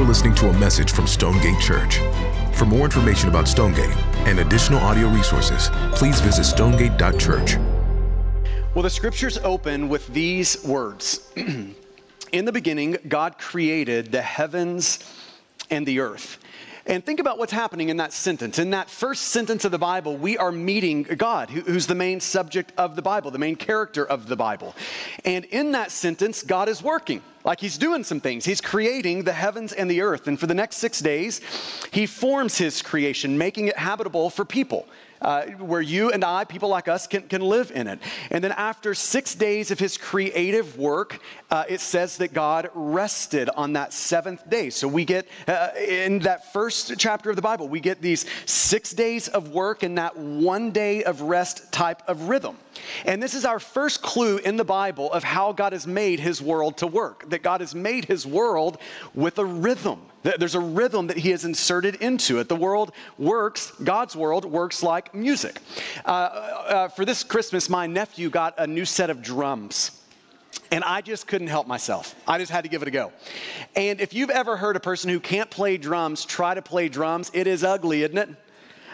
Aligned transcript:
You're 0.00 0.08
listening 0.08 0.34
to 0.36 0.48
a 0.48 0.58
message 0.58 0.92
from 0.92 1.06
Stonegate 1.06 1.60
Church. 1.60 1.98
For 2.54 2.64
more 2.64 2.86
information 2.86 3.28
about 3.28 3.46
Stonegate 3.46 3.94
and 4.26 4.38
additional 4.38 4.80
audio 4.80 5.08
resources, 5.08 5.68
please 5.92 6.22
visit 6.22 6.44
stonegate.church. 6.44 7.58
Well, 8.74 8.82
the 8.82 8.88
scriptures 8.88 9.36
open 9.44 9.90
with 9.90 10.06
these 10.06 10.64
words 10.64 11.30
In 11.36 12.44
the 12.46 12.50
beginning, 12.50 12.96
God 13.08 13.36
created 13.36 14.10
the 14.10 14.22
heavens 14.22 15.00
and 15.68 15.84
the 15.84 16.00
earth. 16.00 16.38
And 16.86 17.04
think 17.04 17.20
about 17.20 17.38
what's 17.38 17.52
happening 17.52 17.88
in 17.88 17.98
that 17.98 18.12
sentence. 18.12 18.58
In 18.58 18.70
that 18.70 18.88
first 18.88 19.24
sentence 19.28 19.64
of 19.64 19.70
the 19.70 19.78
Bible, 19.78 20.16
we 20.16 20.38
are 20.38 20.52
meeting 20.52 21.02
God, 21.02 21.50
who's 21.50 21.86
the 21.86 21.94
main 21.94 22.20
subject 22.20 22.72
of 22.76 22.96
the 22.96 23.02
Bible, 23.02 23.30
the 23.30 23.38
main 23.38 23.56
character 23.56 24.04
of 24.04 24.26
the 24.26 24.36
Bible. 24.36 24.74
And 25.24 25.44
in 25.46 25.72
that 25.72 25.90
sentence, 25.90 26.42
God 26.42 26.68
is 26.68 26.82
working. 26.82 27.22
Like 27.44 27.60
he's 27.60 27.78
doing 27.78 28.04
some 28.04 28.20
things. 28.20 28.44
He's 28.44 28.60
creating 28.60 29.24
the 29.24 29.32
heavens 29.32 29.72
and 29.72 29.90
the 29.90 30.02
earth. 30.02 30.28
And 30.28 30.38
for 30.38 30.46
the 30.46 30.54
next 30.54 30.76
six 30.76 31.00
days, 31.00 31.40
he 31.90 32.06
forms 32.06 32.58
his 32.58 32.82
creation, 32.82 33.38
making 33.38 33.68
it 33.68 33.78
habitable 33.78 34.30
for 34.30 34.44
people 34.44 34.86
uh, 35.22 35.46
where 35.58 35.80
you 35.80 36.10
and 36.10 36.24
I, 36.24 36.44
people 36.44 36.68
like 36.68 36.88
us, 36.88 37.06
can, 37.06 37.22
can 37.22 37.42
live 37.42 37.70
in 37.74 37.86
it. 37.86 38.00
And 38.30 38.42
then 38.42 38.52
after 38.52 38.94
six 38.94 39.34
days 39.34 39.70
of 39.70 39.78
his 39.78 39.96
creative 39.96 40.78
work, 40.78 41.20
uh, 41.50 41.64
it 41.68 41.80
says 41.80 42.16
that 42.18 42.32
God 42.32 42.70
rested 42.74 43.48
on 43.50 43.72
that 43.74 43.92
seventh 43.92 44.48
day. 44.48 44.70
So 44.70 44.88
we 44.88 45.04
get, 45.04 45.26
uh, 45.46 45.68
in 45.76 46.20
that 46.20 46.52
first 46.52 46.94
chapter 46.98 47.30
of 47.30 47.36
the 47.36 47.42
Bible, 47.42 47.68
we 47.68 47.80
get 47.80 48.00
these 48.00 48.26
six 48.46 48.92
days 48.92 49.28
of 49.28 49.50
work 49.50 49.82
and 49.82 49.98
that 49.98 50.16
one 50.16 50.70
day 50.70 51.04
of 51.04 51.22
rest 51.22 51.70
type 51.72 52.02
of 52.06 52.28
rhythm. 52.28 52.56
And 53.04 53.22
this 53.22 53.34
is 53.34 53.44
our 53.44 53.58
first 53.58 54.02
clue 54.02 54.38
in 54.38 54.56
the 54.56 54.64
Bible 54.64 55.12
of 55.12 55.24
how 55.24 55.52
God 55.52 55.72
has 55.72 55.86
made 55.86 56.20
his 56.20 56.40
world 56.40 56.76
to 56.78 56.86
work, 56.86 57.28
that 57.30 57.42
God 57.42 57.60
has 57.60 57.74
made 57.74 58.04
his 58.04 58.26
world 58.26 58.78
with 59.14 59.38
a 59.38 59.44
rhythm. 59.44 60.00
There's 60.22 60.54
a 60.54 60.60
rhythm 60.60 61.06
that 61.06 61.16
he 61.16 61.30
has 61.30 61.44
inserted 61.44 61.96
into 61.96 62.40
it. 62.40 62.48
The 62.48 62.56
world 62.56 62.92
works, 63.18 63.72
God's 63.82 64.14
world 64.14 64.44
works 64.44 64.82
like 64.82 65.14
music. 65.14 65.58
Uh, 66.04 66.08
uh, 66.08 66.88
for 66.88 67.04
this 67.04 67.24
Christmas, 67.24 67.70
my 67.70 67.86
nephew 67.86 68.28
got 68.28 68.54
a 68.58 68.66
new 68.66 68.84
set 68.84 69.08
of 69.08 69.22
drums. 69.22 69.92
And 70.72 70.84
I 70.84 71.00
just 71.00 71.26
couldn't 71.26 71.48
help 71.48 71.66
myself. 71.66 72.14
I 72.28 72.38
just 72.38 72.52
had 72.52 72.62
to 72.62 72.68
give 72.68 72.82
it 72.82 72.88
a 72.88 72.90
go. 72.90 73.12
And 73.74 74.00
if 74.00 74.12
you've 74.12 74.30
ever 74.30 74.56
heard 74.56 74.76
a 74.76 74.80
person 74.80 75.10
who 75.10 75.20
can't 75.20 75.50
play 75.50 75.76
drums 75.78 76.24
try 76.24 76.54
to 76.54 76.62
play 76.62 76.88
drums, 76.88 77.30
it 77.34 77.46
is 77.46 77.64
ugly, 77.64 78.02
isn't 78.02 78.18
it? 78.18 78.28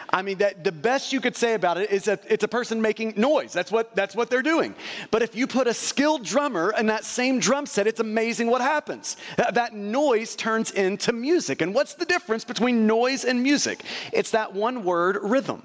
I 0.09 0.21
mean, 0.21 0.37
that 0.37 0.63
the 0.63 0.71
best 0.71 1.11
you 1.11 1.19
could 1.19 1.35
say 1.35 1.53
about 1.53 1.77
it 1.77 1.91
is 1.91 2.05
that 2.05 2.23
it's 2.29 2.43
a 2.43 2.47
person 2.47 2.81
making 2.81 3.13
noise. 3.17 3.53
That's 3.53 3.71
what, 3.71 3.95
that's 3.95 4.15
what 4.15 4.29
they're 4.29 4.41
doing. 4.41 4.75
But 5.11 5.21
if 5.21 5.35
you 5.35 5.47
put 5.47 5.67
a 5.67 5.73
skilled 5.73 6.23
drummer 6.23 6.73
in 6.77 6.85
that 6.87 7.03
same 7.03 7.39
drum 7.39 7.65
set, 7.65 7.87
it's 7.87 7.99
amazing 7.99 8.49
what 8.49 8.61
happens. 8.61 9.17
That 9.37 9.73
noise 9.73 10.35
turns 10.35 10.71
into 10.71 11.11
music. 11.13 11.61
And 11.61 11.73
what's 11.73 11.93
the 11.95 12.05
difference 12.05 12.43
between 12.45 12.87
noise 12.87 13.25
and 13.25 13.41
music? 13.43 13.83
It's 14.13 14.31
that 14.31 14.53
one 14.53 14.83
word, 14.83 15.17
rhythm 15.21 15.63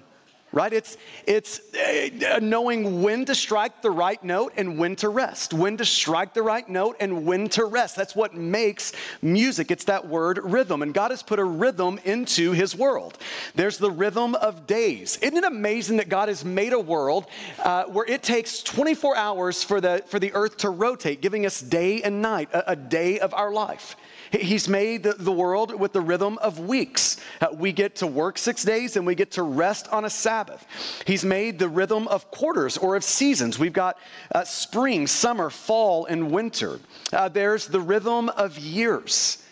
right? 0.53 0.73
It's, 0.73 0.99
it's 1.27 1.61
uh, 1.75 2.39
knowing 2.41 3.03
when 3.03 3.25
to 3.25 3.35
strike 3.35 3.83
the 3.83 3.91
right 3.91 4.23
note 4.23 4.53
and 4.57 4.79
when 4.79 4.97
to 4.97 5.09
rest, 5.09 5.55
when 5.55 5.77
to 5.79 5.85
strike 5.85 6.35
the 6.35 6.43
right 6.43 6.69
note 6.69 6.97
and 7.01 7.25
when 7.25 7.49
to 7.51 7.65
rest. 7.65 7.97
That's 7.97 8.15
what 8.15 8.35
makes 8.35 8.93
music. 9.23 9.71
It's 9.71 9.85
that 9.85 10.07
word 10.07 10.39
rhythm. 10.43 10.83
And 10.83 10.93
God 10.93 11.11
has 11.11 11.23
put 11.23 11.39
a 11.39 11.45
rhythm 11.45 11.99
into 12.05 12.53
his 12.53 12.77
world. 12.77 13.19
There's 13.55 13.79
the 13.79 13.91
rhythm 13.91 14.35
of 14.37 14.67
days. 14.67 15.17
Isn't 15.19 15.37
it 15.37 15.45
amazing 15.45 15.97
that 15.97 16.09
God 16.09 16.29
has 16.29 16.45
made 16.45 16.73
a 16.73 16.81
world 16.81 17.27
uh, 17.59 17.85
where 17.85 18.07
it 18.07 18.23
takes 18.23 18.63
24 18.63 19.17
hours 19.17 19.63
for 19.63 19.81
the, 19.81 20.05
for 20.07 20.19
the 20.19 20.33
earth 20.35 20.59
to 20.59 20.71
rotate, 20.71 21.23
giving 21.23 21.47
us 21.47 21.61
day 21.61 22.03
and 22.03 22.21
night, 22.21 22.51
a, 22.53 22.73
a 22.73 22.77
day 22.77 23.19
of 23.21 23.33
our 23.33 23.53
life? 23.53 23.97
He's 24.33 24.67
made 24.67 25.03
the, 25.03 25.33
world 25.33 25.79
with 25.79 25.93
the 25.93 26.01
rhythm 26.01 26.39
of 26.39 26.59
weeks. 26.59 27.19
Uh, 27.41 27.49
we 27.53 27.71
get 27.71 27.97
to 27.97 28.07
work 28.07 28.39
six 28.39 28.65
days 28.65 28.97
and 28.97 29.07
we 29.07 29.15
get 29.15 29.31
to 29.33 29.43
rest 29.43 29.89
on 29.89 30.07
a 30.07 30.11
Sabbath. 30.11 30.67
He's 31.07 31.25
made 31.25 31.59
the 31.59 31.69
rhythm 31.69 32.09
of 32.09 32.31
quarters 32.31 32.79
or 32.79 32.97
of 32.97 33.05
seasons. 33.05 33.59
We've 33.59 33.73
got 33.75 33.99
uh, 34.35 34.45
spring, 34.45 35.07
summer, 35.07 35.51
fall, 35.51 36.07
and 36.07 36.31
winter. 36.31 36.81
Uh, 37.13 37.29
there's 37.29 37.67
the 37.67 37.81
rhythm 37.81 38.31
of 38.31 38.59
years. 38.59 39.45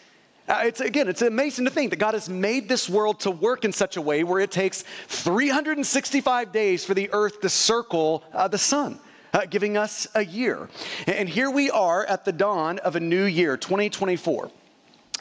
Uh, 0.49 0.63
it's 0.65 0.81
again, 0.81 1.09
it's 1.09 1.23
amazing 1.23 1.67
to 1.67 1.71
think 1.71 1.91
that 1.91 1.99
God 1.99 2.15
has 2.15 2.29
made 2.31 2.67
this 2.67 2.89
world 2.89 3.21
to 3.21 3.31
work 3.31 3.67
in 3.67 3.73
such 3.73 3.99
a 3.99 4.01
way 4.01 4.25
where 4.25 4.41
it 4.41 4.51
takes 4.51 4.85
365 5.09 6.53
days 6.53 6.87
for 6.87 6.95
the 6.95 7.11
earth 7.13 7.41
to 7.43 7.51
circle 7.51 8.25
uh, 8.33 8.49
the 8.49 8.59
sun. 8.59 8.99
Uh, 9.33 9.47
giving 9.49 9.77
us 9.77 10.09
a 10.17 10.25
year. 10.25 10.69
And 11.07 11.29
here 11.29 11.53
we 11.53 11.71
are 11.71 12.05
at 12.05 12.25
the 12.25 12.33
dawn 12.33 12.81
of 12.81 12.97
a 12.97 13.01
new 13.01 13.27
year, 13.27 13.57
2024. 13.57 14.51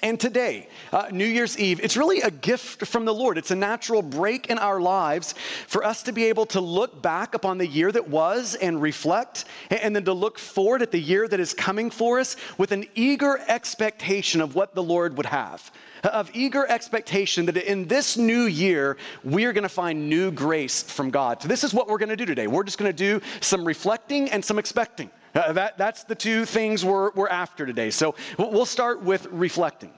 And 0.02 0.20
today, 0.20 0.70
uh, 0.94 1.08
New 1.12 1.26
Year's 1.26 1.58
Eve, 1.60 1.82
it's 1.84 1.98
really 1.98 2.22
a 2.22 2.32
gift 2.32 2.86
from 2.86 3.04
the 3.04 3.14
Lord. 3.14 3.38
It's 3.38 3.52
a 3.52 3.56
natural 3.56 4.02
break 4.02 4.50
in 4.50 4.58
our 4.58 4.80
lives 4.80 5.34
for 5.68 5.84
us 5.84 6.04
to 6.04 6.14
be 6.14 6.26
able 6.26 6.46
to 6.48 6.62
look 6.62 7.02
back 7.02 7.36
upon 7.36 7.58
the 7.58 7.68
year 7.68 7.92
that 7.92 8.08
was 8.08 8.56
and 8.56 8.82
reflect, 8.82 9.46
and 9.70 9.96
then 9.96 10.06
to 10.06 10.14
look 10.14 10.40
forward 10.40 10.82
at 10.82 10.92
the 10.92 11.00
year 11.00 11.28
that 11.28 11.40
is 11.40 11.54
coming 11.54 11.92
for 11.92 12.20
us 12.20 12.38
with 12.58 12.72
an 12.72 12.86
eager 12.96 13.42
expectation 13.48 14.40
of 14.40 14.56
what 14.56 14.74
the 14.74 14.84
Lord 14.84 15.18
would 15.18 15.26
have. 15.26 15.70
Of 16.04 16.32
eager 16.34 16.66
expectation 16.66 17.46
that 17.48 17.58
in 17.58 17.86
this 17.86 18.16
new 18.16 18.44
year, 18.44 18.96
we 19.26 19.44
are 19.44 19.52
going 19.52 19.64
to 19.64 19.70
find 19.70 20.08
new 20.08 20.32
grace 20.32 20.82
from 20.82 21.09
God. 21.09 21.42
So, 21.42 21.50
this 21.50 21.66
is 21.66 21.74
what 21.74 21.90
we're 21.90 21.98
going 21.98 22.09
to 22.09 22.16
do 22.16 22.26
today. 22.26 22.48
We're 22.48 22.64
just 22.64 22.78
going 22.78 22.90
to 22.90 22.98
do 22.98 23.20
some 23.42 23.66
reflecting 23.66 24.30
and 24.32 24.44
some 24.44 24.59
expecting. 24.59 25.09
Uh, 25.35 25.53
that, 25.53 25.78
that's 25.78 26.03
the 26.03 26.16
two 26.16 26.45
things 26.45 26.84
we're, 26.84 27.12
we're 27.12 27.29
after 27.29 27.66
today. 27.66 27.90
So 27.90 28.16
we'll 28.38 28.66
start 28.66 29.01
with 29.01 29.28
reflecting, 29.28 29.91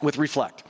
with 0.00 0.18
reflect. 0.18 0.64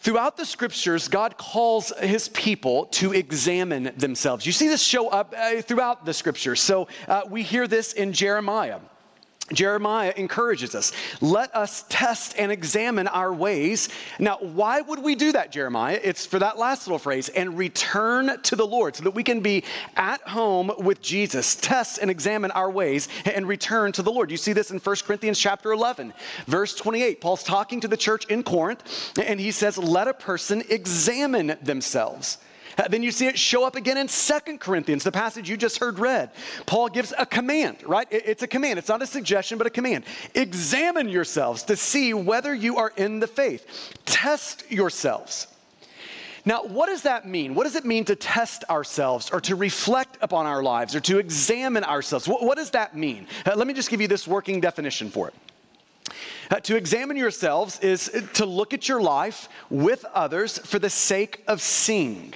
Throughout 0.00 0.38
the 0.38 0.46
scriptures, 0.46 1.08
God 1.08 1.36
calls 1.36 1.92
his 2.00 2.28
people 2.30 2.86
to 2.86 3.12
examine 3.12 3.92
themselves. 3.98 4.46
You 4.46 4.52
see 4.52 4.68
this 4.68 4.82
show 4.82 5.08
up 5.08 5.34
uh, 5.36 5.60
throughout 5.60 6.06
the 6.06 6.14
scriptures. 6.14 6.60
So 6.60 6.88
uh, 7.06 7.22
we 7.28 7.42
hear 7.42 7.66
this 7.66 7.92
in 7.92 8.14
Jeremiah. 8.14 8.80
Jeremiah 9.52 10.12
encourages 10.16 10.74
us 10.74 10.92
let 11.20 11.54
us 11.54 11.84
test 11.88 12.34
and 12.38 12.52
examine 12.52 13.08
our 13.08 13.32
ways. 13.32 13.88
Now, 14.18 14.38
why 14.38 14.80
would 14.80 15.02
we 15.02 15.14
do 15.14 15.32
that, 15.32 15.52
Jeremiah? 15.52 16.00
It's 16.02 16.26
for 16.26 16.38
that 16.38 16.58
last 16.58 16.86
little 16.86 16.98
phrase 16.98 17.28
and 17.30 17.56
return 17.56 18.40
to 18.42 18.56
the 18.56 18.66
Lord 18.66 18.96
so 18.96 19.04
that 19.04 19.12
we 19.12 19.22
can 19.22 19.40
be 19.40 19.64
at 19.96 20.20
home 20.22 20.70
with 20.78 21.00
Jesus, 21.00 21.56
test 21.56 21.98
and 21.98 22.10
examine 22.10 22.50
our 22.52 22.70
ways 22.70 23.08
and 23.24 23.46
return 23.46 23.92
to 23.92 24.02
the 24.02 24.12
Lord. 24.12 24.30
You 24.30 24.36
see 24.36 24.52
this 24.52 24.70
in 24.70 24.78
1 24.78 24.96
Corinthians 25.04 25.38
chapter 25.38 25.72
11, 25.72 26.12
verse 26.46 26.74
28. 26.74 27.20
Paul's 27.20 27.42
talking 27.42 27.80
to 27.80 27.88
the 27.88 27.96
church 27.96 28.26
in 28.26 28.42
Corinth 28.42 29.12
and 29.18 29.40
he 29.40 29.50
says, 29.50 29.78
Let 29.78 30.08
a 30.08 30.14
person 30.14 30.62
examine 30.68 31.56
themselves. 31.62 32.38
Uh, 32.78 32.88
then 32.88 33.02
you 33.02 33.10
see 33.10 33.26
it 33.26 33.38
show 33.38 33.64
up 33.64 33.76
again 33.76 33.96
in 33.96 34.08
Second 34.08 34.60
Corinthians, 34.60 35.04
the 35.04 35.12
passage 35.12 35.48
you 35.48 35.56
just 35.56 35.78
heard 35.78 35.98
read. 35.98 36.30
Paul 36.66 36.88
gives 36.88 37.12
a 37.18 37.26
command, 37.26 37.78
right? 37.86 38.06
It's 38.10 38.42
a 38.42 38.46
command. 38.46 38.78
It's 38.78 38.88
not 38.88 39.02
a 39.02 39.06
suggestion, 39.06 39.58
but 39.58 39.66
a 39.66 39.70
command. 39.70 40.04
Examine 40.34 41.08
yourselves 41.08 41.62
to 41.64 41.76
see 41.76 42.14
whether 42.14 42.54
you 42.54 42.76
are 42.76 42.92
in 42.96 43.20
the 43.20 43.26
faith. 43.26 43.94
Test 44.04 44.70
yourselves. 44.70 45.46
Now, 46.44 46.62
what 46.62 46.86
does 46.86 47.02
that 47.02 47.28
mean? 47.28 47.54
What 47.54 47.64
does 47.64 47.76
it 47.76 47.84
mean 47.84 48.04
to 48.06 48.16
test 48.16 48.64
ourselves 48.70 49.30
or 49.30 49.40
to 49.42 49.56
reflect 49.56 50.16
upon 50.22 50.46
our 50.46 50.62
lives 50.62 50.94
or 50.94 51.00
to 51.00 51.18
examine 51.18 51.84
ourselves? 51.84 52.26
What, 52.26 52.42
what 52.42 52.56
does 52.56 52.70
that 52.70 52.96
mean? 52.96 53.26
Uh, 53.44 53.54
let 53.56 53.66
me 53.66 53.74
just 53.74 53.90
give 53.90 54.00
you 54.00 54.08
this 54.08 54.26
working 54.26 54.60
definition 54.60 55.10
for 55.10 55.28
it. 55.28 55.34
Uh, 56.50 56.58
to 56.60 56.76
examine 56.76 57.16
yourselves 57.16 57.78
is 57.80 58.10
to 58.34 58.46
look 58.46 58.74
at 58.74 58.88
your 58.88 59.00
life 59.00 59.48
with 59.68 60.04
others 60.14 60.58
for 60.58 60.78
the 60.78 60.90
sake 60.90 61.44
of 61.46 61.60
seeing. 61.60 62.34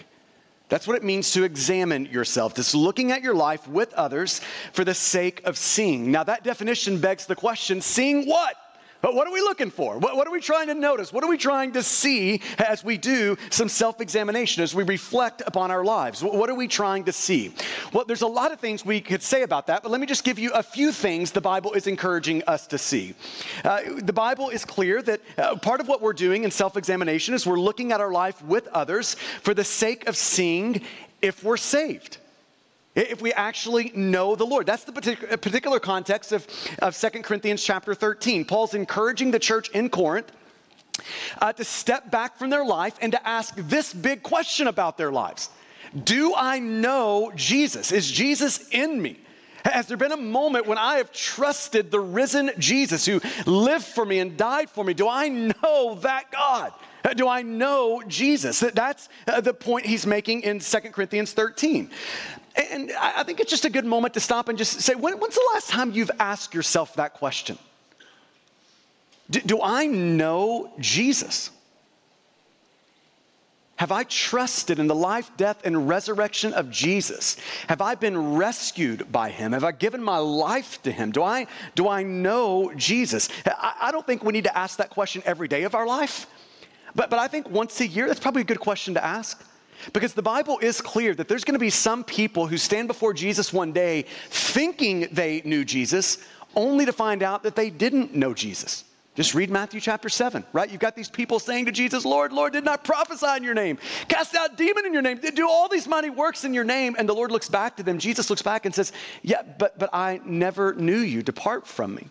That's 0.74 0.88
what 0.88 0.96
it 0.96 1.04
means 1.04 1.30
to 1.34 1.44
examine 1.44 2.06
yourself. 2.06 2.56
Just 2.56 2.74
looking 2.74 3.12
at 3.12 3.22
your 3.22 3.32
life 3.32 3.68
with 3.68 3.92
others 3.92 4.40
for 4.72 4.84
the 4.84 4.92
sake 4.92 5.40
of 5.44 5.56
seeing. 5.56 6.10
Now, 6.10 6.25
that 6.25 6.43
definition 6.43 6.99
begs 6.99 7.26
the 7.26 7.37
question 7.37 7.81
seeing 7.81 8.26
what? 8.26 8.56
But 9.04 9.14
what 9.14 9.26
are 9.26 9.34
we 9.34 9.42
looking 9.42 9.70
for? 9.70 9.98
What, 9.98 10.16
what, 10.16 10.26
are 10.26 10.30
we 10.30 10.40
trying 10.40 10.68
to 10.68 10.74
notice? 10.74 11.12
What 11.12 11.22
are 11.22 11.28
we 11.28 11.36
trying 11.36 11.72
to 11.72 11.82
see 11.82 12.40
as 12.56 12.82
we 12.82 12.96
do 12.96 13.36
some 13.50 13.68
self 13.68 14.00
examination, 14.00 14.62
as 14.62 14.74
we 14.74 14.82
reflect 14.82 15.42
upon 15.46 15.70
our 15.70 15.84
lives? 15.84 16.22
What, 16.22 16.34
what, 16.36 16.48
are 16.48 16.54
we 16.54 16.66
trying 16.66 17.04
to 17.04 17.12
see? 17.12 17.52
Well, 17.92 18.06
there's 18.06 18.22
a 18.22 18.26
lot 18.26 18.50
of 18.50 18.60
things 18.60 18.82
we 18.82 19.02
could 19.02 19.22
say 19.22 19.42
about 19.42 19.66
that, 19.66 19.82
but 19.82 19.92
let 19.92 20.00
me 20.00 20.06
just 20.06 20.24
give 20.24 20.38
you 20.38 20.52
a 20.52 20.62
few 20.62 20.90
things 20.90 21.32
the 21.32 21.42
Bible 21.42 21.74
is 21.74 21.86
encouraging 21.86 22.44
us 22.46 22.66
to 22.68 22.78
see. 22.78 23.12
Uh, 23.62 23.80
the 23.98 24.14
Bible 24.14 24.48
is 24.48 24.64
clear 24.64 25.02
that 25.02 25.20
uh, 25.36 25.56
part 25.56 25.82
of 25.82 25.86
what 25.86 26.00
we're 26.00 26.14
doing 26.14 26.44
in 26.44 26.50
self 26.50 26.78
examination 26.78 27.34
is 27.34 27.46
we're 27.46 27.60
looking 27.60 27.92
at 27.92 28.00
our 28.00 28.10
life 28.10 28.42
with 28.42 28.68
others 28.68 29.16
for 29.42 29.52
the 29.52 29.64
sake 29.64 30.08
of 30.08 30.16
seeing 30.16 30.80
if 31.20 31.44
we're 31.44 31.58
saved 31.58 32.16
if 32.94 33.20
we 33.20 33.32
actually 33.32 33.93
know 33.94 34.37
the 34.37 34.46
Lord. 34.46 34.67
That's 34.67 34.85
the 34.85 34.93
particular 34.93 35.81
context 35.81 36.32
of, 36.32 36.46
of 36.81 36.96
2 36.96 37.23
Corinthians 37.23 37.62
chapter 37.62 37.94
13. 37.94 38.44
Paul's 38.44 38.75
encouraging 38.75 39.31
the 39.31 39.38
church 39.38 39.69
in 39.70 39.88
Corinth 39.88 40.31
uh, 41.41 41.52
to 41.52 41.64
step 41.64 42.11
back 42.11 42.37
from 42.37 42.50
their 42.50 42.64
life 42.64 42.96
and 43.00 43.12
to 43.12 43.29
ask 43.29 43.55
this 43.56 43.93
big 43.93 44.23
question 44.23 44.69
about 44.69 44.96
their 44.96 45.11
lives 45.11 45.50
Do 46.05 46.35
I 46.37 46.58
know 46.58 47.32
Jesus? 47.35 47.93
Is 47.93 48.11
Jesus 48.11 48.69
in 48.70 49.00
me? 49.00 49.19
Has 49.64 49.87
there 49.87 49.97
been 49.97 50.12
a 50.12 50.17
moment 50.17 50.67
when 50.67 50.76
I 50.76 50.97
have 50.97 51.11
trusted 51.11 51.90
the 51.90 52.00
risen 52.00 52.50
Jesus 52.58 53.06
who 53.06 53.20
lived 53.47 53.87
for 53.87 54.05
me 54.05 54.19
and 54.19 54.37
died 54.37 54.69
for 54.69 54.85
me? 54.85 54.93
Do 54.93 55.08
I 55.08 55.29
know 55.29 55.94
that 56.02 56.31
God? 56.31 56.73
Do 57.17 57.29
I 57.29 57.43
know 57.43 58.02
Jesus? 58.06 58.61
That's 58.61 59.08
uh, 59.26 59.40
the 59.40 59.55
point 59.55 59.87
he's 59.87 60.06
making 60.06 60.43
in 60.43 60.58
2 60.58 60.79
Corinthians 60.90 61.32
13. 61.32 61.90
And 62.56 62.92
I 62.92 63.24
think 63.24 63.40
it's 63.40 63.50
just 63.50 63.64
a 63.64 63.70
good 63.70 63.84
moment 63.84 64.14
to 64.14 64.20
stop 64.20 64.48
and 64.48 64.56
just 64.56 64.80
say, 64.80 64.94
when, 64.94 65.18
when's 65.18 65.34
the 65.34 65.50
last 65.54 65.70
time 65.70 65.90
you've 65.90 66.10
asked 66.20 66.54
yourself 66.54 66.94
that 66.94 67.14
question? 67.14 67.58
Do, 69.28 69.40
do 69.40 69.60
I 69.62 69.86
know 69.86 70.72
Jesus? 70.78 71.50
Have 73.76 73.90
I 73.90 74.04
trusted 74.04 74.78
in 74.78 74.86
the 74.86 74.94
life, 74.94 75.32
death, 75.36 75.62
and 75.64 75.88
resurrection 75.88 76.52
of 76.52 76.70
Jesus? 76.70 77.36
Have 77.68 77.80
I 77.80 77.96
been 77.96 78.36
rescued 78.36 79.10
by 79.10 79.30
him? 79.30 79.50
Have 79.50 79.64
I 79.64 79.72
given 79.72 80.00
my 80.00 80.18
life 80.18 80.80
to 80.84 80.92
him? 80.92 81.10
Do 81.10 81.24
I, 81.24 81.48
do 81.74 81.88
I 81.88 82.04
know 82.04 82.72
Jesus? 82.76 83.28
I, 83.44 83.74
I 83.80 83.92
don't 83.92 84.06
think 84.06 84.22
we 84.22 84.32
need 84.32 84.44
to 84.44 84.56
ask 84.56 84.78
that 84.78 84.90
question 84.90 85.22
every 85.26 85.48
day 85.48 85.64
of 85.64 85.74
our 85.74 85.86
life, 85.86 86.28
but, 86.94 87.10
but 87.10 87.18
I 87.18 87.26
think 87.26 87.50
once 87.50 87.80
a 87.80 87.86
year, 87.86 88.06
that's 88.06 88.20
probably 88.20 88.42
a 88.42 88.46
good 88.46 88.60
question 88.60 88.94
to 88.94 89.04
ask. 89.04 89.44
Because 89.93 90.15
the 90.15 90.23
Bible 90.23 90.59
is 90.59 90.81
clear 90.81 91.15
that 91.15 91.29
there's 91.29 91.44
going 91.44 91.55
to 91.55 91.59
be 91.59 91.71
some 91.71 92.05
people 92.05 92.47
who 92.47 92.56
stand 92.56 92.88
before 92.88 93.12
Jesus 93.12 93.53
one 93.53 93.73
day 93.73 94.06
thinking 94.31 95.09
they 95.12 95.43
knew 95.44 95.65
Jesus, 95.65 96.19
only 96.55 96.85
to 96.87 96.93
find 96.93 97.23
out 97.23 97.43
that 97.43 97.56
they 97.56 97.71
didn't 97.71 98.15
know 98.15 98.35
Jesus. 98.35 98.85
Just 99.15 99.32
read 99.32 99.49
Matthew 99.49 99.81
chapter 99.81 100.09
7, 100.09 100.44
right? 100.53 100.69
You've 100.69 100.81
got 100.81 100.97
these 100.97 101.09
people 101.09 101.38
saying 101.38 101.67
to 101.67 101.73
Jesus, 101.73 102.05
Lord, 102.05 102.32
Lord, 102.32 102.53
did 102.53 102.65
not 102.65 102.82
prophesy 102.82 103.29
in 103.37 103.44
your 103.44 103.55
name, 103.55 103.79
cast 104.09 104.35
out 104.35 104.56
demon 104.56 104.87
in 104.87 104.93
your 104.93 105.03
name, 105.03 105.19
did 105.19 105.37
do 105.37 105.49
all 105.49 105.69
these 105.69 105.87
mighty 105.87 106.11
works 106.11 106.44
in 106.44 106.53
your 106.53 106.65
name. 106.65 106.97
And 106.99 107.09
the 107.09 107.15
Lord 107.15 107.31
looks 107.31 107.49
back 107.49 107.76
to 107.76 107.85
them. 107.85 108.00
Jesus 108.00 108.29
looks 108.29 108.43
back 108.43 108.67
and 108.67 108.75
says, 108.75 108.93
Yeah, 109.23 109.43
but, 109.59 109.79
but 109.79 109.91
I 109.93 110.21
never 110.25 110.75
knew 110.75 110.99
you. 110.99 111.23
Depart 111.23 111.65
from 111.65 111.94
me. 111.94 112.09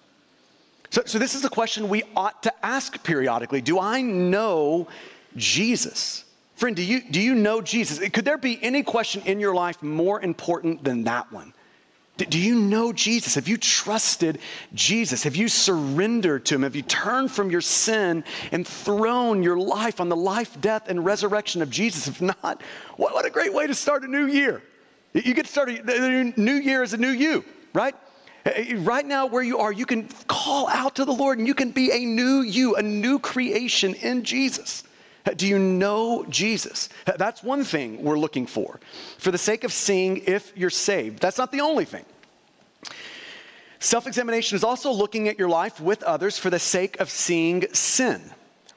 So, 0.91 1.01
so 1.05 1.19
this 1.19 1.35
is 1.35 1.43
a 1.43 1.49
question 1.49 1.89
we 1.89 2.03
ought 2.15 2.43
to 2.43 2.65
ask 2.65 3.03
periodically 3.03 3.59
Do 3.59 3.79
I 3.79 4.01
know 4.01 4.87
Jesus? 5.35 6.22
Friend, 6.55 6.75
do 6.75 6.83
you, 6.83 7.01
do 7.09 7.19
you 7.19 7.35
know 7.35 7.61
Jesus? 7.61 7.99
Could 8.09 8.25
there 8.25 8.37
be 8.37 8.59
any 8.61 8.83
question 8.83 9.23
in 9.25 9.39
your 9.39 9.55
life 9.55 9.81
more 9.81 10.21
important 10.21 10.83
than 10.83 11.03
that 11.05 11.31
one? 11.31 11.53
Do 12.15 12.39
you 12.39 12.53
know 12.55 12.93
Jesus? 12.93 13.33
Have 13.35 13.47
you 13.47 13.57
trusted 13.57 14.37
Jesus? 14.75 15.23
Have 15.23 15.35
you 15.35 15.47
surrendered 15.47 16.45
to 16.45 16.55
Him? 16.55 16.61
Have 16.61 16.75
you 16.75 16.83
turned 16.83 17.31
from 17.31 17.49
your 17.49 17.59
sin 17.59 18.23
and 18.51 18.67
thrown 18.67 19.41
your 19.41 19.57
life 19.57 19.99
on 19.99 20.09
the 20.09 20.15
life, 20.15 20.61
death, 20.61 20.89
and 20.89 21.03
resurrection 21.03 21.63
of 21.63 21.71
Jesus? 21.71 22.07
If 22.07 22.21
not, 22.21 22.61
what 22.97 23.25
a 23.25 23.31
great 23.31 23.51
way 23.51 23.65
to 23.65 23.73
start 23.73 24.03
a 24.03 24.07
new 24.07 24.27
year. 24.27 24.61
You 25.13 25.33
get 25.33 25.47
started, 25.47 25.87
the 25.87 26.33
new 26.37 26.53
year 26.53 26.83
is 26.83 26.93
a 26.93 26.97
new 26.97 27.09
you, 27.09 27.43
right? 27.73 27.95
Right 28.75 29.05
now, 29.05 29.25
where 29.25 29.43
you 29.43 29.57
are, 29.57 29.71
you 29.71 29.85
can 29.87 30.07
call 30.27 30.67
out 30.67 30.95
to 30.95 31.05
the 31.05 31.11
Lord 31.11 31.39
and 31.39 31.47
you 31.47 31.55
can 31.55 31.71
be 31.71 31.91
a 31.91 32.05
new 32.05 32.41
you, 32.41 32.75
a 32.75 32.81
new 32.81 33.17
creation 33.17 33.95
in 33.95 34.23
Jesus. 34.23 34.83
Do 35.37 35.47
you 35.47 35.57
know 35.57 36.25
Jesus? 36.29 36.89
That's 37.05 37.43
one 37.43 37.63
thing 37.63 38.03
we're 38.03 38.19
looking 38.19 38.45
for. 38.45 38.79
For 39.17 39.31
the 39.31 39.37
sake 39.37 39.63
of 39.63 39.71
seeing 39.71 40.17
if 40.25 40.51
you're 40.55 40.69
saved, 40.69 41.19
that's 41.19 41.37
not 41.37 41.51
the 41.51 41.61
only 41.61 41.85
thing. 41.85 42.05
Self 43.79 44.07
examination 44.07 44.55
is 44.55 44.63
also 44.63 44.91
looking 44.91 45.27
at 45.27 45.37
your 45.37 45.49
life 45.49 45.79
with 45.79 46.03
others 46.03 46.37
for 46.37 46.49
the 46.49 46.59
sake 46.59 46.99
of 46.99 47.09
seeing 47.09 47.65
sin. 47.73 48.21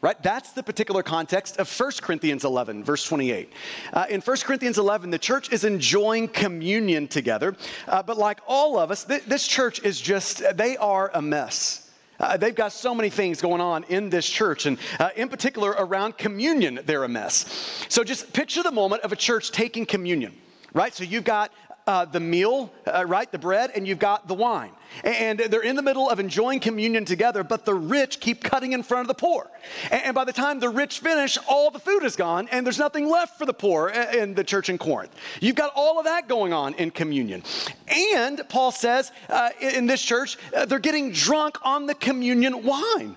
Right? 0.00 0.20
That's 0.22 0.52
the 0.52 0.62
particular 0.62 1.02
context 1.02 1.56
of 1.56 1.80
1 1.80 1.92
Corinthians 2.02 2.44
11, 2.44 2.84
verse 2.84 3.04
28. 3.04 3.52
Uh, 3.92 4.06
in 4.10 4.20
1 4.20 4.36
Corinthians 4.38 4.78
11, 4.78 5.10
the 5.10 5.18
church 5.18 5.52
is 5.52 5.64
enjoying 5.64 6.28
communion 6.28 7.08
together, 7.08 7.56
uh, 7.88 8.02
but 8.02 8.18
like 8.18 8.40
all 8.46 8.78
of 8.78 8.90
us, 8.90 9.04
th- 9.04 9.24
this 9.24 9.46
church 9.46 9.82
is 9.82 10.00
just, 10.00 10.42
they 10.56 10.76
are 10.76 11.10
a 11.14 11.22
mess. 11.22 11.85
Uh, 12.18 12.36
they've 12.36 12.54
got 12.54 12.72
so 12.72 12.94
many 12.94 13.10
things 13.10 13.40
going 13.40 13.60
on 13.60 13.84
in 13.84 14.10
this 14.10 14.28
church, 14.28 14.66
and 14.66 14.78
uh, 14.98 15.10
in 15.16 15.28
particular 15.28 15.70
around 15.78 16.16
communion, 16.16 16.80
they're 16.84 17.04
a 17.04 17.08
mess. 17.08 17.84
So 17.88 18.04
just 18.04 18.32
picture 18.32 18.62
the 18.62 18.72
moment 18.72 19.02
of 19.02 19.12
a 19.12 19.16
church 19.16 19.50
taking 19.50 19.86
communion, 19.86 20.34
right? 20.72 20.94
So 20.94 21.04
you've 21.04 21.24
got 21.24 21.52
uh, 21.86 22.04
the 22.04 22.20
meal, 22.20 22.72
uh, 22.86 23.04
right, 23.06 23.30
the 23.30 23.38
bread, 23.38 23.70
and 23.74 23.86
you've 23.86 23.98
got 23.98 24.26
the 24.26 24.34
wine. 24.34 24.72
And 25.04 25.38
they're 25.38 25.62
in 25.62 25.76
the 25.76 25.82
middle 25.82 26.08
of 26.10 26.18
enjoying 26.18 26.58
communion 26.58 27.04
together, 27.04 27.44
but 27.44 27.64
the 27.64 27.74
rich 27.74 28.18
keep 28.18 28.42
cutting 28.42 28.72
in 28.72 28.82
front 28.82 29.02
of 29.02 29.08
the 29.08 29.14
poor. 29.20 29.48
And 29.90 30.14
by 30.14 30.24
the 30.24 30.32
time 30.32 30.58
the 30.58 30.68
rich 30.68 31.00
finish, 31.00 31.38
all 31.48 31.70
the 31.70 31.78
food 31.78 32.02
is 32.02 32.16
gone, 32.16 32.48
and 32.50 32.66
there's 32.66 32.78
nothing 32.78 33.08
left 33.08 33.38
for 33.38 33.46
the 33.46 33.52
poor 33.52 33.88
in 33.88 34.34
the 34.34 34.42
church 34.42 34.68
in 34.68 34.78
Corinth. 34.78 35.14
You've 35.40 35.56
got 35.56 35.72
all 35.76 35.98
of 35.98 36.06
that 36.06 36.28
going 36.28 36.52
on 36.52 36.74
in 36.74 36.90
communion. 36.90 37.42
And 37.86 38.42
Paul 38.48 38.72
says 38.72 39.12
uh, 39.28 39.50
in 39.60 39.86
this 39.86 40.02
church, 40.02 40.38
uh, 40.56 40.64
they're 40.66 40.78
getting 40.78 41.12
drunk 41.12 41.58
on 41.62 41.86
the 41.86 41.94
communion 41.94 42.64
wine. 42.64 43.16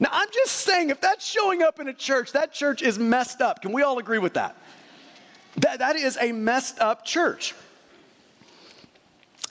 Now, 0.00 0.08
I'm 0.12 0.28
just 0.32 0.56
saying, 0.56 0.90
if 0.90 1.00
that's 1.00 1.24
showing 1.24 1.62
up 1.62 1.80
in 1.80 1.88
a 1.88 1.94
church, 1.94 2.32
that 2.32 2.52
church 2.52 2.82
is 2.82 2.98
messed 2.98 3.40
up. 3.40 3.62
Can 3.62 3.72
we 3.72 3.82
all 3.82 3.98
agree 3.98 4.18
with 4.18 4.34
that? 4.34 4.56
That, 5.58 5.78
that 5.78 5.96
is 5.96 6.18
a 6.20 6.32
messed 6.32 6.80
up 6.80 7.04
church. 7.04 7.54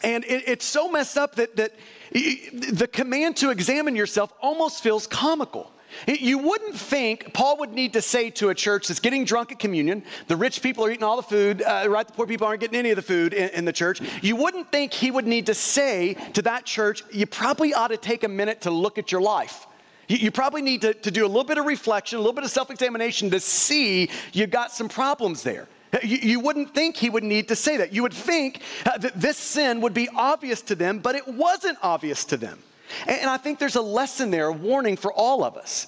And 0.04 0.24
it, 0.26 0.44
it's 0.48 0.66
so 0.66 0.90
messed 0.90 1.18
up 1.18 1.36
that, 1.36 1.56
that 1.56 1.74
the 2.12 2.88
command 2.92 3.38
to 3.38 3.50
examine 3.50 3.96
yourself 3.96 4.34
almost 4.42 4.84
feels 4.84 5.08
comical. 5.08 5.72
You 6.08 6.40
wouldn't 6.40 6.76
think 6.76 7.34
Paul 7.34 7.58
would 7.58 7.72
need 7.72 7.94
to 7.94 8.02
say 8.02 8.30
to 8.32 8.50
a 8.50 8.56
church 8.56 8.88
that's 8.88 9.00
getting 9.00 9.26
drunk 9.26 9.52
at 9.52 9.60
communion, 9.60 10.04
the 10.28 10.36
rich 10.36 10.62
people 10.62 10.86
are 10.86 10.92
eating 10.92 11.04
all 11.04 11.18
the 11.18 11.24
food, 11.24 11.62
uh, 11.62 11.86
right? 11.88 12.06
The 12.06 12.14
poor 12.14 12.26
people 12.26 12.48
aren't 12.48 12.62
getting 12.62 12.80
any 12.80 12.90
of 12.90 12.96
the 12.96 13.04
food 13.04 13.34
in, 13.34 13.50
in, 13.50 13.66
the 13.66 13.74
church. 13.74 14.02
You 14.22 14.36
wouldn't 14.36 14.72
think 14.72 14.92
he 14.92 15.12
would 15.12 15.28
need 15.28 15.46
to 15.46 15.54
say 15.54 16.16
to 16.34 16.42
that 16.44 16.66
church, 16.66 17.04
you 17.12 17.26
probably 17.26 17.74
ought 17.74 17.90
to 17.90 17.98
take 17.98 18.24
a 18.24 18.28
minute 18.28 18.62
to 18.62 18.72
look 18.72 18.98
at 18.98 19.12
your 19.12 19.22
life. 19.22 19.68
You, 20.08 20.18
you 20.18 20.32
probably 20.32 20.62
need 20.62 20.82
to, 20.82 20.94
to 20.94 21.12
do 21.12 21.26
a 21.26 21.28
little 21.28 21.44
bit 21.44 21.58
of 21.58 21.66
reflection, 21.66 22.18
a 22.18 22.22
little 22.22 22.34
bit 22.34 22.44
of 22.44 22.52
self 22.52 22.72
examination 22.72 23.30
to 23.32 23.40
see 23.40 24.10
you've 24.34 24.52
got 24.52 24.72
some 24.72 24.90
problems 24.90 25.44
there. 25.44 25.68
You, 26.02 26.18
you, 26.18 26.40
wouldn't 26.40 26.74
think 26.74 26.96
he 26.98 27.10
would 27.10 27.24
need 27.24 27.50
to 27.50 27.56
say 27.56 27.78
that. 27.78 27.94
You 27.94 28.02
would 28.02 28.14
think 28.14 28.62
uh, 28.86 28.98
that 28.98 29.20
this 29.20 29.38
sin 29.38 29.82
would 29.82 29.94
be 29.94 30.10
obvious 30.10 30.62
to 30.64 30.76
them, 30.76 31.00
but 31.00 31.16
it 31.16 31.28
wasn't 31.28 31.78
obvious 31.84 32.26
to 32.26 32.38
them. 32.38 32.58
And, 33.06 33.20
and 33.22 33.30
I 33.30 33.38
think 33.38 33.60
there's 33.60 33.76
a 33.76 33.82
lesson 33.82 34.32
there, 34.32 34.48
a 34.48 34.52
warning 34.52 34.98
for 34.98 35.14
all 35.14 35.44
of 35.44 35.56
us. 35.56 35.88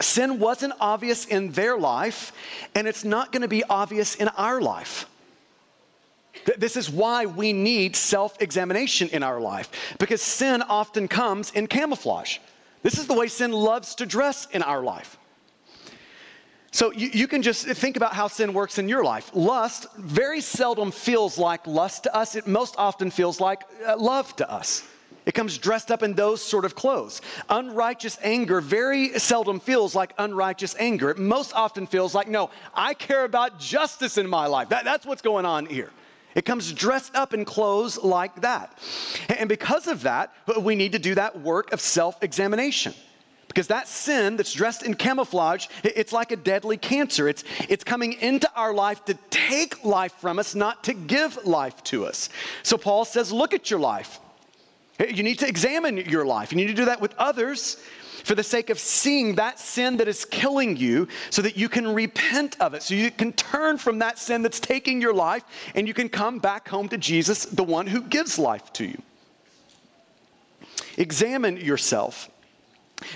Sin 0.00 0.38
wasn't 0.38 0.72
obvious 0.80 1.26
in 1.26 1.52
their 1.52 1.76
life, 1.76 2.32
and 2.74 2.88
it's 2.88 3.04
not 3.04 3.32
going 3.32 3.42
to 3.42 3.48
be 3.48 3.62
obvious 3.64 4.14
in 4.14 4.28
our 4.28 4.60
life. 4.60 5.06
This 6.56 6.76
is 6.76 6.90
why 6.90 7.26
we 7.26 7.52
need 7.52 7.94
self 7.94 8.40
examination 8.40 9.08
in 9.10 9.22
our 9.22 9.40
life, 9.40 9.94
because 9.98 10.22
sin 10.22 10.62
often 10.62 11.06
comes 11.06 11.50
in 11.52 11.66
camouflage. 11.66 12.38
This 12.82 12.98
is 12.98 13.06
the 13.06 13.14
way 13.14 13.28
sin 13.28 13.52
loves 13.52 13.94
to 13.96 14.06
dress 14.06 14.48
in 14.52 14.62
our 14.62 14.82
life. 14.82 15.18
So 16.74 16.90
you, 16.90 17.10
you, 17.12 17.28
can 17.28 17.42
just 17.42 17.66
think 17.66 17.98
about 17.98 18.14
how 18.14 18.28
sin 18.28 18.54
works 18.54 18.78
in 18.78 18.88
your 18.88 19.04
life. 19.04 19.30
Lust 19.34 19.86
very 19.98 20.40
seldom 20.40 20.90
feels 20.90 21.36
like 21.36 21.66
lust 21.66 22.04
to 22.04 22.16
us, 22.16 22.34
it 22.34 22.46
most 22.46 22.74
often 22.78 23.10
feels 23.10 23.40
like 23.40 23.62
uh, 23.86 23.96
love 23.98 24.34
to 24.36 24.50
us. 24.50 24.82
It 25.26 25.34
comes 25.34 25.58
dressed 25.58 25.90
up 25.90 26.02
in 26.02 26.14
those 26.14 26.42
sort 26.42 26.64
of 26.64 26.74
clothes. 26.74 27.20
Unrighteous 27.50 28.18
anger 28.22 28.60
very 28.62 29.18
seldom 29.18 29.60
feels 29.60 29.94
like 29.94 30.14
unrighteous 30.18 30.74
anger. 30.78 31.10
It 31.10 31.18
most 31.18 31.54
often 31.54 31.86
feels 31.86 32.14
like, 32.14 32.26
no, 32.26 32.50
I 32.74 32.94
care 32.94 33.24
about 33.24 33.60
justice 33.60 34.16
in 34.18 34.26
my 34.26 34.46
life. 34.46 34.70
That, 34.70 34.84
that's 34.84 35.06
what's 35.06 35.22
going 35.22 35.44
on 35.44 35.66
here. 35.66 35.90
It 36.34 36.46
comes 36.46 36.72
dressed 36.72 37.14
up 37.14 37.34
in 37.34 37.44
clothes 37.44 37.98
like 37.98 38.40
that. 38.40 38.78
And 39.28 39.48
because 39.48 39.86
of 39.86 40.02
that, 40.02 40.32
we 40.58 40.74
need 40.74 40.92
to 40.92 40.98
do 40.98 41.14
that 41.14 41.38
work 41.38 41.72
of 41.72 41.80
self 41.80 42.22
examination. 42.22 42.94
Because 43.52 43.66
that 43.66 43.86
sin 43.86 44.36
that's 44.36 44.54
dressed 44.54 44.82
in 44.82 44.94
camouflage, 44.94 45.66
it's 45.84 46.10
like 46.10 46.32
a 46.32 46.36
deadly 46.36 46.78
cancer. 46.78 47.28
It's, 47.28 47.44
it's 47.68 47.84
coming 47.84 48.14
into 48.14 48.50
our 48.56 48.72
life 48.72 49.04
to 49.04 49.14
take 49.28 49.84
life 49.84 50.14
from 50.14 50.38
us, 50.38 50.54
not 50.54 50.84
to 50.84 50.94
give 50.94 51.36
life 51.44 51.84
to 51.84 52.06
us. 52.06 52.30
So 52.62 52.78
Paul 52.78 53.04
says, 53.04 53.30
look 53.30 53.52
at 53.52 53.70
your 53.70 53.78
life. 53.78 54.20
You 54.98 55.22
need 55.22 55.40
to 55.40 55.46
examine 55.46 55.98
your 55.98 56.24
life. 56.24 56.50
You 56.50 56.56
need 56.56 56.68
to 56.68 56.72
do 56.72 56.86
that 56.86 57.02
with 57.02 57.14
others 57.18 57.76
for 58.24 58.34
the 58.34 58.42
sake 58.42 58.70
of 58.70 58.78
seeing 58.78 59.34
that 59.34 59.58
sin 59.58 59.98
that 59.98 60.08
is 60.08 60.24
killing 60.24 60.78
you 60.78 61.06
so 61.28 61.42
that 61.42 61.54
you 61.54 61.68
can 61.68 61.92
repent 61.92 62.58
of 62.58 62.72
it. 62.72 62.82
So 62.82 62.94
you 62.94 63.10
can 63.10 63.34
turn 63.34 63.76
from 63.76 63.98
that 63.98 64.18
sin 64.18 64.40
that's 64.40 64.60
taking 64.60 65.02
your 65.02 65.12
life 65.12 65.44
and 65.74 65.86
you 65.86 65.92
can 65.92 66.08
come 66.08 66.38
back 66.38 66.66
home 66.66 66.88
to 66.88 66.96
Jesus, 66.96 67.44
the 67.44 67.64
one 67.64 67.86
who 67.86 68.00
gives 68.00 68.38
life 68.38 68.72
to 68.74 68.86
you. 68.86 69.02
Examine 70.96 71.58
yourself. 71.58 72.30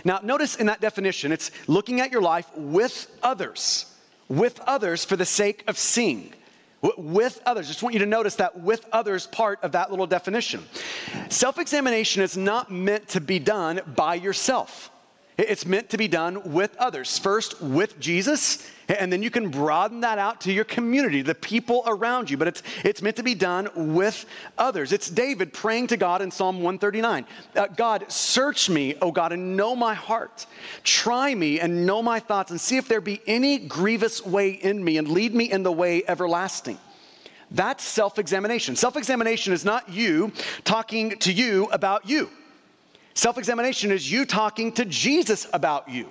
Now, 0.04 0.20
notice 0.22 0.56
in 0.56 0.66
that 0.66 0.80
definition, 0.80 1.32
it's 1.32 1.50
looking 1.66 2.00
at 2.00 2.10
your 2.10 2.22
life 2.22 2.50
with 2.56 3.10
others, 3.22 3.92
with 4.28 4.60
others 4.60 5.04
for 5.04 5.16
the 5.16 5.24
sake 5.24 5.64
of 5.66 5.78
seeing. 5.78 6.32
With 6.96 7.40
others. 7.46 7.68
Just 7.68 7.82
want 7.82 7.94
you 7.94 8.00
to 8.00 8.06
notice 8.06 8.36
that 8.36 8.60
with 8.60 8.86
others 8.92 9.26
part 9.26 9.58
of 9.62 9.72
that 9.72 9.90
little 9.90 10.06
definition. 10.06 10.62
Self 11.30 11.58
examination 11.58 12.22
is 12.22 12.36
not 12.36 12.70
meant 12.70 13.08
to 13.08 13.20
be 13.20 13.38
done 13.38 13.80
by 13.96 14.14
yourself. 14.14 14.90
It's 15.38 15.66
meant 15.66 15.90
to 15.90 15.98
be 15.98 16.08
done 16.08 16.52
with 16.52 16.74
others. 16.78 17.18
First, 17.18 17.60
with 17.60 18.00
Jesus, 18.00 18.70
and 18.88 19.12
then 19.12 19.22
you 19.22 19.30
can 19.30 19.50
broaden 19.50 20.00
that 20.00 20.18
out 20.18 20.40
to 20.42 20.52
your 20.52 20.64
community, 20.64 21.20
the 21.20 21.34
people 21.34 21.82
around 21.86 22.30
you. 22.30 22.38
But 22.38 22.48
it's, 22.48 22.62
it's 22.84 23.02
meant 23.02 23.16
to 23.16 23.22
be 23.22 23.34
done 23.34 23.68
with 23.94 24.24
others. 24.56 24.92
It's 24.92 25.10
David 25.10 25.52
praying 25.52 25.88
to 25.88 25.98
God 25.98 26.22
in 26.22 26.30
Psalm 26.30 26.56
139 26.56 27.26
uh, 27.54 27.66
God, 27.76 28.10
search 28.10 28.70
me, 28.70 28.94
O 29.02 29.12
God, 29.12 29.32
and 29.32 29.56
know 29.56 29.76
my 29.76 29.92
heart. 29.92 30.46
Try 30.84 31.34
me 31.34 31.60
and 31.60 31.84
know 31.84 32.02
my 32.02 32.18
thoughts, 32.18 32.50
and 32.50 32.60
see 32.60 32.78
if 32.78 32.88
there 32.88 33.02
be 33.02 33.20
any 33.26 33.58
grievous 33.58 34.24
way 34.24 34.50
in 34.50 34.82
me, 34.82 34.96
and 34.96 35.08
lead 35.08 35.34
me 35.34 35.50
in 35.50 35.62
the 35.62 35.72
way 35.72 36.02
everlasting. 36.08 36.78
That's 37.50 37.84
self 37.84 38.18
examination. 38.18 38.74
Self 38.74 38.96
examination 38.96 39.52
is 39.52 39.64
not 39.66 39.90
you 39.90 40.32
talking 40.64 41.18
to 41.18 41.32
you 41.32 41.66
about 41.66 42.08
you. 42.08 42.30
Self 43.16 43.38
examination 43.38 43.90
is 43.92 44.12
you 44.12 44.26
talking 44.26 44.70
to 44.72 44.84
Jesus 44.84 45.46
about 45.54 45.88
you. 45.88 46.10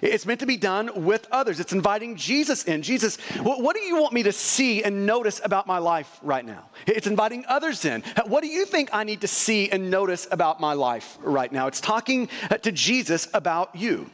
It's 0.00 0.24
meant 0.24 0.40
to 0.40 0.46
be 0.46 0.56
done 0.56 1.04
with 1.04 1.28
others. 1.30 1.60
It's 1.60 1.74
inviting 1.74 2.16
Jesus 2.16 2.64
in. 2.64 2.80
Jesus, 2.80 3.18
what 3.42 3.76
do 3.76 3.82
you 3.82 4.00
want 4.00 4.14
me 4.14 4.22
to 4.22 4.32
see 4.32 4.82
and 4.82 5.04
notice 5.04 5.38
about 5.44 5.66
my 5.66 5.76
life 5.76 6.18
right 6.22 6.44
now? 6.44 6.70
It's 6.86 7.06
inviting 7.06 7.44
others 7.46 7.84
in. 7.84 8.02
What 8.24 8.40
do 8.40 8.48
you 8.48 8.64
think 8.64 8.88
I 8.94 9.04
need 9.04 9.20
to 9.20 9.28
see 9.28 9.70
and 9.70 9.90
notice 9.90 10.28
about 10.30 10.58
my 10.58 10.72
life 10.72 11.18
right 11.20 11.52
now? 11.52 11.66
It's 11.66 11.80
talking 11.80 12.30
uh, 12.50 12.56
to 12.56 12.72
Jesus 12.72 13.28
about 13.34 13.76
you. 13.76 14.10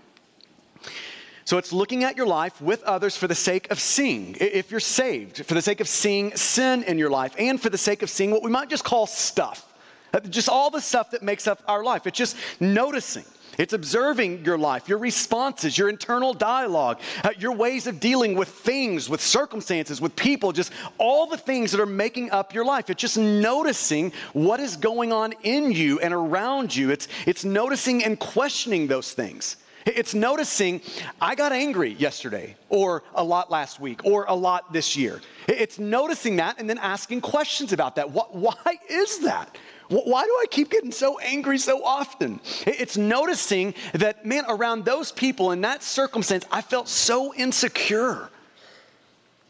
So 1.45 1.59
it's 1.59 1.73
looking 1.73 2.03
at 2.03 2.17
your 2.17 2.27
life 2.27 2.61
with 2.61 2.83
others 2.83 3.17
for 3.17 3.29
the 3.29 3.37
sake 3.37 3.71
of 3.71 3.79
seeing, 3.79 4.37
if 4.41 4.73
you're 4.73 4.81
saved, 4.81 5.45
for 5.45 5.55
the 5.55 5.63
sake 5.63 5.81
of 5.81 5.87
seeing 5.87 6.35
sin 6.37 6.83
in 6.83 6.99
your 6.99 7.11
life, 7.11 7.37
and 7.39 7.61
for 7.61 7.71
the 7.71 7.79
sake 7.79 8.03
of 8.03 8.11
seeing 8.11 8.33
what 8.33 8.43
we 8.43 8.51
might 8.51 8.69
just 8.69 8.85
call 8.85 9.07
stuff. 9.07 9.72
Just 10.31 10.49
all 10.49 10.71
the 10.71 10.81
stuff 10.81 11.11
that 11.11 11.23
makes 11.23 11.47
up 11.47 11.63
our 11.67 11.83
life. 11.83 12.07
It's 12.07 12.19
just 12.19 12.37
noticing. 12.61 13.25
It's 13.59 13.75
observing 13.75 14.45
your 14.45 14.57
life, 14.57 14.89
your 14.89 14.99
responses, 14.99 15.77
your 15.77 15.91
internal 15.91 16.33
dialogue, 16.33 17.01
uh, 17.23 17.31
your 17.39 17.53
ways 17.53 17.87
of 17.87 18.01
dealing 18.01 18.35
with 18.35 18.49
things, 18.49 19.11
with 19.11 19.21
circumstances, 19.21 20.01
with 20.01 20.17
people, 20.17 20.53
just 20.53 20.73
all 20.97 21.27
the 21.27 21.37
things 21.37 21.71
that 21.73 21.81
are 21.81 21.87
making 21.87 22.31
up 22.31 22.55
your 22.55 22.65
life. 22.65 22.89
It's 22.89 23.01
just 23.01 23.19
noticing 23.19 24.13
what 24.33 24.59
is 24.59 24.77
going 24.77 25.13
on 25.13 25.35
in 25.43 25.71
you 25.71 26.01
and 26.01 26.15
around 26.15 26.75
you. 26.75 26.91
It's, 26.91 27.09
it's 27.27 27.45
noticing 27.45 28.05
and 28.05 28.19
questioning 28.19 28.87
those 28.87 29.13
things. 29.13 29.59
It's 29.85 30.15
noticing, 30.15 30.81
I 31.21 31.35
got 31.35 31.53
angry 31.53 31.95
yesterday, 31.95 32.57
or 32.69 33.03
a 33.15 33.25
lot 33.25 33.51
last 33.51 33.81
week, 33.81 34.05
or 34.05 34.25
a 34.29 34.35
lot 34.35 34.73
this 34.73 34.97
year. 34.97 35.21
It's 35.49 35.79
noticing 35.79 36.37
that 36.37 36.61
and 36.61 36.71
then 36.71 36.79
asking 36.79 37.21
questions 37.21 37.73
about 37.73 37.97
that. 37.97 38.09
What, 38.09 38.35
Why 38.35 38.79
is 38.89 39.19
that? 39.21 39.59
Why 39.89 40.25
do 40.25 40.31
I 40.31 40.47
keep 40.51 40.71
getting 40.71 40.93
so 40.93 41.19
angry 41.19 41.59
so 41.59 41.85
often? 41.85 42.41
It's 42.67 42.97
noticing 42.97 43.75
that, 43.95 44.25
man, 44.25 44.45
around 44.49 44.85
those 44.85 45.13
people 45.13 45.53
in 45.53 45.61
that 45.63 45.83
circumstance, 45.83 46.45
I 46.51 46.63
felt 46.63 46.89
so 46.89 47.35
insecure. 47.35 48.31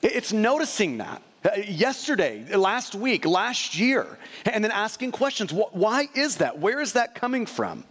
It's 0.03 0.33
noticing 0.33 0.99
that. 0.99 1.23
Uh, 1.45 1.61
yesterday, 1.67 2.45
last 2.55 2.95
week, 2.95 3.25
last 3.25 3.77
year, 3.77 4.19
and 4.45 4.63
then 4.63 4.71
asking 4.71 5.11
questions. 5.11 5.53
Why 5.53 6.09
is 6.15 6.37
that? 6.37 6.59
Where 6.59 6.81
is 6.81 6.93
that 6.93 7.17
coming 7.17 7.47
from? 7.47 7.85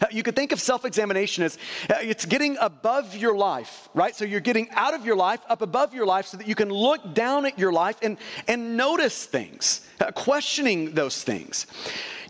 Uh, 0.00 0.06
you 0.10 0.22
could 0.22 0.36
think 0.36 0.52
of 0.52 0.60
self 0.60 0.84
examination 0.84 1.44
as 1.44 1.58
uh, 1.88 1.94
it's 2.00 2.24
getting 2.24 2.56
above 2.60 3.16
your 3.16 3.36
life, 3.36 3.88
right? 3.94 4.14
So 4.14 4.24
you're 4.24 4.40
getting 4.40 4.68
out 4.70 4.94
of 4.94 5.04
your 5.04 5.16
life, 5.16 5.40
up 5.48 5.62
above 5.62 5.94
your 5.94 6.06
life, 6.06 6.26
so 6.26 6.36
that 6.36 6.46
you 6.46 6.54
can 6.54 6.68
look 6.70 7.14
down 7.14 7.46
at 7.46 7.58
your 7.58 7.72
life 7.72 7.96
and, 8.02 8.16
and 8.48 8.76
notice 8.76 9.26
things, 9.26 9.86
uh, 10.00 10.10
questioning 10.12 10.92
those 10.92 11.22
things. 11.22 11.66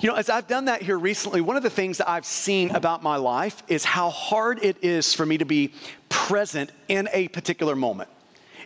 You 0.01 0.09
know, 0.09 0.17
as 0.17 0.31
I've 0.31 0.47
done 0.47 0.65
that 0.65 0.81
here 0.81 0.99
recently, 0.99 1.43
one 1.43 1.57
of 1.57 1.63
the 1.63 1.71
things 1.71 1.99
that 1.99 2.09
I've 2.09 2.25
seen 2.25 2.71
about 2.71 3.03
my 3.03 3.17
life 3.17 3.63
is 3.69 3.85
how 3.85 4.09
hard 4.09 4.65
it 4.65 4.79
is 4.83 5.13
for 5.13 5.27
me 5.27 5.37
to 5.39 5.45
be 5.45 5.75
present 6.09 6.73
in 6.89 7.09
a 7.13 7.29
particular 7.29 7.77
moment. 7.77 8.09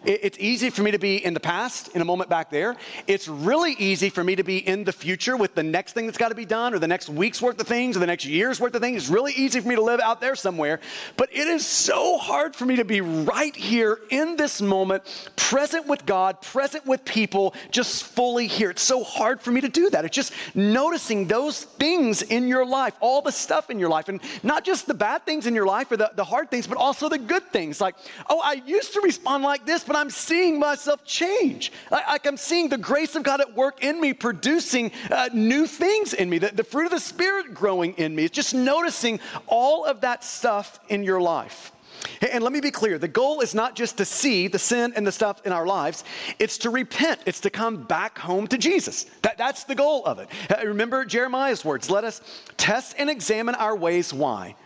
It's 0.04 0.38
easy 0.38 0.68
for 0.68 0.82
me 0.82 0.90
to 0.90 0.98
be 0.98 1.24
in 1.24 1.32
the 1.32 1.40
past, 1.40 1.88
in 1.94 2.02
a 2.02 2.04
moment 2.04 2.28
back 2.28 2.50
there. 2.50 2.76
It's 3.06 3.26
really 3.26 3.72
easy 3.78 4.10
for 4.10 4.22
me 4.22 4.36
to 4.36 4.42
be 4.42 4.58
in 4.58 4.84
the 4.84 4.92
future 4.92 5.34
with 5.36 5.54
the 5.54 5.62
next 5.62 5.94
thing 5.94 6.04
that's 6.04 6.18
got 6.18 6.28
to 6.28 6.34
be 6.34 6.44
done, 6.44 6.74
or 6.74 6.78
the 6.78 6.86
next 6.86 7.08
week's 7.08 7.40
worth 7.40 7.58
of 7.58 7.66
things, 7.66 7.96
or 7.96 8.00
the 8.00 8.06
next 8.06 8.26
year's 8.26 8.60
worth 8.60 8.74
of 8.74 8.82
things. 8.82 9.04
It's 9.04 9.10
really 9.10 9.32
easy 9.32 9.60
for 9.60 9.68
me 9.68 9.76
to 9.76 9.82
live 9.82 10.00
out 10.00 10.20
there 10.20 10.36
somewhere. 10.36 10.80
But 11.16 11.30
it 11.32 11.48
is 11.48 11.64
so 11.64 12.18
hard 12.18 12.54
for 12.54 12.66
me 12.66 12.76
to 12.76 12.84
be 12.84 13.00
right 13.00 13.56
here 13.56 13.98
in 14.10 14.36
this 14.36 14.60
moment, 14.60 15.04
present 15.36 15.86
with 15.86 16.04
God, 16.04 16.42
present 16.42 16.84
with 16.84 17.02
people, 17.06 17.54
just 17.70 18.04
fully 18.04 18.46
here. 18.46 18.70
It's 18.70 18.82
so 18.82 19.02
hard 19.02 19.40
for 19.40 19.52
me 19.52 19.62
to 19.62 19.70
do 19.70 19.88
that. 19.88 20.04
It's 20.04 20.14
just 20.14 20.34
noticing 20.54 21.26
those 21.26 21.64
things 21.64 22.20
in 22.20 22.46
your 22.46 22.66
life, 22.66 22.94
all 23.00 23.22
the 23.22 23.32
stuff 23.32 23.70
in 23.70 23.78
your 23.78 23.88
life, 23.88 24.08
and 24.10 24.20
not 24.42 24.64
just 24.64 24.86
the 24.86 24.94
bad 24.94 25.24
things 25.24 25.46
in 25.46 25.54
your 25.54 25.66
life 25.66 25.90
or 25.90 25.96
the, 25.96 26.12
the 26.14 26.24
hard 26.24 26.50
things, 26.50 26.66
but 26.66 26.76
also 26.76 27.08
the 27.08 27.18
good 27.18 27.44
things. 27.52 27.80
Like, 27.80 27.96
oh, 28.28 28.42
I 28.44 28.62
used 28.66 28.92
to 28.92 29.00
respond 29.00 29.44
like 29.44 29.64
this, 29.64 29.82
but 29.82 29.93
but 29.94 30.00
I'm 30.00 30.10
seeing 30.10 30.58
myself 30.58 31.04
change. 31.04 31.70
Like 31.88 32.26
I'm 32.26 32.36
seeing 32.36 32.68
the 32.68 32.76
grace 32.76 33.14
of 33.14 33.22
God 33.22 33.40
at 33.40 33.54
work 33.54 33.84
in 33.84 34.00
me, 34.00 34.12
producing 34.12 34.90
uh, 35.08 35.28
new 35.32 35.68
things 35.68 36.14
in 36.14 36.28
me, 36.28 36.38
the, 36.38 36.48
the 36.48 36.64
fruit 36.64 36.86
of 36.86 36.90
the 36.90 36.98
Spirit 36.98 37.54
growing 37.54 37.94
in 37.94 38.12
me. 38.12 38.24
It's 38.24 38.34
just 38.34 38.54
noticing 38.54 39.20
all 39.46 39.84
of 39.84 40.00
that 40.00 40.24
stuff 40.24 40.80
in 40.88 41.04
your 41.04 41.20
life. 41.20 41.70
And 42.32 42.42
let 42.42 42.52
me 42.52 42.60
be 42.60 42.72
clear 42.72 42.98
the 42.98 43.06
goal 43.06 43.40
is 43.40 43.54
not 43.54 43.76
just 43.76 43.96
to 43.98 44.04
see 44.04 44.48
the 44.48 44.58
sin 44.58 44.92
and 44.96 45.06
the 45.06 45.12
stuff 45.12 45.46
in 45.46 45.52
our 45.52 45.64
lives, 45.64 46.02
it's 46.40 46.58
to 46.58 46.70
repent, 46.70 47.20
it's 47.24 47.38
to 47.42 47.50
come 47.50 47.84
back 47.84 48.18
home 48.18 48.48
to 48.48 48.58
Jesus. 48.58 49.06
That, 49.22 49.38
that's 49.38 49.62
the 49.62 49.76
goal 49.76 50.04
of 50.06 50.18
it. 50.18 50.28
Uh, 50.50 50.66
remember 50.66 51.04
Jeremiah's 51.04 51.64
words 51.64 51.88
let 51.88 52.02
us 52.02 52.20
test 52.56 52.96
and 52.98 53.08
examine 53.08 53.54
our 53.54 53.76
ways. 53.76 54.12
Why? 54.12 54.56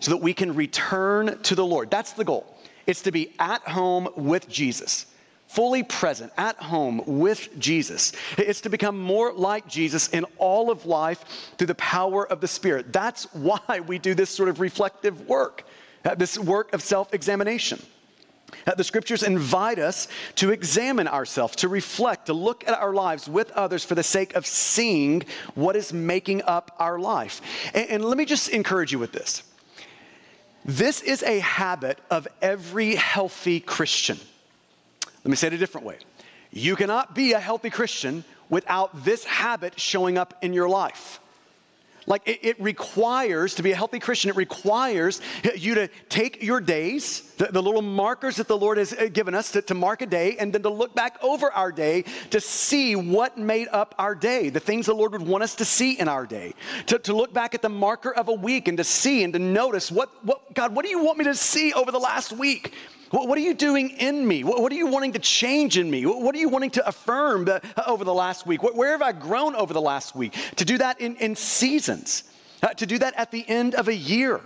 So 0.00 0.12
that 0.12 0.22
we 0.22 0.32
can 0.32 0.54
return 0.54 1.38
to 1.42 1.54
the 1.54 1.64
Lord. 1.66 1.90
That's 1.90 2.14
the 2.14 2.24
goal. 2.24 2.56
It's 2.86 3.02
to 3.02 3.12
be 3.12 3.32
at 3.38 3.62
home 3.62 4.08
with 4.16 4.48
Jesus, 4.48 5.06
fully 5.46 5.82
present, 5.82 6.32
at 6.36 6.56
home 6.56 7.02
with 7.06 7.48
Jesus. 7.58 8.12
It's 8.38 8.60
to 8.62 8.70
become 8.70 8.98
more 8.98 9.32
like 9.32 9.66
Jesus 9.68 10.08
in 10.08 10.24
all 10.38 10.70
of 10.70 10.86
life 10.86 11.24
through 11.58 11.68
the 11.68 11.74
power 11.76 12.26
of 12.26 12.40
the 12.40 12.48
Spirit. 12.48 12.92
That's 12.92 13.24
why 13.34 13.80
we 13.86 13.98
do 13.98 14.14
this 14.14 14.30
sort 14.30 14.48
of 14.48 14.60
reflective 14.60 15.28
work, 15.28 15.64
uh, 16.04 16.14
this 16.14 16.38
work 16.38 16.72
of 16.72 16.82
self 16.82 17.14
examination. 17.14 17.80
Uh, 18.66 18.74
the 18.74 18.84
scriptures 18.84 19.22
invite 19.22 19.78
us 19.78 20.08
to 20.36 20.50
examine 20.50 21.08
ourselves, 21.08 21.56
to 21.56 21.68
reflect, 21.68 22.26
to 22.26 22.32
look 22.32 22.66
at 22.68 22.78
our 22.78 22.92
lives 22.92 23.28
with 23.28 23.50
others 23.52 23.84
for 23.84 23.94
the 23.94 24.02
sake 24.02 24.34
of 24.34 24.46
seeing 24.46 25.22
what 25.54 25.74
is 25.74 25.92
making 25.92 26.42
up 26.42 26.74
our 26.78 26.98
life. 26.98 27.40
And, 27.74 27.88
and 27.90 28.04
let 28.04 28.18
me 28.18 28.24
just 28.24 28.48
encourage 28.50 28.92
you 28.92 28.98
with 28.98 29.12
this. 29.12 29.42
This 30.64 31.02
is 31.02 31.22
a 31.22 31.40
habit 31.40 31.98
of 32.10 32.28
every 32.40 32.94
healthy 32.94 33.58
Christian. 33.60 34.18
Let 35.24 35.30
me 35.30 35.36
say 35.36 35.48
it 35.48 35.52
a 35.52 35.58
different 35.58 35.86
way. 35.86 35.98
You 36.52 36.76
cannot 36.76 37.14
be 37.14 37.32
a 37.32 37.40
healthy 37.40 37.70
Christian 37.70 38.24
without 38.48 39.04
this 39.04 39.24
habit 39.24 39.78
showing 39.80 40.18
up 40.18 40.38
in 40.42 40.52
your 40.52 40.68
life. 40.68 41.20
Like 42.06 42.26
it, 42.26 42.40
it, 42.42 42.60
requires, 42.60 43.54
to 43.54 43.62
be 43.62 43.72
a 43.72 43.76
healthy 43.76 43.98
Christian, 43.98 44.30
it 44.30 44.36
requires 44.36 45.20
you 45.54 45.74
to 45.76 45.88
take 46.08 46.42
your 46.42 46.60
days, 46.60 47.32
the, 47.36 47.46
the 47.46 47.62
little 47.62 47.82
markers 47.82 48.36
that 48.36 48.48
the 48.48 48.56
Lord 48.56 48.78
has 48.78 48.92
uh, 48.92 49.08
given 49.12 49.34
us 49.34 49.52
to, 49.52 49.62
to, 49.62 49.74
mark 49.74 50.02
a 50.02 50.06
day, 50.06 50.36
and 50.38 50.52
then 50.52 50.62
to 50.62 50.68
look 50.68 50.94
back 50.94 51.18
over 51.22 51.52
our 51.52 51.70
day 51.70 52.04
to 52.30 52.40
see 52.40 52.96
what 52.96 53.38
made 53.38 53.68
up 53.68 53.94
our 53.98 54.14
day, 54.14 54.48
the 54.48 54.60
things 54.60 54.86
the 54.86 54.94
Lord 54.94 55.12
would 55.12 55.22
want 55.22 55.44
us 55.44 55.54
to 55.56 55.64
see 55.64 55.98
in 55.98 56.08
our 56.08 56.26
day. 56.26 56.54
To, 56.86 56.98
to 56.98 57.14
look 57.14 57.32
back 57.32 57.54
at 57.54 57.62
the 57.62 57.68
marker 57.68 58.12
of 58.12 58.28
a 58.28 58.32
week 58.32 58.68
and 58.68 58.76
to 58.78 58.84
see 58.84 59.22
and 59.22 59.32
to 59.32 59.38
notice 59.38 59.90
what, 59.90 60.24
what, 60.24 60.54
God, 60.54 60.74
what 60.74 60.84
do 60.84 60.90
you 60.90 61.02
want 61.04 61.18
me 61.18 61.24
to 61.24 61.34
see 61.34 61.72
over 61.72 61.92
the 61.92 61.98
last 61.98 62.32
week? 62.32 62.74
What 63.12 63.36
are 63.36 63.42
you 63.42 63.52
doing 63.52 63.90
in 63.90 64.26
me? 64.26 64.42
What 64.42 64.72
are 64.72 64.74
you 64.74 64.86
wanting 64.86 65.12
to 65.12 65.18
change 65.18 65.76
in 65.76 65.90
me? 65.90 66.06
What 66.06 66.34
are 66.34 66.38
you 66.38 66.48
wanting 66.48 66.70
to 66.70 66.88
affirm 66.88 67.46
over 67.86 68.04
the 68.04 68.14
last 68.14 68.46
week? 68.46 68.62
Where 68.62 68.92
have 68.92 69.02
I 69.02 69.12
grown 69.12 69.54
over 69.54 69.74
the 69.74 69.82
last 69.82 70.16
week? 70.16 70.34
To 70.56 70.64
do 70.64 70.78
that 70.78 70.98
in, 70.98 71.16
in 71.16 71.36
seasons, 71.36 72.24
uh, 72.62 72.68
to 72.68 72.86
do 72.86 72.98
that 72.98 73.12
at 73.18 73.30
the 73.30 73.46
end 73.46 73.74
of 73.74 73.88
a 73.88 73.94
year. 73.94 74.40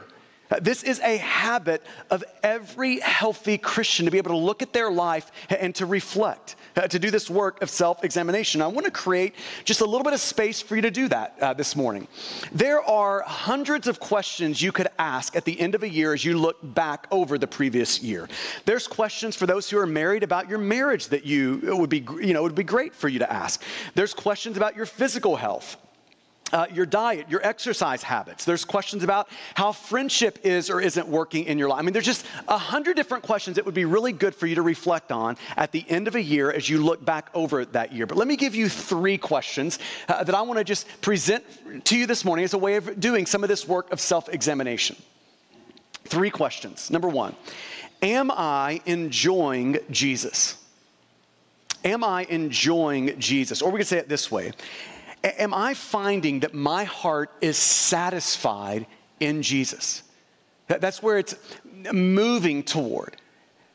Uh, 0.51 0.59
this 0.61 0.83
is 0.83 1.01
a 1.01 1.17
habit 1.19 1.83
of 2.11 2.23
every 2.43 3.01
healthy 3.01 3.59
Christian 3.59 4.05
to 4.05 4.11
be 4.11 4.19
able 4.19 4.31
to 4.31 4.37
look 4.37 4.63
at 4.63 4.73
their 4.73 4.91
life 4.91 5.33
and 5.51 5.75
to 5.75 5.87
reflect, 5.87 6.57
uh, 6.77 6.87
to 6.89 6.99
do 6.99 7.11
this 7.11 7.29
work 7.29 7.63
of 7.63 7.71
self 7.71 8.05
examination. 8.05 8.63
I 8.63 8.67
want 8.67 8.85
to 8.85 8.91
create 8.91 9.35
just 9.65 9.81
a 9.81 9.85
little 9.85 10.05
bit 10.05 10.13
of 10.13 10.21
space 10.21 10.61
for 10.61 10.77
you 10.77 10.83
to 10.83 10.91
do 10.91 11.09
that 11.09 11.37
uh, 11.41 11.55
this 11.55 11.75
morning. 11.75 12.07
There 12.53 12.83
are 12.83 13.23
hundreds 13.23 13.89
of 13.89 13.99
questions 14.01 14.63
you 14.63 14.73
could 14.73 14.89
ask 14.99 15.35
at 15.37 15.45
the 15.45 15.59
end 15.59 15.75
of 15.75 15.83
a 15.83 15.89
year 15.89 16.13
as 16.13 16.25
you 16.25 16.39
look 16.39 16.59
back 16.75 17.07
over 17.11 17.39
the 17.39 17.47
previous 17.47 18.03
year. 18.03 18.29
There's 18.65 18.87
questions 18.87 19.35
for 19.35 19.47
those 19.47 19.69
who 19.69 19.79
are 19.79 19.87
married 19.87 20.23
about 20.23 20.49
your 20.49 20.59
marriage 20.59 21.09
that 21.09 21.25
you 21.25 21.61
would 21.65 21.91
be, 21.91 22.07
you 22.21 22.35
know, 22.35 22.43
would 22.43 22.55
be 22.55 22.65
great 22.65 22.95
for 22.95 23.09
you 23.09 23.19
to 23.19 23.33
ask. 23.33 23.63
There's 23.95 24.15
questions 24.15 24.57
about 24.57 24.77
your 24.77 24.87
physical 24.87 25.37
health 25.37 25.77
uh, 26.53 26.67
your 26.73 26.87
diet, 26.87 27.27
your 27.29 27.45
exercise 27.45 28.03
habits. 28.03 28.45
There's 28.45 28.65
questions 28.65 29.03
about 29.03 29.29
how 29.55 29.73
friendship 29.73 30.39
is 30.45 30.71
or 30.71 30.81
isn't 30.81 31.09
working 31.09 31.45
in 31.45 31.59
your 31.59 31.69
life. 31.69 31.79
I 31.81 31.83
mean, 31.83 31.93
there's 31.93 32.07
just 32.07 32.25
a 32.49 32.59
hundred 32.59 32.97
different 32.97 33.25
questions 33.25 33.57
that 33.57 33.65
would 33.65 33.75
be 33.75 33.85
really 33.85 34.13
good 34.13 34.35
for 34.35 34.47
you 34.47 34.55
to 34.55 34.63
reflect 34.63 35.11
on 35.11 35.37
at 35.57 35.73
the 35.73 35.85
end 35.89 36.09
of 36.09 36.15
a 36.15 36.23
year 36.23 36.53
as 36.53 36.69
you 36.69 36.83
look 36.83 37.05
back 37.05 37.31
over 37.35 37.65
that 37.65 37.93
year. 37.93 38.07
But 38.07 38.17
let 38.17 38.29
me 38.29 38.37
give 38.37 38.55
you 38.55 38.69
three 38.69 39.19
questions 39.19 39.79
uh, 40.09 40.23
that 40.23 40.35
I 40.35 40.43
want 40.43 40.59
to 40.59 40.65
just 40.65 40.87
present 41.01 41.45
to 41.85 41.97
you 41.97 42.07
this 42.07 42.25
morning 42.25 42.45
as 42.45 42.55
a 42.55 42.59
way 42.59 42.77
of 42.77 43.01
doing 43.01 43.27
some 43.27 43.43
of 43.43 43.49
this 43.49 43.67
work 43.67 43.91
of 43.93 44.01
self 44.01 44.29
examination. 44.29 44.97
Three 46.05 46.31
questions. 46.31 46.91
Number 46.91 47.09
one, 47.09 47.35
am 48.03 48.31
I 48.31 48.81
enjoying 48.87 49.79
Jesus? 49.91 50.57
Am 51.85 52.05
I 52.05 52.25
enjoying 52.25 53.19
Jesus? 53.19 53.63
Or 53.63 53.71
we 53.71 53.79
could 53.79 53.87
say 53.87 53.99
it 53.99 54.09
this 54.09 54.31
way 54.31 54.53
Am 55.25 55.53
I 55.53 55.75
finding 55.75 56.41
that 56.41 56.55
my 56.55 56.85
heart 56.85 57.31
is 57.41 57.57
satisfied 57.57 58.87
in 59.21 59.43
Jesus? 59.43 60.03
That's 60.69 61.03
where 61.03 61.19
it's 61.19 61.37
moving 61.93 62.63
toward. 62.63 63.17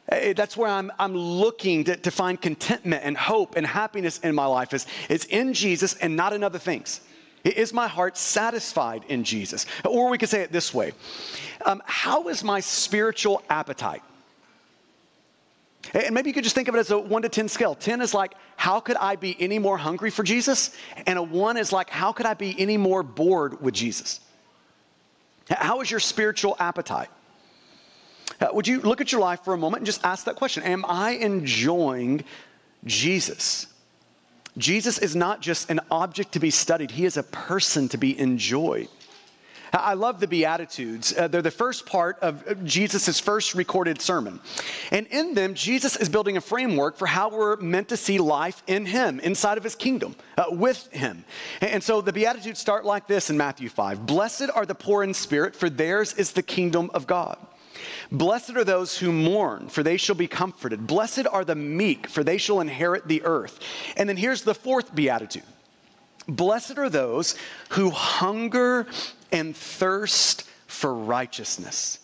That's 0.07 0.57
where 0.57 0.69
I'm, 0.69 0.91
I'm 0.99 1.15
looking 1.15 1.85
to, 1.85 1.95
to 1.95 2.11
find 2.11 2.41
contentment 2.41 3.03
and 3.05 3.15
hope 3.15 3.55
and 3.55 3.65
happiness 3.65 4.19
in 4.19 4.35
my 4.35 4.45
life 4.45 4.73
is, 4.73 4.85
is 5.09 5.25
in 5.25 5.53
Jesus 5.53 5.95
and 5.95 6.15
not 6.15 6.33
in 6.33 6.43
other 6.43 6.59
things. 6.59 7.01
Is 7.43 7.73
my 7.73 7.87
heart 7.87 8.17
satisfied 8.17 9.03
in 9.07 9.23
Jesus? 9.23 9.65
Or 9.85 10.09
we 10.09 10.17
could 10.17 10.29
say 10.29 10.41
it 10.41 10.51
this 10.51 10.73
way 10.73 10.91
um, 11.65 11.81
How 11.85 12.27
is 12.27 12.43
my 12.43 12.59
spiritual 12.59 13.41
appetite? 13.49 14.03
And 15.93 16.13
maybe 16.13 16.29
you 16.29 16.33
could 16.33 16.43
just 16.43 16.55
think 16.55 16.67
of 16.67 16.75
it 16.75 16.79
as 16.79 16.91
a 16.91 16.97
one 16.97 17.23
to 17.23 17.29
10 17.29 17.47
scale. 17.47 17.75
10 17.75 18.01
is 18.01 18.13
like, 18.13 18.33
how 18.55 18.79
could 18.79 18.97
I 18.97 19.15
be 19.15 19.35
any 19.39 19.59
more 19.59 19.77
hungry 19.77 20.09
for 20.09 20.23
Jesus? 20.23 20.75
And 21.05 21.17
a 21.17 21.23
one 21.23 21.57
is 21.57 21.71
like, 21.71 21.89
how 21.89 22.11
could 22.11 22.25
I 22.25 22.33
be 22.33 22.55
any 22.59 22.77
more 22.77 23.03
bored 23.03 23.61
with 23.61 23.73
Jesus? 23.73 24.19
How 25.49 25.81
is 25.81 25.89
your 25.89 25.99
spiritual 25.99 26.55
appetite? 26.59 27.09
Uh, 28.39 28.47
would 28.53 28.67
you 28.67 28.81
look 28.81 29.01
at 29.01 29.11
your 29.11 29.21
life 29.21 29.43
for 29.43 29.53
a 29.53 29.57
moment 29.57 29.81
and 29.81 29.85
just 29.85 30.03
ask 30.03 30.25
that 30.25 30.35
question 30.35 30.63
Am 30.63 30.85
I 30.87 31.11
enjoying 31.11 32.23
Jesus? 32.85 33.67
Jesus 34.57 34.97
is 34.97 35.15
not 35.15 35.41
just 35.41 35.69
an 35.69 35.79
object 35.89 36.33
to 36.33 36.39
be 36.39 36.49
studied, 36.49 36.91
he 36.91 37.05
is 37.05 37.17
a 37.17 37.23
person 37.23 37.87
to 37.89 37.97
be 37.97 38.17
enjoyed. 38.19 38.89
I 39.73 39.93
love 39.93 40.19
the 40.19 40.27
Beatitudes. 40.27 41.13
Uh, 41.17 41.27
they're 41.27 41.41
the 41.41 41.49
first 41.49 41.85
part 41.85 42.19
of 42.19 42.65
Jesus' 42.65 43.19
first 43.19 43.55
recorded 43.55 44.01
sermon. 44.01 44.39
And 44.91 45.07
in 45.07 45.33
them, 45.33 45.53
Jesus 45.53 45.95
is 45.95 46.09
building 46.09 46.37
a 46.37 46.41
framework 46.41 46.97
for 46.97 47.05
how 47.05 47.29
we're 47.29 47.55
meant 47.57 47.89
to 47.89 47.97
see 47.97 48.17
life 48.17 48.63
in 48.67 48.85
Him, 48.85 49.19
inside 49.21 49.57
of 49.57 49.63
His 49.63 49.75
kingdom, 49.75 50.15
uh, 50.37 50.45
with 50.49 50.91
Him. 50.91 51.23
And 51.61 51.81
so 51.81 52.01
the 52.01 52.11
Beatitudes 52.11 52.59
start 52.59 52.85
like 52.85 53.07
this 53.07 53.29
in 53.29 53.37
Matthew 53.37 53.69
5 53.69 54.05
Blessed 54.05 54.49
are 54.53 54.65
the 54.65 54.75
poor 54.75 55.03
in 55.03 55.13
spirit, 55.13 55.55
for 55.55 55.69
theirs 55.69 56.13
is 56.13 56.31
the 56.31 56.43
kingdom 56.43 56.91
of 56.93 57.07
God. 57.07 57.37
Blessed 58.11 58.51
are 58.51 58.65
those 58.65 58.97
who 58.97 59.11
mourn, 59.11 59.69
for 59.69 59.83
they 59.83 59.97
shall 59.97 60.15
be 60.15 60.27
comforted. 60.27 60.85
Blessed 60.85 61.25
are 61.31 61.45
the 61.45 61.55
meek, 61.55 62.07
for 62.07 62.23
they 62.23 62.37
shall 62.37 62.59
inherit 62.59 63.07
the 63.07 63.23
earth. 63.23 63.59
And 63.95 64.09
then 64.09 64.17
here's 64.17 64.41
the 64.41 64.53
fourth 64.53 64.93
beatitude 64.93 65.43
Blessed 66.27 66.77
are 66.77 66.89
those 66.89 67.35
who 67.69 67.89
hunger 67.89 68.87
and 69.31 69.55
thirst 69.55 70.43
for 70.67 70.93
righteousness, 70.93 71.99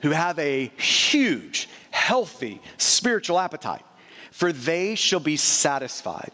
who 0.00 0.10
have 0.10 0.38
a 0.38 0.66
huge, 0.76 1.68
healthy 1.90 2.60
spiritual 2.78 3.38
appetite, 3.38 3.84
for 4.30 4.52
they 4.52 4.94
shall 4.94 5.20
be 5.20 5.36
satisfied. 5.36 6.30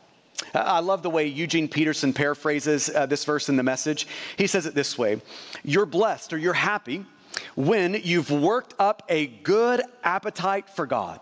I 0.54 0.80
love 0.80 1.02
the 1.02 1.10
way 1.10 1.26
Eugene 1.26 1.68
Peterson 1.68 2.12
paraphrases 2.12 2.90
uh, 2.94 3.06
this 3.06 3.24
verse 3.24 3.48
in 3.48 3.56
the 3.56 3.62
message. 3.62 4.06
He 4.36 4.46
says 4.46 4.66
it 4.66 4.74
this 4.74 4.96
way 4.96 5.20
You're 5.64 5.86
blessed 5.86 6.32
or 6.32 6.38
you're 6.38 6.52
happy 6.52 7.04
when 7.54 7.94
you've 8.02 8.30
worked 8.30 8.74
up 8.78 9.02
a 9.08 9.26
good 9.26 9.82
appetite 10.02 10.70
for 10.70 10.86
God. 10.86 11.20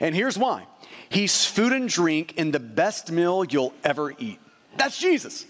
And 0.00 0.14
here's 0.14 0.36
why 0.36 0.66
He's 1.08 1.46
food 1.46 1.72
and 1.72 1.88
drink 1.88 2.34
in 2.36 2.50
the 2.50 2.60
best 2.60 3.10
meal 3.12 3.44
you'll 3.44 3.74
ever 3.84 4.12
eat. 4.18 4.40
That's 4.76 4.98
Jesus. 4.98 5.46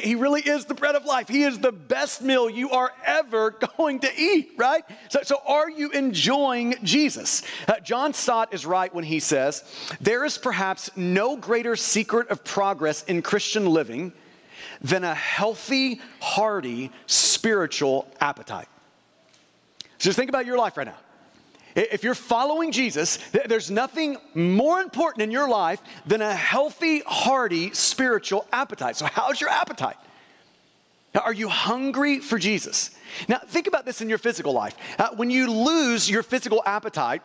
He 0.00 0.14
really 0.14 0.40
is 0.40 0.64
the 0.64 0.74
bread 0.74 0.94
of 0.94 1.04
life. 1.04 1.28
He 1.28 1.42
is 1.42 1.58
the 1.58 1.72
best 1.72 2.22
meal 2.22 2.48
you 2.48 2.70
are 2.70 2.92
ever 3.04 3.50
going 3.76 4.00
to 4.00 4.10
eat, 4.20 4.52
right? 4.56 4.84
So, 5.08 5.20
so 5.22 5.40
are 5.46 5.70
you 5.70 5.90
enjoying 5.90 6.76
Jesus? 6.82 7.42
Uh, 7.68 7.80
John 7.80 8.12
Stott 8.12 8.52
is 8.52 8.66
right 8.66 8.92
when 8.94 9.04
he 9.04 9.20
says, 9.20 9.64
There 10.00 10.24
is 10.24 10.38
perhaps 10.38 10.90
no 10.96 11.36
greater 11.36 11.76
secret 11.76 12.28
of 12.30 12.44
progress 12.44 13.04
in 13.04 13.22
Christian 13.22 13.66
living 13.66 14.12
than 14.80 15.04
a 15.04 15.14
healthy, 15.14 16.00
hearty, 16.20 16.90
spiritual 17.06 18.08
appetite. 18.20 18.68
So 19.98 20.08
just 20.08 20.18
think 20.18 20.28
about 20.28 20.46
your 20.46 20.58
life 20.58 20.76
right 20.76 20.86
now. 20.86 20.98
If 21.74 22.04
you're 22.04 22.14
following 22.14 22.70
Jesus, 22.70 23.18
there's 23.46 23.70
nothing 23.70 24.16
more 24.34 24.80
important 24.80 25.22
in 25.22 25.30
your 25.30 25.48
life 25.48 25.80
than 26.06 26.22
a 26.22 26.34
healthy, 26.34 27.00
hearty 27.00 27.72
spiritual 27.72 28.46
appetite. 28.52 28.96
So, 28.96 29.06
how's 29.06 29.40
your 29.40 29.50
appetite? 29.50 29.96
Now, 31.14 31.22
Are 31.22 31.32
you 31.32 31.48
hungry 31.48 32.20
for 32.20 32.38
Jesus? 32.38 32.90
Now, 33.28 33.38
think 33.38 33.66
about 33.66 33.84
this 33.84 34.00
in 34.00 34.08
your 34.08 34.18
physical 34.18 34.52
life. 34.52 34.76
Uh, 34.98 35.10
when 35.14 35.30
you 35.30 35.50
lose 35.50 36.10
your 36.10 36.22
physical 36.22 36.62
appetite, 36.66 37.22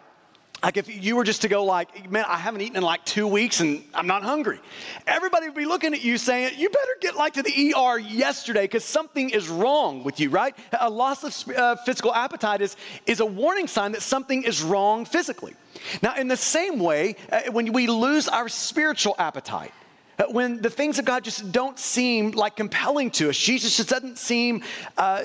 like 0.62 0.78
if 0.78 1.04
you 1.04 1.16
were 1.16 1.24
just 1.24 1.42
to 1.44 1.48
go 1.48 1.64
like, 1.64 2.12
man, 2.12 2.26
I 2.28 2.38
haven't 2.38 2.62
eaten 2.62 2.78
in 2.78 2.84
like 2.84 3.06
two 3.06 3.28
weeks 3.28 3.62
and 3.62 3.84
I'm 3.94 4.08
not 4.08 4.24
hungry. 4.24 4.60
Everybody 5.08 5.48
would 5.48 5.56
be 5.56 5.66
looking 5.66 5.94
at 5.94 6.04
you 6.04 6.18
saying, 6.18 6.54
you 6.58 6.70
better 6.70 6.98
get 7.00 7.16
like 7.16 7.34
to 7.36 7.44
the 7.44 7.74
ER 7.78 7.98
yesterday 7.98 8.64
because 8.64 8.84
something 8.84 9.30
is 9.30 9.48
wrong 9.48 10.04
with 10.04 10.20
you, 10.20 10.30
right? 10.30 10.56
A 10.80 10.90
loss 10.90 11.24
of 11.24 11.56
uh, 11.56 11.76
physical 11.78 12.14
appetite 12.14 12.62
is, 12.62 12.76
is 13.06 13.22
a 13.22 13.26
warning 13.26 13.68
sign 13.68 13.94
that 13.94 14.02
something 14.02 14.44
is 14.44 14.62
wrong 14.62 15.06
physically. 15.06 15.56
Now, 16.02 16.16
in 16.16 16.28
the 16.28 16.38
same 16.38 16.80
way, 16.80 17.16
uh, 17.32 17.44
when 17.52 17.72
we 17.72 17.88
lose 17.88 18.28
our 18.28 18.50
spiritual 18.50 19.16
appetite, 19.18 19.72
uh, 20.18 20.26
when 20.26 20.62
the 20.62 20.70
things 20.70 21.00
of 21.00 21.06
God 21.06 21.24
just 21.24 21.54
don't 21.54 21.80
seem 21.80 22.32
like 22.32 22.58
compelling 22.58 23.12
to 23.12 23.30
us, 23.30 23.38
Jesus 23.38 23.78
just 23.78 23.90
doesn't 23.90 24.18
seem 24.18 24.64
uh, 24.98 25.24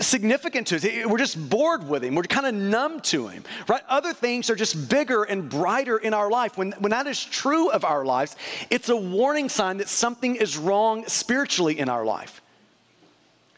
significant 0.00 0.66
to 0.68 0.76
us. 0.76 0.86
We're 1.06 1.18
just 1.18 1.48
bored 1.48 1.88
with 1.88 2.04
him. 2.04 2.14
We're 2.14 2.22
kind 2.24 2.46
of 2.46 2.54
numb 2.54 3.00
to 3.00 3.28
him, 3.28 3.44
right? 3.68 3.82
Other 3.88 4.12
things 4.12 4.50
are 4.50 4.54
just 4.54 4.88
bigger 4.88 5.24
and 5.24 5.48
brighter 5.48 5.98
in 5.98 6.14
our 6.14 6.30
life. 6.30 6.56
When, 6.56 6.72
when 6.72 6.90
that 6.90 7.06
is 7.06 7.22
true 7.24 7.70
of 7.70 7.84
our 7.84 8.04
lives, 8.04 8.36
it's 8.70 8.88
a 8.88 8.96
warning 8.96 9.48
sign 9.48 9.78
that 9.78 9.88
something 9.88 10.36
is 10.36 10.56
wrong 10.56 11.06
spiritually 11.06 11.78
in 11.78 11.88
our 11.88 12.04
life. 12.04 12.40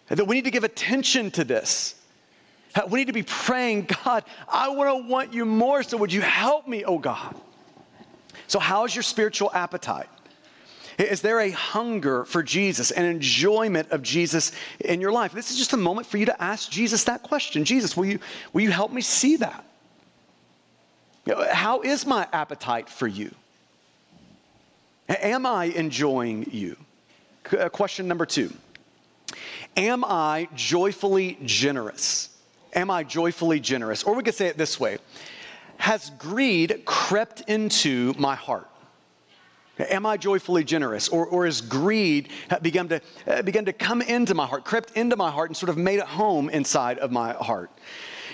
That 0.08 0.26
we 0.26 0.36
need 0.36 0.44
to 0.44 0.50
give 0.50 0.64
attention 0.64 1.30
to 1.32 1.44
this. 1.44 1.94
We 2.88 3.00
need 3.00 3.06
to 3.06 3.12
be 3.12 3.22
praying, 3.22 3.88
God, 4.04 4.24
I 4.48 4.68
want 4.68 5.04
to 5.04 5.08
want 5.10 5.32
you 5.34 5.44
more, 5.44 5.82
so 5.82 5.96
would 5.96 6.12
you 6.12 6.20
help 6.20 6.68
me, 6.68 6.84
oh 6.84 6.98
God? 6.98 7.34
So, 8.46 8.58
how's 8.58 8.94
your 8.94 9.02
spiritual 9.02 9.50
appetite? 9.52 10.08
Is 10.98 11.22
there 11.22 11.40
a 11.40 11.50
hunger 11.50 12.24
for 12.24 12.42
Jesus, 12.42 12.90
an 12.90 13.04
enjoyment 13.04 13.90
of 13.90 14.02
Jesus 14.02 14.52
in 14.80 15.00
your 15.00 15.12
life? 15.12 15.32
This 15.32 15.50
is 15.50 15.56
just 15.56 15.72
a 15.72 15.76
moment 15.76 16.06
for 16.06 16.18
you 16.18 16.26
to 16.26 16.42
ask 16.42 16.70
Jesus 16.70 17.04
that 17.04 17.22
question. 17.22 17.64
Jesus, 17.64 17.96
will 17.96 18.06
you, 18.06 18.18
will 18.52 18.62
you 18.62 18.70
help 18.70 18.92
me 18.92 19.00
see 19.00 19.36
that? 19.36 19.64
How 21.50 21.80
is 21.82 22.06
my 22.06 22.26
appetite 22.32 22.88
for 22.88 23.06
you? 23.06 23.34
Am 25.08 25.44
I 25.44 25.64
enjoying 25.64 26.48
you? 26.50 26.76
Uh, 27.58 27.68
question 27.68 28.06
number 28.06 28.26
two 28.26 28.52
Am 29.76 30.04
I 30.04 30.48
joyfully 30.54 31.38
generous? 31.44 32.28
Am 32.74 32.90
I 32.90 33.02
joyfully 33.02 33.58
generous? 33.58 34.04
Or 34.04 34.14
we 34.14 34.22
could 34.22 34.34
say 34.34 34.46
it 34.46 34.56
this 34.56 34.78
way 34.78 34.98
Has 35.78 36.10
greed 36.18 36.82
crept 36.84 37.42
into 37.48 38.14
my 38.18 38.34
heart? 38.34 38.68
Am 39.88 40.06
I 40.06 40.16
joyfully 40.16 40.64
generous? 40.64 41.08
Or, 41.08 41.26
or 41.26 41.44
has 41.46 41.60
greed 41.60 42.28
begun 42.62 42.88
to, 42.88 43.00
uh, 43.26 43.42
begun 43.42 43.64
to 43.64 43.72
come 43.72 44.02
into 44.02 44.34
my 44.34 44.46
heart, 44.46 44.64
crept 44.64 44.96
into 44.96 45.16
my 45.16 45.30
heart, 45.30 45.50
and 45.50 45.56
sort 45.56 45.70
of 45.70 45.76
made 45.76 45.98
it 45.98 46.06
home 46.06 46.50
inside 46.50 46.98
of 46.98 47.10
my 47.10 47.32
heart? 47.32 47.70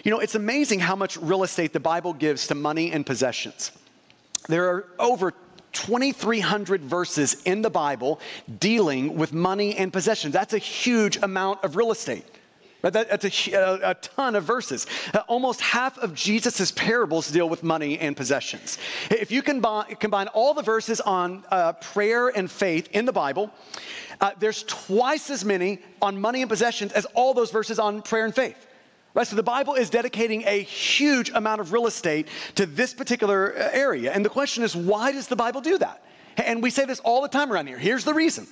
You 0.04 0.10
know, 0.10 0.20
it's 0.20 0.34
amazing 0.34 0.80
how 0.80 0.96
much 0.96 1.16
real 1.16 1.42
estate 1.42 1.72
the 1.72 1.80
Bible 1.80 2.12
gives 2.12 2.46
to 2.48 2.54
money 2.54 2.92
and 2.92 3.04
possessions. 3.04 3.72
There 4.48 4.68
are 4.68 4.88
over 4.98 5.32
2,300 5.72 6.82
verses 6.82 7.42
in 7.44 7.60
the 7.60 7.70
Bible 7.70 8.20
dealing 8.60 9.16
with 9.16 9.32
money 9.32 9.76
and 9.76 9.92
possessions. 9.92 10.32
That's 10.32 10.54
a 10.54 10.58
huge 10.58 11.18
amount 11.18 11.64
of 11.64 11.76
real 11.76 11.90
estate. 11.90 12.24
That, 12.90 13.08
that's 13.08 13.48
a, 13.48 13.80
a, 13.82 13.94
ton 13.94 14.34
of 14.34 14.44
verses. 14.44 14.86
Uh, 15.12 15.20
almost 15.28 15.60
half 15.60 15.98
of 15.98 16.14
Jesus' 16.14 16.70
parables 16.72 17.30
deal 17.30 17.48
with 17.48 17.62
money 17.62 17.98
and 17.98 18.16
possessions. 18.16 18.78
If 19.10 19.30
you 19.30 19.42
combine, 19.42 19.96
combine 19.96 20.28
all 20.28 20.54
the 20.54 20.62
verses 20.62 21.00
on 21.00 21.44
uh, 21.50 21.74
prayer 21.74 22.28
and 22.28 22.50
faith 22.50 22.88
in 22.92 23.04
the 23.04 23.12
Bible, 23.12 23.50
uh, 24.20 24.32
there's 24.38 24.62
twice 24.64 25.30
as 25.30 25.44
many 25.44 25.78
on 26.00 26.20
money 26.20 26.42
and 26.42 26.48
possessions 26.48 26.92
as 26.92 27.04
all 27.14 27.34
those 27.34 27.50
verses 27.50 27.78
on 27.78 28.02
prayer 28.02 28.24
and 28.24 28.34
faith. 28.34 28.66
Right, 29.14 29.26
so 29.26 29.34
the 29.34 29.42
Bible 29.42 29.74
is 29.74 29.88
dedicating 29.88 30.44
a 30.46 30.60
huge 30.60 31.30
amount 31.30 31.62
of 31.62 31.72
real 31.72 31.86
estate 31.86 32.28
to 32.56 32.66
this 32.66 32.92
particular 32.92 33.56
uh, 33.56 33.70
area. 33.72 34.12
And 34.12 34.22
the 34.22 34.28
question 34.28 34.62
is, 34.62 34.76
why 34.76 35.10
does 35.10 35.26
the 35.26 35.36
Bible 35.36 35.62
do 35.62 35.78
that? 35.78 36.02
And 36.36 36.62
we 36.62 36.68
say 36.68 36.84
this 36.84 37.00
all 37.00 37.22
the 37.22 37.28
time 37.28 37.50
around 37.50 37.66
here. 37.66 37.78
Here's 37.78 38.04
the 38.04 38.12
reason 38.12 38.46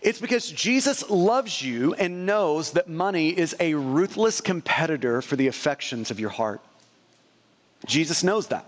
it's 0.00 0.20
because 0.20 0.50
Jesus 0.50 1.08
loves 1.10 1.60
you 1.62 1.94
and 1.94 2.26
knows 2.26 2.72
that 2.72 2.88
money 2.88 3.30
is 3.30 3.56
a 3.60 3.74
ruthless 3.74 4.40
competitor 4.40 5.22
for 5.22 5.36
the 5.36 5.48
affections 5.48 6.10
of 6.10 6.20
your 6.20 6.30
heart. 6.30 6.60
Jesus 7.86 8.22
knows 8.22 8.48
that. 8.48 8.66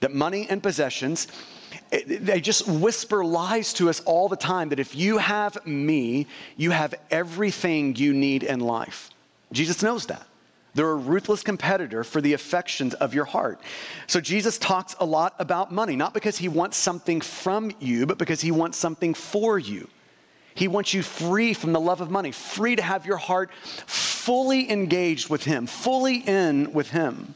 That 0.00 0.12
money 0.12 0.46
and 0.48 0.62
possessions, 0.62 1.28
they 2.06 2.40
just 2.40 2.66
whisper 2.66 3.24
lies 3.24 3.72
to 3.74 3.88
us 3.88 4.00
all 4.00 4.28
the 4.28 4.36
time 4.36 4.70
that 4.70 4.80
if 4.80 4.96
you 4.96 5.18
have 5.18 5.64
me, 5.66 6.26
you 6.56 6.72
have 6.72 6.94
everything 7.10 7.94
you 7.94 8.12
need 8.12 8.42
in 8.42 8.60
life. 8.60 9.10
Jesus 9.52 9.82
knows 9.82 10.06
that. 10.06 10.26
They're 10.74 10.90
a 10.90 10.96
ruthless 10.96 11.42
competitor 11.42 12.02
for 12.02 12.20
the 12.20 12.32
affections 12.32 12.94
of 12.94 13.14
your 13.14 13.26
heart. 13.26 13.60
So 14.06 14.20
Jesus 14.20 14.56
talks 14.58 14.94
a 15.00 15.04
lot 15.04 15.34
about 15.38 15.70
money, 15.70 15.96
not 15.96 16.14
because 16.14 16.38
he 16.38 16.48
wants 16.48 16.76
something 16.76 17.20
from 17.20 17.72
you, 17.78 18.06
but 18.06 18.18
because 18.18 18.40
he 18.40 18.50
wants 18.50 18.78
something 18.78 19.12
for 19.12 19.58
you. 19.58 19.88
He 20.54 20.68
wants 20.68 20.92
you 20.92 21.02
free 21.02 21.54
from 21.54 21.72
the 21.72 21.80
love 21.80 22.00
of 22.00 22.10
money, 22.10 22.32
free 22.32 22.76
to 22.76 22.82
have 22.82 23.06
your 23.06 23.16
heart 23.16 23.50
fully 23.86 24.70
engaged 24.70 25.28
with 25.28 25.44
him, 25.44 25.66
fully 25.66 26.16
in 26.16 26.72
with 26.72 26.90
him. 26.90 27.34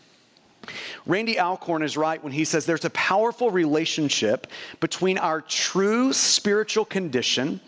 Randy 1.06 1.38
Alcorn 1.38 1.82
is 1.82 1.96
right 1.96 2.22
when 2.22 2.32
he 2.32 2.44
says 2.44 2.66
there's 2.66 2.84
a 2.84 2.90
powerful 2.90 3.50
relationship 3.50 4.48
between 4.80 5.18
our 5.18 5.40
true 5.40 6.12
spiritual 6.12 6.84
condition 6.84 7.60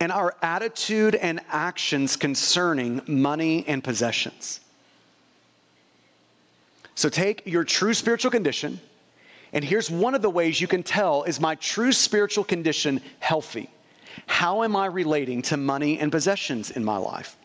and 0.00 0.12
our 0.12 0.36
attitude 0.42 1.14
and 1.14 1.40
actions 1.48 2.16
concerning 2.16 3.00
money 3.06 3.64
and 3.66 3.82
possessions. 3.82 4.60
So 6.94 7.08
take 7.08 7.46
your 7.46 7.64
true 7.64 7.94
spiritual 7.94 8.30
condition, 8.30 8.80
and 9.52 9.64
here's 9.64 9.90
one 9.90 10.14
of 10.14 10.22
the 10.22 10.30
ways 10.30 10.60
you 10.60 10.66
can 10.66 10.82
tell 10.82 11.24
is 11.24 11.40
my 11.40 11.54
true 11.56 11.92
spiritual 11.92 12.44
condition 12.44 13.00
healthy? 13.20 13.68
How 14.26 14.62
am 14.62 14.76
I 14.76 14.86
relating 14.86 15.42
to 15.42 15.56
money 15.56 15.98
and 15.98 16.12
possessions 16.12 16.70
in 16.70 16.84
my 16.84 16.96
life? 16.96 17.36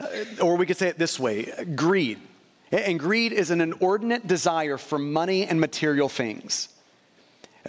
Uh, 0.00 0.06
or 0.40 0.56
we 0.56 0.66
could 0.66 0.76
say 0.76 0.88
it 0.88 0.98
this 0.98 1.18
way 1.18 1.52
greed. 1.74 2.18
And 2.70 2.98
greed 2.98 3.32
is 3.32 3.50
an 3.50 3.60
inordinate 3.60 4.26
desire 4.26 4.78
for 4.78 4.98
money 4.98 5.46
and 5.46 5.60
material 5.60 6.08
things. 6.08 6.70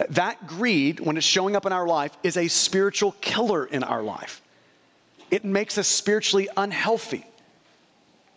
That 0.08 0.46
greed, 0.46 0.98
when 0.98 1.16
it's 1.16 1.26
showing 1.26 1.56
up 1.56 1.66
in 1.66 1.72
our 1.72 1.86
life, 1.86 2.16
is 2.22 2.36
a 2.36 2.48
spiritual 2.48 3.12
killer 3.20 3.66
in 3.66 3.84
our 3.84 4.02
life. 4.02 4.42
It 5.30 5.44
makes 5.44 5.78
us 5.78 5.86
spiritually 5.86 6.48
unhealthy. 6.56 7.26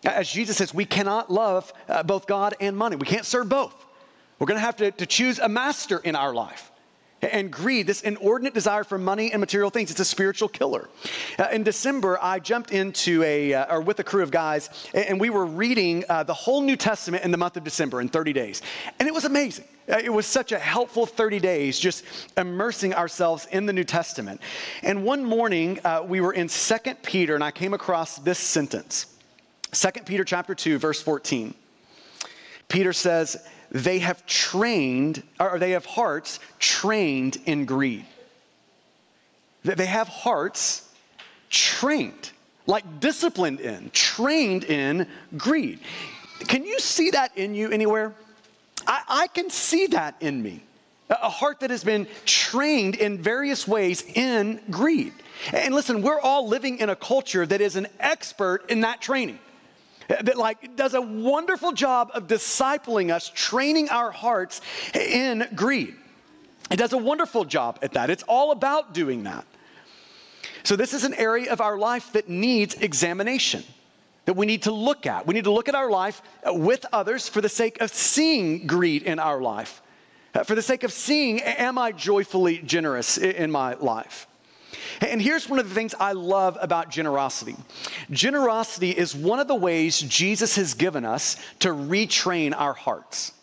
As 0.04 0.30
Jesus 0.30 0.58
says, 0.58 0.74
we 0.74 0.86
cannot 0.86 1.32
love 1.32 1.72
uh, 1.90 2.04
both 2.04 2.28
God 2.28 2.56
and 2.60 2.78
money. 2.78 2.96
We 2.96 3.08
can't 3.08 3.26
serve 3.26 3.50
both. 3.50 3.86
We're 4.40 4.48
going 4.48 4.60
to 4.60 4.62
have 4.62 4.78
to, 4.78 5.06
choose 5.06 5.40
a 5.40 5.50
master 5.50 5.98
in 5.98 6.16
our 6.16 6.34
life. 6.34 6.72
And 7.24 7.52
greed, 7.52 7.88
this 7.88 8.02
inordinate 8.02 8.54
desire 8.54 8.84
for 8.84 9.00
money 9.00 9.32
and 9.32 9.40
material 9.40 9.72
things, 9.72 9.90
it's 9.90 10.00
a 10.00 10.06
spiritual 10.06 10.48
killer. 10.48 10.88
Uh, 11.40 11.48
in 11.52 11.64
December, 11.64 12.20
I 12.22 12.38
jumped 12.38 12.72
into 12.72 13.24
a, 13.24 13.56
uh, 13.56 13.74
or 13.74 13.82
with 13.82 13.98
a 14.00 14.04
crew 14.04 14.22
of 14.22 14.30
guys, 14.30 14.70
and 14.94 15.20
we 15.20 15.32
were 15.32 15.48
reading 15.48 16.06
uh, 16.10 16.22
the 16.22 16.34
whole 16.36 16.62
New 16.62 16.76
Testament 16.76 17.24
in 17.24 17.32
the 17.32 17.38
month 17.38 17.58
of 17.58 17.64
December 17.64 18.02
in 18.02 18.08
30 18.08 18.34
days. 18.34 18.62
And 19.00 19.08
it 19.08 19.14
was 19.16 19.26
amazing. 19.26 19.66
Uh, 19.90 19.98
it 20.04 20.14
was 20.14 20.28
such 20.28 20.52
a 20.52 20.60
helpful 20.60 21.08
30 21.08 21.40
days 21.40 21.80
just 21.80 22.04
immersing 22.38 22.94
ourselves 22.94 23.48
in 23.52 23.66
the 23.66 23.74
New 23.74 23.84
Testament. 23.84 24.40
And 24.84 25.04
one 25.04 25.24
morning, 25.26 25.80
uh, 25.84 26.04
we 26.06 26.22
were 26.22 26.34
in 26.34 26.50
2 26.50 26.76
Peter, 27.02 27.34
and 27.34 27.44
I 27.44 27.50
came 27.50 27.74
across 27.74 28.20
this 28.20 28.38
sentence 28.38 29.17
2 29.72 29.90
Peter 30.06 30.24
chapter 30.24 30.56
2, 30.56 30.78
verse 30.78 31.02
14. 31.02 31.54
Peter 32.68 32.94
says, 32.94 33.38
they 33.72 34.00
have 34.00 34.26
trained, 34.26 35.24
or 35.40 35.60
they 35.60 35.72
have 35.72 35.86
hearts 35.86 36.40
trained 36.60 37.38
in 37.46 37.66
greed. 37.66 38.06
They 39.64 39.86
have 39.86 40.08
hearts 40.08 40.90
trained, 41.50 42.32
like 42.66 43.00
disciplined 43.00 43.60
in, 43.60 43.90
trained 43.92 44.64
in 44.64 45.08
greed. 45.38 45.80
Can 46.48 46.64
you 46.66 46.80
see 46.80 47.12
that 47.12 47.38
in 47.38 47.56
you 47.56 47.70
anywhere? 47.72 48.14
I, 48.86 49.02
I 49.08 49.28
can 49.28 49.50
see 49.50 49.88
that 49.88 50.16
in 50.22 50.42
me. 50.42 50.64
A 51.10 51.30
heart 51.30 51.62
that 51.62 51.70
has 51.70 51.84
been 51.84 52.08
trained 52.26 52.96
in 52.96 53.18
various 53.18 53.68
ways 53.68 54.04
in 54.16 54.62
greed. 54.70 55.14
And 55.54 55.74
listen, 55.74 56.02
we're 56.02 56.20
all 56.20 56.48
living 56.48 56.80
in 56.80 56.90
a 56.90 56.96
culture 56.96 57.46
that 57.46 57.62
is 57.62 57.76
an 57.76 57.88
expert 58.00 58.70
in 58.70 58.82
that 58.82 59.02
training 59.02 59.40
that 60.08 60.38
like 60.38 60.76
does 60.76 60.94
a 60.94 61.02
wonderful 61.02 61.72
job 61.72 62.12
of 62.14 62.28
discipling 62.28 63.12
us, 63.12 63.32
training 63.34 63.90
our 63.90 64.12
hearts 64.12 64.62
in 64.94 65.48
greed. 65.56 65.96
It 66.70 66.78
does 66.78 66.94
a 66.94 66.98
wonderful 66.98 67.46
job 67.46 67.80
at 67.82 67.94
that. 67.94 68.10
It's 68.10 68.24
all 68.24 68.52
about 68.52 68.94
doing 68.94 69.24
that. 69.24 69.46
So, 70.64 70.76
this 70.76 70.94
is 70.94 71.04
an 71.04 71.14
area 71.14 71.52
of 71.52 71.62
our 71.62 71.78
life 71.78 72.12
that 72.14 72.28
needs 72.28 72.76
examination, 72.76 73.64
that 74.26 74.36
we 74.36 74.46
need 74.46 74.64
to 74.64 74.72
look 74.72 75.06
at. 75.06 75.26
We 75.26 75.34
need 75.34 75.46
to 75.46 75.52
look 75.52 75.70
at 75.70 75.76
our 75.76 75.90
life 75.90 76.22
with 76.46 76.86
others 76.92 77.30
for 77.30 77.40
the 77.40 77.50
sake 77.50 77.80
of 77.80 77.90
seeing 77.92 78.68
greed 78.68 79.04
in 79.04 79.20
our 79.20 79.42
life, 79.42 79.82
for 80.46 80.56
the 80.56 80.62
sake 80.62 80.84
of 80.84 80.92
seeing, 80.92 81.42
am 81.42 81.78
I 81.78 81.94
joyfully 81.94 82.58
generous 82.60 83.18
in 83.18 83.50
my 83.50 83.76
life? 83.76 84.28
And 85.02 85.22
here's 85.22 85.50
one 85.50 85.60
of 85.60 85.70
the 85.70 85.76
things 85.76 85.94
I 86.00 86.14
love 86.14 86.58
about 86.60 86.90
generosity 86.90 87.56
generosity 88.12 88.92
is 88.92 89.16
one 89.16 89.40
of 89.40 89.48
the 89.48 89.56
ways 89.56 90.00
Jesus 90.00 90.56
has 90.56 90.74
given 90.74 91.06
us 91.06 91.38
to 91.60 91.70
retrain 91.70 92.54
our 92.56 92.74
hearts. 92.74 93.34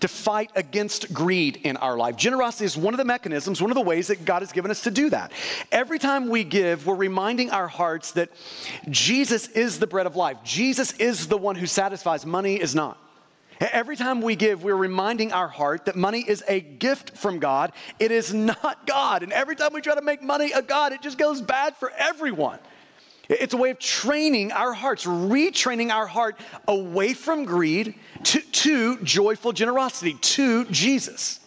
To 0.00 0.08
fight 0.08 0.50
against 0.54 1.14
greed 1.14 1.60
in 1.62 1.78
our 1.78 1.96
life. 1.96 2.16
Generosity 2.16 2.66
is 2.66 2.76
one 2.76 2.92
of 2.92 2.98
the 2.98 3.06
mechanisms, 3.06 3.62
one 3.62 3.70
of 3.70 3.74
the 3.74 3.80
ways 3.80 4.08
that 4.08 4.26
God 4.26 4.42
has 4.42 4.52
given 4.52 4.70
us 4.70 4.82
to 4.82 4.90
do 4.90 5.08
that. 5.08 5.32
Every 5.72 5.98
time 5.98 6.28
we 6.28 6.44
give, 6.44 6.86
we're 6.86 6.94
reminding 6.94 7.50
our 7.50 7.68
hearts 7.68 8.12
that 8.12 8.28
Jesus 8.90 9.48
is 9.48 9.78
the 9.78 9.86
bread 9.86 10.04
of 10.04 10.14
life. 10.14 10.36
Jesus 10.44 10.92
is 10.94 11.26
the 11.26 11.38
one 11.38 11.56
who 11.56 11.66
satisfies, 11.66 12.26
money 12.26 12.60
is 12.60 12.74
not. 12.74 12.98
Every 13.72 13.96
time 13.96 14.20
we 14.20 14.36
give, 14.36 14.62
we're 14.62 14.76
reminding 14.76 15.32
our 15.32 15.48
heart 15.48 15.86
that 15.86 15.96
money 15.96 16.24
is 16.26 16.44
a 16.48 16.60
gift 16.60 17.16
from 17.16 17.38
God. 17.38 17.72
It 17.98 18.10
is 18.10 18.34
not 18.34 18.86
God. 18.86 19.22
And 19.22 19.32
every 19.32 19.56
time 19.56 19.72
we 19.72 19.80
try 19.80 19.94
to 19.94 20.02
make 20.02 20.22
money 20.22 20.52
a 20.52 20.60
God, 20.60 20.92
it 20.92 21.00
just 21.00 21.18
goes 21.18 21.40
bad 21.40 21.76
for 21.76 21.90
everyone. 21.96 22.58
It's 23.28 23.54
a 23.54 23.56
way 23.56 23.70
of 23.70 23.78
training 23.78 24.52
our 24.52 24.74
hearts, 24.74 25.06
retraining 25.06 25.90
our 25.90 26.06
heart 26.06 26.38
away 26.68 27.14
from 27.14 27.44
greed 27.44 27.94
to, 28.24 28.40
to 28.40 28.98
joyful 29.02 29.52
generosity, 29.52 30.14
to 30.14 30.66
Jesus. 30.66 31.40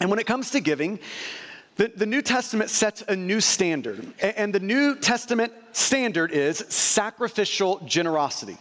And 0.00 0.08
when 0.08 0.18
it 0.18 0.26
comes 0.26 0.50
to 0.52 0.60
giving, 0.60 1.00
the, 1.76 1.92
the 1.94 2.06
New 2.06 2.22
Testament 2.22 2.70
sets 2.70 3.02
a 3.08 3.16
new 3.16 3.40
standard. 3.40 4.06
And 4.20 4.54
the 4.54 4.60
New 4.60 4.96
Testament 4.96 5.52
standard 5.72 6.30
is 6.30 6.58
sacrificial 6.68 7.80
generosity 7.84 8.56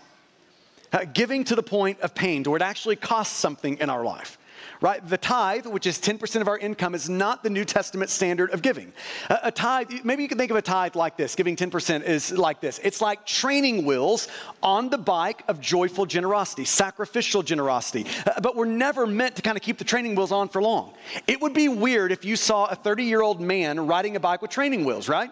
uh, 0.93 1.06
giving 1.13 1.43
to 1.45 1.56
the 1.56 1.63
point 1.63 1.99
of 2.01 2.15
pain, 2.15 2.43
to 2.43 2.51
where 2.51 2.58
it 2.58 2.63
actually 2.63 2.95
costs 2.95 3.36
something 3.36 3.77
in 3.79 3.89
our 3.89 4.03
life. 4.03 4.38
Right? 4.82 5.06
The 5.08 5.17
tithe, 5.17 5.65
which 5.65 5.88
is 5.88 5.97
10% 5.97 6.41
of 6.41 6.47
our 6.47 6.58
income, 6.58 6.93
is 6.93 7.10
not 7.10 7.41
the 7.41 7.49
New 7.49 7.63
Testament 7.63 8.10
standard 8.10 8.51
of 8.51 8.62
giving. 8.62 8.91
A, 9.29 9.39
a 9.43 9.51
tithe, 9.51 9.89
maybe 10.03 10.23
you 10.23 10.29
can 10.29 10.38
think 10.38 10.51
of 10.51 10.58
a 10.58 10.62
tithe 10.62 10.95
like 10.95 11.15
this 11.15 11.36
giving 11.36 11.56
10% 11.56 12.03
is 12.03 12.32
like 12.34 12.60
this. 12.60 12.79
It's 12.84 13.01
like 13.01 13.25
training 13.25 13.86
wheels 13.86 14.27
on 14.62 14.89
the 14.89 14.97
bike 14.97 15.43
of 15.47 15.62
joyful 15.62 16.06
generosity, 16.06 16.65
sacrificial 16.65 17.43
generosity. 17.43 18.06
Uh, 18.25 18.41
but 18.41 18.56
we're 18.56 18.65
never 18.65 19.08
meant 19.08 19.36
to 19.38 19.41
kind 19.41 19.58
of 19.58 19.63
keep 19.63 19.77
the 19.77 19.86
training 19.86 20.15
wheels 20.15 20.32
on 20.32 20.49
for 20.49 20.62
long. 20.62 20.93
It 21.27 21.41
would 21.41 21.53
be 21.53 21.69
weird 21.69 22.12
if 22.12 22.25
you 22.25 22.36
saw 22.36 22.65
a 22.65 22.75
30 22.75 23.06
year 23.06 23.21
old 23.21 23.39
man 23.39 23.88
riding 23.88 24.15
a 24.15 24.19
bike 24.19 24.41
with 24.41 24.51
training 24.51 24.84
wheels, 24.84 25.08
right? 25.08 25.32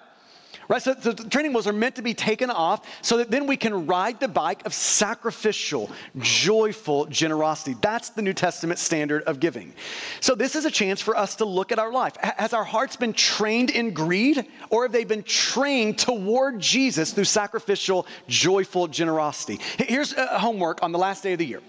Right? 0.71 0.81
So, 0.81 0.93
the 0.93 1.13
training 1.13 1.51
wheels 1.51 1.67
are 1.67 1.73
meant 1.73 1.95
to 1.95 2.01
be 2.01 2.13
taken 2.13 2.49
off 2.49 2.87
so 3.01 3.17
that 3.17 3.29
then 3.29 3.45
we 3.45 3.57
can 3.57 3.85
ride 3.87 4.21
the 4.21 4.29
bike 4.29 4.65
of 4.65 4.73
sacrificial, 4.73 5.91
joyful 6.19 7.07
generosity. 7.07 7.75
That's 7.81 8.11
the 8.11 8.21
New 8.21 8.31
Testament 8.31 8.79
standard 8.79 9.23
of 9.23 9.41
giving. 9.41 9.73
So 10.21 10.33
this 10.33 10.55
is 10.55 10.63
a 10.63 10.71
chance 10.71 11.01
for 11.01 11.17
us 11.17 11.35
to 11.35 11.45
look 11.45 11.73
at 11.73 11.79
our 11.79 11.91
life. 11.91 12.15
Has 12.15 12.53
our 12.53 12.63
hearts 12.63 12.95
been 12.95 13.11
trained 13.11 13.69
in 13.69 13.93
greed 13.93 14.45
or 14.69 14.83
have 14.83 14.93
they 14.93 15.03
been 15.03 15.23
trained 15.23 15.99
toward 15.99 16.61
Jesus 16.61 17.11
through 17.11 17.25
sacrificial, 17.25 18.07
joyful 18.29 18.87
generosity? 18.87 19.59
Here's 19.77 20.13
a 20.13 20.39
homework 20.39 20.81
on 20.83 20.93
the 20.93 20.99
last 20.99 21.21
day 21.21 21.33
of 21.33 21.39
the 21.39 21.45
year. 21.45 21.61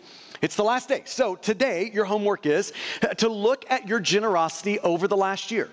It's 0.42 0.54
the 0.54 0.62
last 0.62 0.88
day. 0.88 1.02
So 1.06 1.34
today, 1.34 1.90
your 1.92 2.04
homework 2.04 2.46
is 2.46 2.72
uh, 3.02 3.08
to 3.14 3.28
look 3.28 3.64
at 3.68 3.88
your 3.88 3.98
generosity 3.98 4.78
over 4.78 5.08
the 5.08 5.16
last 5.16 5.50
year 5.50 5.70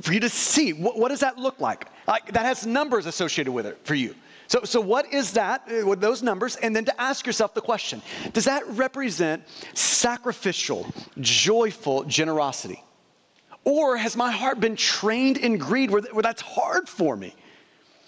for 0.00 0.12
you 0.12 0.20
to 0.20 0.28
see 0.28 0.72
what, 0.72 0.98
what 0.98 1.08
does 1.08 1.20
that 1.20 1.38
look 1.38 1.60
like? 1.60 1.86
like? 2.06 2.32
That 2.32 2.46
has 2.46 2.66
numbers 2.66 3.06
associated 3.06 3.52
with 3.52 3.66
it 3.66 3.78
for 3.84 3.94
you. 3.94 4.14
So, 4.46 4.60
so 4.64 4.80
what 4.80 5.12
is 5.12 5.32
that 5.32 5.62
uh, 5.70 5.86
with 5.86 6.00
those 6.00 6.22
numbers? 6.22 6.56
And 6.56 6.74
then 6.74 6.84
to 6.84 7.00
ask 7.00 7.26
yourself 7.26 7.54
the 7.54 7.60
question 7.60 8.02
Does 8.32 8.44
that 8.44 8.66
represent 8.68 9.42
sacrificial, 9.74 10.86
joyful 11.20 12.04
generosity? 12.04 12.82
Or 13.64 13.96
has 13.96 14.16
my 14.16 14.30
heart 14.32 14.58
been 14.58 14.74
trained 14.74 15.36
in 15.38 15.56
greed 15.56 15.90
where, 15.90 16.02
where 16.02 16.22
that's 16.22 16.42
hard 16.42 16.88
for 16.88 17.16
me? 17.16 17.34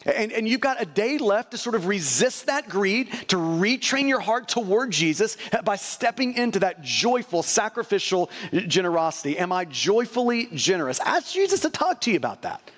And, 0.05 0.33
and 0.33 0.47
you've 0.47 0.61
got 0.61 0.81
a 0.81 0.85
day 0.85 1.19
left 1.19 1.53
to 1.53 1.59
sort 1.59 1.75
of 1.75 1.87
resist 1.87 2.47
that 2.47 2.69
greed, 2.69 3.11
to 3.29 3.37
retrain 3.37 4.09
your 4.09 4.21
heart 4.21 4.49
toward 4.49 4.91
Jesus 4.91 5.37
by 5.65 5.77
stepping 5.77 6.35
into 6.35 6.61
that 6.61 6.83
joyful, 6.83 7.43
sacrificial 7.43 8.31
generosity. 8.53 9.39
Am 9.39 9.53
I 9.53 9.65
joyfully 9.65 10.49
generous? 10.53 11.01
Ask 11.01 11.33
Jesus 11.33 11.61
to 11.61 11.71
talk 11.71 12.01
to 12.03 12.11
you 12.11 12.17
about 12.17 12.43
that, 12.43 12.71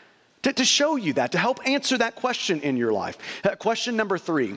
to, 0.42 0.52
to 0.52 0.64
show 0.64 0.96
you 0.96 1.14
that, 1.14 1.32
to 1.32 1.38
help 1.38 1.66
answer 1.66 1.98
that 1.98 2.14
question 2.14 2.60
in 2.60 2.76
your 2.76 2.92
life. 2.92 3.18
Uh, 3.44 3.56
question 3.56 3.96
number 3.96 4.18
three 4.18 4.56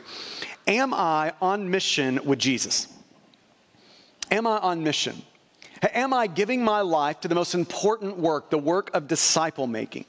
Am 0.68 0.94
I 0.94 1.34
on 1.42 1.72
mission 1.72 2.20
with 2.24 2.38
Jesus? 2.38 2.88
Am 4.32 4.46
I 4.46 4.60
on 4.60 4.84
mission? 4.84 5.20
Am 5.82 6.14
I 6.14 6.28
giving 6.28 6.64
my 6.64 6.82
life 6.82 7.22
to 7.22 7.28
the 7.28 7.36
most 7.36 7.56
important 7.56 8.18
work, 8.18 8.50
the 8.50 8.58
work 8.58 8.92
of 8.94 9.08
disciple 9.08 9.66
making? 9.66 10.06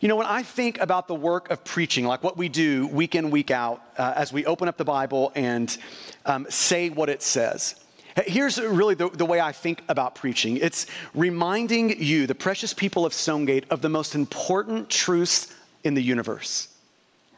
You 0.00 0.08
know, 0.08 0.16
when 0.16 0.26
I 0.26 0.42
think 0.42 0.80
about 0.80 1.08
the 1.08 1.14
work 1.14 1.50
of 1.50 1.64
preaching, 1.64 2.06
like 2.06 2.22
what 2.22 2.36
we 2.36 2.48
do 2.48 2.86
week 2.88 3.14
in, 3.14 3.30
week 3.30 3.50
out, 3.50 3.82
uh, 3.98 4.12
as 4.16 4.32
we 4.32 4.44
open 4.46 4.68
up 4.68 4.76
the 4.76 4.84
Bible 4.84 5.32
and 5.34 5.76
um, 6.26 6.46
say 6.48 6.90
what 6.90 7.08
it 7.08 7.22
says, 7.22 7.76
Here's 8.26 8.60
really 8.60 8.94
the, 8.94 9.08
the, 9.08 9.24
way 9.24 9.40
I 9.40 9.52
think 9.52 9.82
about 9.88 10.14
preaching 10.14 10.58
it's 10.58 10.86
reminding 11.14 12.02
you, 12.02 12.26
the 12.26 12.34
precious 12.34 12.74
people 12.74 13.06
of 13.06 13.14
Stonegate, 13.14 13.64
of 13.70 13.80
the 13.80 13.88
most 13.88 14.14
important 14.14 14.90
truths 14.90 15.54
in 15.84 15.94
the 15.94 16.02
universe. 16.02 16.68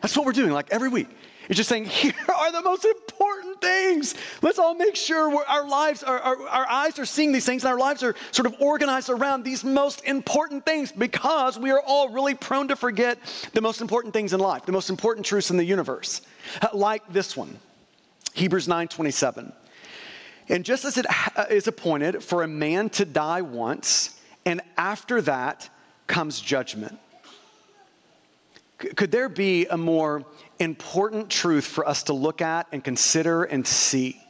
That's 0.03 0.17
what 0.17 0.27
we're 0.27 0.33
doing, 0.33 0.51
like 0.51 0.67
every 0.71 0.89
week. 0.89 1.09
It's 1.49 1.57
just 1.57 1.69
saying, 1.69 1.85
here 1.87 2.13
are 2.29 2.53
the 2.53 2.63
most 2.63 2.85
important 2.85 3.61
things. 3.61 4.15
Let's 4.43 4.59
all 4.59 4.75
make 4.75 4.97
sure 4.97 5.45
our 5.47 5.67
lives, 5.67 6.03
our, 6.03 6.19
our, 6.19 6.49
our 6.49 6.71
eyes 6.71 6.99
are 6.99 7.05
seeing 7.05 7.33
these 7.33 7.47
things, 7.47 7.65
and 7.65 7.73
our 7.73 7.79
lives 7.79 8.03
are 8.03 8.15
sort 8.31 8.47
of 8.47 8.57
organized 8.61 9.11
around 9.11 9.43
these 9.45 9.65
most 9.65 10.05
important 10.05 10.65
things 10.65 10.93
because 10.93 11.59
we 11.59 11.71
are 11.71 11.81
all 11.81 12.09
really 12.09 12.35
prone 12.35 12.69
to 12.69 12.77
forget 12.77 13.19
the 13.53 13.61
most 13.61 13.81
important 13.81 14.15
things 14.15 14.33
in 14.33 14.41
life, 14.41 14.67
the 14.67 14.73
most 14.73 14.91
important 14.91 15.27
truths 15.27 15.51
in 15.51 15.57
the 15.57 15.65
universe. 15.65 16.23
Uh, 16.61 16.69
like 16.73 17.03
this 17.13 17.37
one, 17.37 17.59
Hebrews 18.33 18.69
9 18.69 18.89
27. 18.89 19.53
And 20.49 20.65
just 20.65 20.85
as 20.85 20.99
it 20.99 21.07
uh, 21.37 21.45
is 21.51 21.69
appointed 21.69 22.23
for 22.23 22.43
a 22.43 22.49
man 22.49 22.91
to 22.91 23.05
die 23.05 23.41
once, 23.41 24.21
and 24.45 24.61
after 24.77 25.23
that 25.23 25.69
comes 26.07 26.41
judgment. 26.41 26.99
Could 28.97 29.11
there 29.11 29.29
be 29.29 29.67
a 29.67 29.77
more 29.77 30.25
important 30.59 31.31
truth 31.31 31.65
for 31.65 31.87
us 31.87 32.05
to 32.05 32.13
look 32.13 32.41
at 32.41 32.67
and 32.73 32.83
consider 32.83 33.45
and 33.45 33.67
see? 33.67 34.21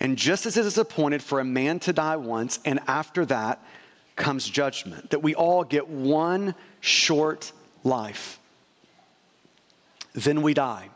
And 0.00 0.16
just 0.16 0.46
as 0.46 0.56
it 0.56 0.66
is 0.66 0.78
appointed 0.78 1.22
for 1.22 1.40
a 1.40 1.44
man 1.44 1.78
to 1.80 1.92
die 1.92 2.16
once, 2.16 2.58
and 2.64 2.80
after 2.86 3.24
that 3.26 3.64
comes 4.16 4.48
judgment, 4.48 5.10
that 5.10 5.22
we 5.22 5.34
all 5.34 5.64
get 5.64 5.88
one 5.88 6.54
short 6.80 7.52
life, 7.84 8.38
then 10.14 10.42
we 10.42 10.54
die 10.54 10.90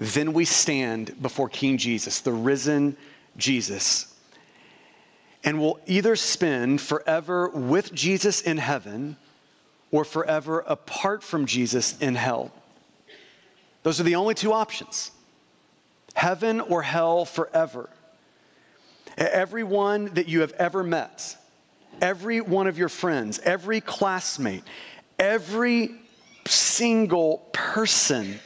then 0.00 0.32
we 0.32 0.46
stand 0.46 1.20
before 1.20 1.50
King 1.50 1.76
Jesus, 1.76 2.20
the 2.20 2.32
risen 2.32 2.96
Jesus. 3.36 4.14
And 5.44 5.60
we'll 5.60 5.78
either 5.86 6.16
spend 6.16 6.80
forever 6.80 7.50
with 7.50 7.92
Jesus 7.92 8.40
in 8.40 8.56
heaven 8.56 9.18
or 9.90 10.04
forever 10.04 10.60
apart 10.60 11.22
from 11.22 11.46
Jesus 11.46 11.98
in 11.98 12.14
hell. 12.14 12.52
Those 13.82 14.00
are 14.00 14.04
the 14.04 14.16
only 14.16 14.34
two 14.34 14.52
options 14.52 15.10
heaven 16.14 16.60
or 16.60 16.82
hell 16.82 17.24
forever. 17.24 17.88
Everyone 19.16 20.06
that 20.14 20.28
you 20.28 20.40
have 20.40 20.52
ever 20.52 20.82
met, 20.82 21.36
every 22.00 22.40
one 22.40 22.66
of 22.66 22.78
your 22.78 22.88
friends, 22.88 23.38
every 23.40 23.80
classmate, 23.80 24.64
every 25.18 25.94
single 26.46 27.38
person 27.52 28.40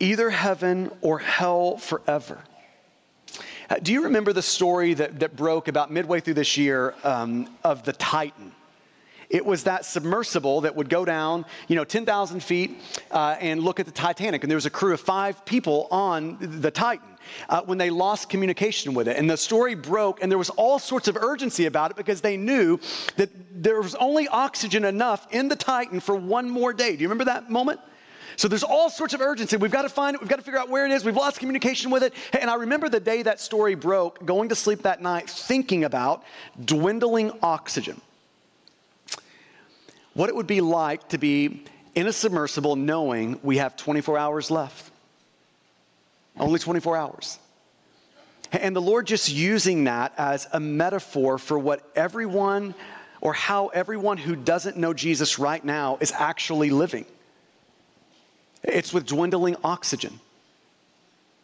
either 0.00 0.30
heaven 0.30 0.90
or 1.00 1.18
hell 1.18 1.76
forever. 1.76 2.38
Uh, 3.70 3.76
do 3.82 3.92
you 3.92 4.04
remember 4.04 4.32
the 4.32 4.42
story 4.42 4.94
that, 4.94 5.20
that 5.20 5.36
broke 5.36 5.68
about 5.68 5.90
midway 5.90 6.20
through 6.20 6.34
this 6.34 6.56
year 6.56 6.94
um, 7.04 7.48
of 7.64 7.82
the 7.82 7.92
Titan? 7.92 8.52
It 9.30 9.44
was 9.44 9.64
that 9.64 9.84
submersible 9.84 10.62
that 10.62 10.74
would 10.74 10.88
go 10.88 11.04
down, 11.04 11.44
you 11.68 11.76
know, 11.76 11.84
10,000 11.84 12.42
feet 12.42 12.80
uh, 13.10 13.36
and 13.40 13.62
look 13.62 13.78
at 13.78 13.86
the 13.86 13.92
Titanic. 13.92 14.42
And 14.42 14.50
there 14.50 14.56
was 14.56 14.66
a 14.66 14.70
crew 14.70 14.94
of 14.94 15.00
five 15.00 15.44
people 15.44 15.86
on 15.90 16.38
the 16.40 16.70
Titan. 16.70 17.06
Uh, 17.50 17.60
when 17.66 17.76
they 17.76 17.90
lost 17.90 18.30
communication 18.30 18.94
with 18.94 19.06
it. 19.06 19.18
And 19.18 19.28
the 19.28 19.36
story 19.36 19.74
broke, 19.74 20.22
and 20.22 20.32
there 20.32 20.38
was 20.38 20.48
all 20.48 20.78
sorts 20.78 21.08
of 21.08 21.16
urgency 21.18 21.66
about 21.66 21.90
it 21.90 21.96
because 21.98 22.22
they 22.22 22.38
knew 22.38 22.80
that 23.16 23.28
there 23.62 23.82
was 23.82 23.94
only 23.96 24.26
oxygen 24.28 24.86
enough 24.86 25.26
in 25.30 25.48
the 25.48 25.56
Titan 25.56 26.00
for 26.00 26.14
one 26.14 26.48
more 26.48 26.72
day. 26.72 26.96
Do 26.96 27.02
you 27.02 27.08
remember 27.08 27.26
that 27.26 27.50
moment? 27.50 27.80
So 28.36 28.48
there's 28.48 28.62
all 28.62 28.88
sorts 28.88 29.12
of 29.12 29.20
urgency. 29.20 29.58
We've 29.58 29.70
got 29.70 29.82
to 29.82 29.88
find 29.88 30.14
it. 30.14 30.22
We've 30.22 30.30
got 30.30 30.36
to 30.36 30.42
figure 30.42 30.58
out 30.60 30.70
where 30.70 30.86
it 30.86 30.92
is. 30.92 31.04
We've 31.04 31.16
lost 31.16 31.38
communication 31.38 31.90
with 31.90 32.02
it. 32.02 32.14
And 32.40 32.48
I 32.48 32.54
remember 32.54 32.88
the 32.88 33.00
day 33.00 33.22
that 33.24 33.40
story 33.40 33.74
broke, 33.74 34.24
going 34.24 34.48
to 34.48 34.54
sleep 34.54 34.82
that 34.84 35.02
night, 35.02 35.28
thinking 35.28 35.84
about 35.84 36.24
dwindling 36.64 37.32
oxygen. 37.42 38.00
What 40.18 40.28
it 40.28 40.34
would 40.34 40.48
be 40.48 40.60
like 40.60 41.10
to 41.10 41.18
be 41.18 41.62
in 41.94 42.08
a 42.08 42.12
submersible 42.12 42.74
knowing 42.74 43.38
we 43.44 43.58
have 43.58 43.76
24 43.76 44.18
hours 44.18 44.50
left. 44.50 44.90
Only 46.36 46.58
24 46.58 46.96
hours. 46.96 47.38
And 48.50 48.74
the 48.74 48.82
Lord 48.82 49.06
just 49.06 49.32
using 49.32 49.84
that 49.84 50.12
as 50.18 50.48
a 50.52 50.58
metaphor 50.58 51.38
for 51.38 51.56
what 51.56 51.88
everyone 51.94 52.74
or 53.20 53.32
how 53.32 53.68
everyone 53.68 54.16
who 54.16 54.34
doesn't 54.34 54.76
know 54.76 54.92
Jesus 54.92 55.38
right 55.38 55.64
now 55.64 55.98
is 56.00 56.10
actually 56.10 56.70
living. 56.70 57.06
It's 58.64 58.92
with 58.92 59.06
dwindling 59.06 59.54
oxygen. 59.62 60.18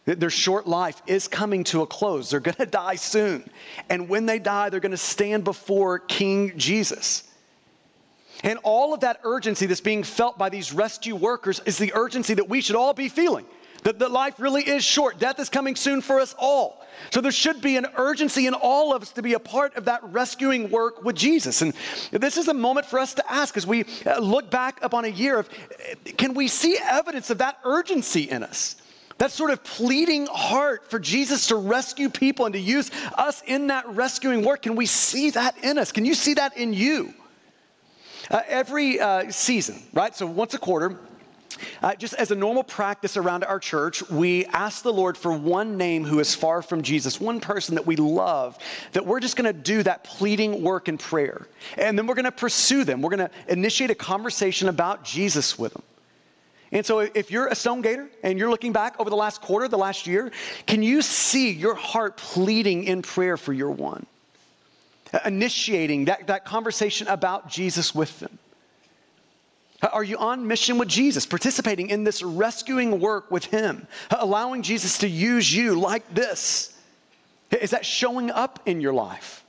Their 0.05 0.31
short 0.31 0.67
life 0.67 1.01
is 1.07 1.29
coming 1.29 1.63
to 1.65 1.83
a 1.83 1.87
close. 1.87 2.31
They're 2.31 2.41
going 2.41 2.55
to 2.59 2.67
die 2.67 2.97
soon. 2.97 3.49
And 3.89 4.09
when 4.09 4.27
they 4.27 4.41
die, 4.41 4.69
they're 4.69 4.81
going 4.81 4.91
to 4.91 4.97
stand 4.97 5.45
before 5.45 6.01
King 6.01 6.59
Jesus. 6.59 7.31
And 8.45 8.59
all 8.63 8.93
of 8.93 9.01
that 9.01 9.21
urgency 9.25 9.65
that's 9.67 9.81
being 9.81 10.05
felt 10.05 10.37
by 10.37 10.51
these 10.51 10.73
rescue 10.73 11.17
workers 11.17 11.61
is 11.65 11.79
the 11.79 11.93
urgency 11.95 12.35
that 12.35 12.49
we 12.49 12.61
should 12.61 12.77
all 12.77 12.93
be 12.93 13.09
feeling. 13.09 13.47
That, 13.85 14.11
life 14.11 14.39
really 14.39 14.63
is 14.63 14.85
short. 14.85 15.19
Death 15.19 15.39
is 15.39 15.51
coming 15.51 15.77
soon 15.77 16.01
for 16.01 16.21
us 16.21 16.35
all. 16.39 16.87
So 17.11 17.21
there 17.21 17.33
should 17.33 17.61
be 17.61 17.77
an 17.77 17.87
urgency 17.97 18.47
in 18.47 18.55
all 18.55 18.95
of 18.95 19.03
us 19.03 19.13
to 19.13 19.23
be 19.23 19.35
a 19.35 19.39
part 19.39 19.77
of 19.77 19.87
that 19.87 20.03
rescuing 20.05 20.71
work 20.71 21.03
with 21.05 21.17
Jesus. 21.17 21.61
And 21.61 21.75
this 22.11 22.37
is 22.37 22.49
a 22.49 22.55
moment 22.55 22.87
for 22.87 22.99
us 22.99 23.15
to 23.15 23.33
ask 23.33 23.57
as 23.57 23.67
we 23.67 23.85
uh, 24.07 24.21
look 24.21 24.51
back 24.51 24.83
upon 24.83 25.05
a 25.05 25.09
year 25.09 25.39
of 25.39 25.49
can 26.17 26.35
we 26.35 26.49
see 26.49 26.79
evidence 26.83 27.29
of 27.31 27.39
that 27.39 27.59
urgency 27.65 28.23
in 28.23 28.43
us? 28.43 28.77
That 29.19 29.33
sort 29.33 29.51
of 29.51 29.63
pleading 29.63 30.27
heart 30.27 30.91
for 30.91 30.99
Jesus 30.99 31.47
to 31.49 31.57
rescue 31.57 32.09
people 32.09 32.47
and 32.47 32.53
to 32.55 32.61
use 32.61 32.91
us 33.17 33.43
in 33.47 33.69
that 33.69 33.87
rescuing 33.89 34.45
work. 34.45 34.63
Can 34.63 34.77
we 34.77 34.87
see 34.87 35.31
that 35.31 35.63
in 35.63 35.79
us? 35.79 35.93
Can 35.93 36.05
you 36.05 36.15
see 36.15 36.35
that 36.35 36.57
in 36.57 36.73
you? 36.73 37.15
Uh, 38.31 38.41
every 38.49 39.01
uh, 39.01 39.31
season, 39.31 39.83
right? 39.93 40.15
So 40.15 40.27
once 40.27 40.55
a 40.55 40.59
quarter, 40.59 40.99
uh, 41.83 41.95
just 41.95 42.15
as 42.15 42.31
a 42.31 42.35
normal 42.35 42.65
practice 42.65 43.17
around 43.17 43.45
our 43.45 43.59
church, 43.59 44.09
we 44.11 44.45
ask 44.47 44.83
the 44.83 44.93
Lord 44.93 45.17
for 45.17 45.33
one 45.33 45.77
name 45.77 46.05
who 46.05 46.21
is 46.21 46.35
far 46.35 46.63
from 46.63 46.83
Jesus, 46.83 47.21
one 47.21 47.41
person 47.41 47.75
that 47.75 47.87
we 47.87 47.97
love, 47.97 48.59
that 48.93 49.07
we're 49.07 49.21
just 49.21 49.37
going 49.37 49.53
to 49.53 49.59
do 49.59 49.83
that 49.83 50.05
pleading 50.05 50.63
work 50.63 50.89
in 50.89 50.99
prayer. 50.99 51.47
And 51.77 51.99
then 51.99 52.07
we're 52.07 52.15
going 52.15 52.25
to 52.25 52.33
pursue 52.33 52.85
them. 52.85 53.03
We're 53.03 53.15
going 53.17 53.29
to 53.29 53.31
initiate 53.49 53.91
a 53.91 53.95
conversation 53.95 54.69
about 54.69 55.05
Jesus 55.05 55.59
with 55.59 55.73
them. 55.73 55.83
And 56.73 56.85
so, 56.85 56.99
if 56.99 57.31
you're 57.31 57.47
a 57.47 57.55
Stone 57.55 57.83
Gator 57.83 58.09
and 58.25 58.37
you're 58.37 58.51
looking 58.51 58.73
back 58.73 58.99
over 58.99 59.09
the 59.09 59.15
last 59.15 59.41
quarter, 59.41 59.69
the 59.69 59.79
last 59.79 60.09
year, 60.09 60.33
can 60.67 60.83
you 60.83 61.03
see 61.03 61.53
your 61.53 61.77
heart 61.77 62.17
pleading 62.17 62.85
in 62.85 63.03
prayer 63.03 63.37
for 63.37 63.53
your 63.53 63.71
one? 63.71 64.07
Initiating 65.25 66.07
that, 66.07 66.27
that 66.27 66.45
conversation 66.45 67.07
about 67.09 67.49
Jesus 67.49 67.95
with 67.95 68.19
them. 68.21 68.39
Uh, 69.83 69.89
are 69.93 70.05
you 70.05 70.17
on 70.17 70.47
mission 70.47 70.79
with 70.79 70.89
Jesus, 70.89 71.27
participating 71.27 71.91
in 71.91 72.05
this 72.05 72.23
rescuing 72.23 73.01
work 73.01 73.31
with 73.31 73.45
Him, 73.45 73.87
uh, 74.11 74.17
allowing 74.21 74.63
Jesus 74.63 74.99
to 74.99 75.09
use 75.09 75.55
you 75.55 75.79
like 75.79 76.15
this? 76.15 76.77
Is 77.51 77.71
that 77.71 77.85
showing 77.85 78.31
up 78.31 78.61
in 78.67 78.81
your 78.81 78.95
life? 78.95 79.45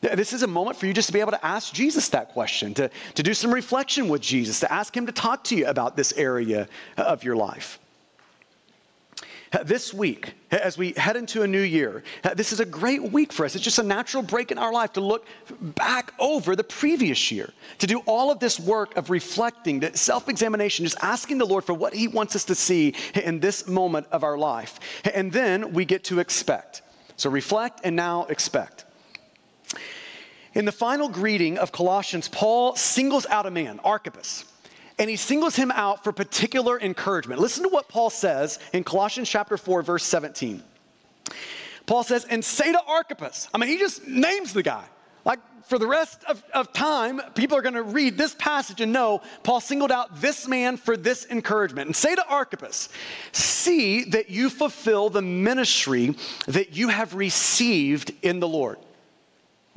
This 0.00 0.32
is 0.32 0.42
a 0.42 0.46
moment 0.46 0.76
for 0.76 0.86
you 0.86 0.92
just 0.92 1.06
to 1.06 1.12
be 1.12 1.20
able 1.20 1.32
to 1.32 1.46
ask 1.46 1.72
Jesus 1.72 2.08
that 2.10 2.30
question, 2.30 2.74
to, 2.74 2.90
to 3.14 3.22
do 3.22 3.32
some 3.34 3.52
reflection 3.52 4.08
with 4.08 4.20
Jesus, 4.20 4.60
to 4.60 4.70
ask 4.72 4.96
Him 4.96 5.06
to 5.06 5.12
talk 5.12 5.44
to 5.44 5.56
you 5.56 5.66
about 5.66 5.96
this 5.96 6.12
area 6.12 6.68
of 6.96 7.24
your 7.24 7.36
life. 7.36 7.78
Uh, 9.56 9.62
this 9.62 9.94
week, 9.94 10.34
as 10.50 10.76
we 10.76 10.92
head 10.98 11.16
into 11.16 11.40
a 11.40 11.46
new 11.46 11.62
year, 11.62 12.02
uh, 12.24 12.34
this 12.34 12.52
is 12.52 12.60
a 12.60 12.64
great 12.66 13.02
week 13.02 13.32
for 13.32 13.46
us. 13.46 13.54
It's 13.54 13.64
just 13.64 13.78
a 13.78 13.82
natural 13.82 14.22
break 14.22 14.52
in 14.52 14.58
our 14.58 14.70
life 14.70 14.92
to 14.94 15.00
look 15.00 15.26
back 15.62 16.12
over 16.18 16.54
the 16.54 16.62
previous 16.62 17.32
year, 17.32 17.50
to 17.78 17.86
do 17.86 18.00
all 18.00 18.30
of 18.30 18.38
this 18.38 18.60
work 18.60 18.94
of 18.98 19.08
reflecting, 19.08 19.80
that 19.80 19.96
self 19.96 20.28
examination, 20.28 20.84
just 20.84 20.98
asking 21.00 21.38
the 21.38 21.46
Lord 21.46 21.64
for 21.64 21.72
what 21.72 21.94
He 21.94 22.06
wants 22.06 22.36
us 22.36 22.44
to 22.44 22.54
see 22.54 22.94
in 23.14 23.40
this 23.40 23.66
moment 23.66 24.06
of 24.12 24.24
our 24.24 24.36
life. 24.36 24.78
And 25.14 25.32
then 25.32 25.72
we 25.72 25.86
get 25.86 26.04
to 26.04 26.18
expect. 26.18 26.82
So 27.16 27.30
reflect 27.30 27.80
and 27.82 27.96
now 27.96 28.26
expect. 28.26 28.84
In 30.52 30.66
the 30.66 30.72
final 30.72 31.08
greeting 31.08 31.56
of 31.56 31.72
Colossians, 31.72 32.28
Paul 32.28 32.76
singles 32.76 33.24
out 33.24 33.46
a 33.46 33.50
man, 33.50 33.80
Archippus 33.82 34.44
and 34.98 35.10
he 35.10 35.16
singles 35.16 35.56
him 35.56 35.70
out 35.70 36.04
for 36.04 36.12
particular 36.12 36.80
encouragement. 36.80 37.40
Listen 37.40 37.64
to 37.64 37.68
what 37.68 37.88
Paul 37.88 38.10
says 38.10 38.58
in 38.72 38.84
Colossians 38.84 39.28
chapter 39.28 39.56
4, 39.56 39.82
verse 39.82 40.04
17. 40.04 40.62
Paul 41.86 42.02
says, 42.02 42.24
and 42.24 42.44
say 42.44 42.72
to 42.72 42.82
Archippus, 42.86 43.48
I 43.54 43.58
mean, 43.58 43.68
he 43.68 43.78
just 43.78 44.06
names 44.06 44.52
the 44.52 44.62
guy. 44.62 44.84
Like 45.24 45.40
for 45.64 45.78
the 45.78 45.86
rest 45.86 46.22
of, 46.24 46.42
of 46.54 46.72
time, 46.72 47.20
people 47.34 47.56
are 47.56 47.62
going 47.62 47.74
to 47.74 47.82
read 47.82 48.16
this 48.16 48.34
passage 48.34 48.80
and 48.80 48.92
know 48.92 49.22
Paul 49.42 49.60
singled 49.60 49.92
out 49.92 50.20
this 50.20 50.46
man 50.46 50.76
for 50.76 50.96
this 50.96 51.26
encouragement. 51.30 51.86
And 51.86 51.96
say 51.96 52.14
to 52.14 52.26
Archippus, 52.26 52.88
see 53.32 54.04
that 54.04 54.30
you 54.30 54.48
fulfill 54.48 55.10
the 55.10 55.22
ministry 55.22 56.16
that 56.46 56.76
you 56.76 56.88
have 56.88 57.14
received 57.14 58.12
in 58.22 58.40
the 58.40 58.48
Lord. 58.48 58.78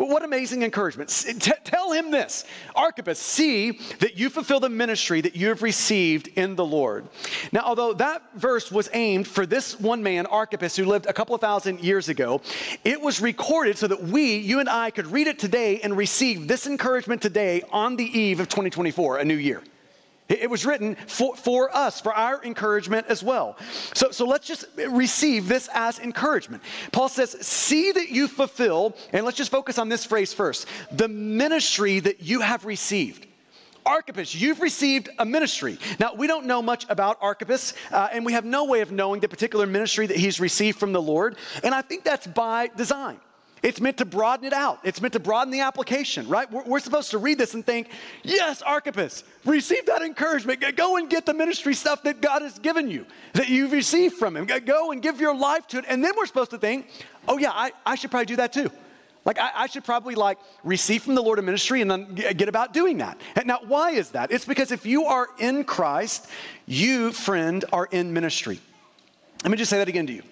What 0.05 0.23
amazing 0.23 0.63
encouragement. 0.63 1.09
T- 1.09 1.51
tell 1.63 1.91
him 1.91 2.11
this 2.11 2.45
Archippus, 2.75 3.19
see 3.19 3.79
that 3.99 4.17
you 4.17 4.29
fulfill 4.29 4.59
the 4.59 4.69
ministry 4.69 5.21
that 5.21 5.35
you 5.35 5.49
have 5.49 5.61
received 5.61 6.29
in 6.29 6.55
the 6.55 6.65
Lord. 6.65 7.07
Now, 7.51 7.61
although 7.65 7.93
that 7.93 8.21
verse 8.35 8.71
was 8.71 8.89
aimed 8.93 9.27
for 9.27 9.45
this 9.45 9.79
one 9.79 10.01
man, 10.01 10.25
Archippus, 10.25 10.75
who 10.75 10.85
lived 10.85 11.05
a 11.05 11.13
couple 11.13 11.35
of 11.35 11.41
thousand 11.41 11.81
years 11.81 12.09
ago, 12.09 12.41
it 12.83 12.99
was 12.99 13.21
recorded 13.21 13.77
so 13.77 13.87
that 13.87 14.01
we, 14.01 14.37
you 14.37 14.59
and 14.59 14.69
I, 14.69 14.91
could 14.91 15.07
read 15.07 15.27
it 15.27 15.39
today 15.39 15.79
and 15.81 15.95
receive 15.97 16.47
this 16.47 16.65
encouragement 16.65 17.21
today 17.21 17.63
on 17.71 17.95
the 17.95 18.05
eve 18.05 18.39
of 18.39 18.47
2024, 18.47 19.17
a 19.17 19.25
new 19.25 19.35
year. 19.35 19.61
It 20.29 20.49
was 20.49 20.63
written 20.63 20.95
for, 21.07 21.35
for 21.35 21.75
us, 21.75 21.99
for 21.99 22.13
our 22.13 22.43
encouragement 22.43 23.07
as 23.07 23.23
well. 23.23 23.57
So, 23.95 24.11
so 24.11 24.27
let's 24.27 24.45
just 24.45 24.65
receive 24.87 25.47
this 25.47 25.67
as 25.73 25.97
encouragement. 25.97 26.61
Paul 26.91 27.09
says, 27.09 27.31
See 27.45 27.91
that 27.91 28.09
you 28.09 28.27
fulfill, 28.27 28.95
and 29.11 29.25
let's 29.25 29.37
just 29.37 29.49
focus 29.49 29.79
on 29.79 29.89
this 29.89 30.05
phrase 30.05 30.31
first 30.31 30.67
the 30.91 31.07
ministry 31.07 31.99
that 31.99 32.21
you 32.21 32.41
have 32.41 32.65
received. 32.65 33.25
Archippus, 33.85 34.35
you've 34.35 34.61
received 34.61 35.09
a 35.17 35.25
ministry. 35.25 35.79
Now, 35.99 36.13
we 36.13 36.27
don't 36.27 36.45
know 36.45 36.61
much 36.61 36.85
about 36.89 37.17
Archippus, 37.21 37.73
uh, 37.91 38.09
and 38.11 38.23
we 38.23 38.33
have 38.33 38.45
no 38.45 38.65
way 38.65 38.81
of 38.81 38.91
knowing 38.91 39.21
the 39.21 39.27
particular 39.27 39.65
ministry 39.65 40.05
that 40.05 40.17
he's 40.17 40.39
received 40.39 40.77
from 40.77 40.93
the 40.93 41.01
Lord, 41.01 41.37
and 41.63 41.73
I 41.73 41.81
think 41.81 42.03
that's 42.03 42.27
by 42.27 42.67
design. 42.75 43.19
It's 43.61 43.81
meant 43.81 43.97
to 43.97 44.05
broaden 44.05 44.45
it 44.45 44.53
out. 44.53 44.79
It's 44.83 45.01
meant 45.01 45.13
to 45.13 45.19
broaden 45.19 45.51
the 45.51 45.61
application, 45.61 46.27
right? 46.27 46.49
We're, 46.51 46.63
we're, 46.63 46.79
supposed 46.79 47.11
to 47.11 47.17
read 47.17 47.37
this 47.37 47.53
and 47.53 47.65
think, 47.65 47.89
yes, 48.23 48.61
Archippus, 48.61 49.23
receive 49.45 49.85
that 49.87 50.01
encouragement. 50.01 50.63
Go 50.77 50.97
and 50.97 51.09
get 51.09 51.25
the 51.25 51.33
ministry 51.33 51.73
stuff 51.73 52.03
that 52.03 52.21
God 52.21 52.41
has 52.41 52.57
given 52.59 52.89
you, 52.89 53.05
that 53.33 53.49
you've 53.49 53.71
received 53.71 54.15
from 54.15 54.35
Him. 54.35 54.45
Go 54.65 54.91
and 54.91 55.01
give 55.01 55.19
your 55.19 55.35
life 55.35 55.67
to 55.67 55.79
it. 55.79 55.85
And 55.87 56.03
then 56.03 56.13
we're 56.17 56.25
supposed 56.25 56.51
to 56.51 56.57
think, 56.57 56.87
oh, 57.27 57.37
yeah, 57.37 57.51
I, 57.51 57.71
I 57.85 57.95
should 57.95 58.11
probably 58.11 58.27
do 58.27 58.37
that 58.37 58.53
too. 58.53 58.71
Like, 59.25 59.37
I, 59.37 59.51
I, 59.53 59.67
should 59.67 59.83
probably 59.83 60.15
like 60.15 60.39
receive 60.63 61.03
from 61.03 61.13
the 61.13 61.21
Lord 61.21 61.39
a 61.39 61.41
ministry 61.41 61.81
and 61.81 61.91
then 61.91 62.15
get 62.15 62.47
about 62.47 62.73
doing 62.73 62.97
that. 62.99 63.19
And 63.35 63.47
now, 63.47 63.59
why 63.67 63.91
is 63.91 64.11
that? 64.11 64.31
It's 64.31 64.45
because 64.45 64.71
if 64.71 64.85
you 64.85 65.05
are 65.05 65.27
in 65.37 65.65
Christ, 65.65 66.27
you, 66.65 67.11
friend, 67.11 67.65
are 67.73 67.87
in 67.91 68.13
ministry. 68.13 68.59
Let 69.43 69.51
me 69.51 69.57
just 69.57 69.69
say 69.69 69.77
that 69.77 69.89
again 69.89 70.07
to 70.07 70.13
you. 70.13 70.23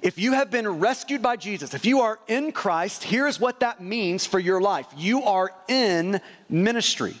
If 0.00 0.18
you 0.18 0.32
have 0.32 0.50
been 0.50 0.68
rescued 0.68 1.22
by 1.22 1.36
Jesus, 1.36 1.74
if 1.74 1.84
you 1.84 2.00
are 2.00 2.18
in 2.28 2.52
Christ, 2.52 3.02
here's 3.02 3.40
what 3.40 3.60
that 3.60 3.82
means 3.82 4.24
for 4.26 4.38
your 4.38 4.60
life 4.60 4.86
you 4.96 5.22
are 5.24 5.50
in 5.68 6.20
ministry. 6.48 7.14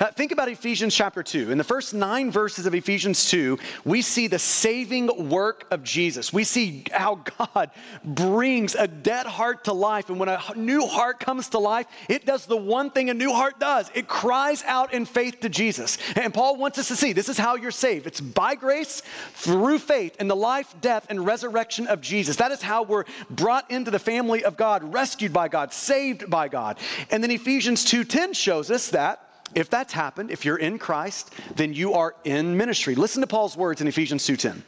Uh, 0.00 0.10
think 0.10 0.32
about 0.32 0.48
Ephesians 0.48 0.94
chapter 0.94 1.22
2. 1.22 1.50
In 1.50 1.58
the 1.58 1.64
first 1.64 1.94
nine 1.94 2.30
verses 2.30 2.66
of 2.66 2.74
Ephesians 2.74 3.28
2, 3.30 3.58
we 3.84 4.02
see 4.02 4.26
the 4.26 4.38
saving 4.38 5.28
work 5.28 5.66
of 5.70 5.82
Jesus. 5.82 6.32
We 6.32 6.44
see 6.44 6.84
how 6.92 7.16
God 7.38 7.70
brings 8.04 8.74
a 8.74 8.86
dead 8.86 9.26
heart 9.26 9.64
to 9.64 9.72
life. 9.72 10.10
And 10.10 10.18
when 10.18 10.28
a 10.28 10.40
new 10.54 10.86
heart 10.86 11.20
comes 11.20 11.48
to 11.50 11.58
life, 11.58 11.86
it 12.08 12.26
does 12.26 12.46
the 12.46 12.56
one 12.56 12.90
thing 12.90 13.10
a 13.10 13.14
new 13.14 13.32
heart 13.32 13.58
does 13.60 13.90
it 13.94 14.08
cries 14.08 14.62
out 14.64 14.92
in 14.92 15.04
faith 15.04 15.40
to 15.40 15.48
Jesus. 15.48 15.98
And 16.16 16.32
Paul 16.32 16.56
wants 16.56 16.78
us 16.78 16.88
to 16.88 16.96
see 16.96 17.12
this 17.12 17.28
is 17.28 17.38
how 17.38 17.56
you're 17.56 17.70
saved 17.70 18.06
it's 18.06 18.20
by 18.20 18.54
grace 18.54 19.02
through 19.34 19.78
faith 19.78 20.16
in 20.20 20.28
the 20.28 20.36
life, 20.36 20.74
death, 20.80 21.06
and 21.08 21.24
resurrection 21.24 21.86
of 21.86 22.00
Jesus. 22.00 22.36
That 22.36 22.52
is 22.52 22.62
how 22.62 22.82
we're 22.82 23.04
brought 23.30 23.70
into 23.70 23.90
the 23.90 23.98
family 23.98 24.44
of 24.44 24.56
God, 24.56 24.92
rescued 24.92 25.32
by 25.32 25.48
God, 25.48 25.72
saved 25.72 26.28
by 26.28 26.48
God. 26.48 26.78
And 27.10 27.22
then 27.22 27.30
Ephesians 27.30 27.84
2:10 27.84 28.32
shows 28.32 28.70
us 28.70 28.88
that 28.88 29.25
if 29.56 29.70
that's 29.70 29.92
happened, 29.92 30.30
if 30.30 30.44
you're 30.44 30.58
in 30.58 30.78
Christ, 30.78 31.32
then 31.56 31.72
you 31.72 31.94
are 31.94 32.14
in 32.24 32.56
ministry. 32.56 32.94
Listen 32.94 33.22
to 33.22 33.26
Paul's 33.26 33.56
words 33.56 33.80
in 33.80 33.88
Ephesians 33.88 34.24
2:10. 34.24 34.62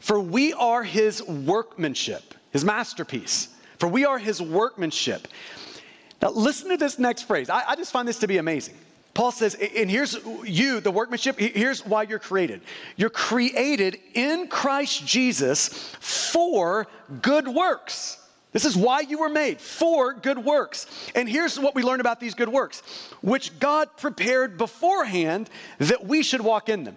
For 0.00 0.18
we 0.18 0.52
are 0.52 0.82
his 0.82 1.22
workmanship, 1.22 2.34
his 2.50 2.64
masterpiece. 2.64 3.48
For 3.78 3.88
we 3.88 4.04
are 4.04 4.18
his 4.18 4.42
workmanship. 4.42 5.28
Now 6.20 6.30
listen 6.30 6.70
to 6.70 6.76
this 6.76 6.98
next 6.98 7.22
phrase. 7.22 7.48
I, 7.48 7.62
I 7.68 7.76
just 7.76 7.92
find 7.92 8.06
this 8.06 8.18
to 8.18 8.26
be 8.26 8.38
amazing. 8.38 8.74
Paul 9.14 9.30
says, 9.30 9.54
and 9.54 9.88
here's 9.88 10.18
you, 10.44 10.80
the 10.80 10.90
workmanship, 10.90 11.38
here's 11.38 11.86
why 11.86 12.02
you're 12.02 12.18
created. 12.18 12.62
You're 12.96 13.10
created 13.10 14.00
in 14.14 14.48
Christ 14.48 15.06
Jesus 15.06 15.68
for 16.00 16.88
good 17.22 17.46
works 17.46 18.23
this 18.54 18.64
is 18.64 18.76
why 18.76 19.00
you 19.00 19.18
were 19.18 19.28
made 19.28 19.60
for 19.60 20.14
good 20.14 20.38
works. 20.38 20.86
And 21.16 21.28
here's 21.28 21.58
what 21.58 21.74
we 21.74 21.82
learn 21.82 22.00
about 22.00 22.20
these 22.20 22.34
good 22.34 22.48
works, 22.48 22.82
which 23.20 23.58
God 23.58 23.88
prepared 23.96 24.56
beforehand 24.56 25.50
that 25.78 26.06
we 26.06 26.22
should 26.22 26.40
walk 26.40 26.68
in 26.68 26.84
them. 26.84 26.96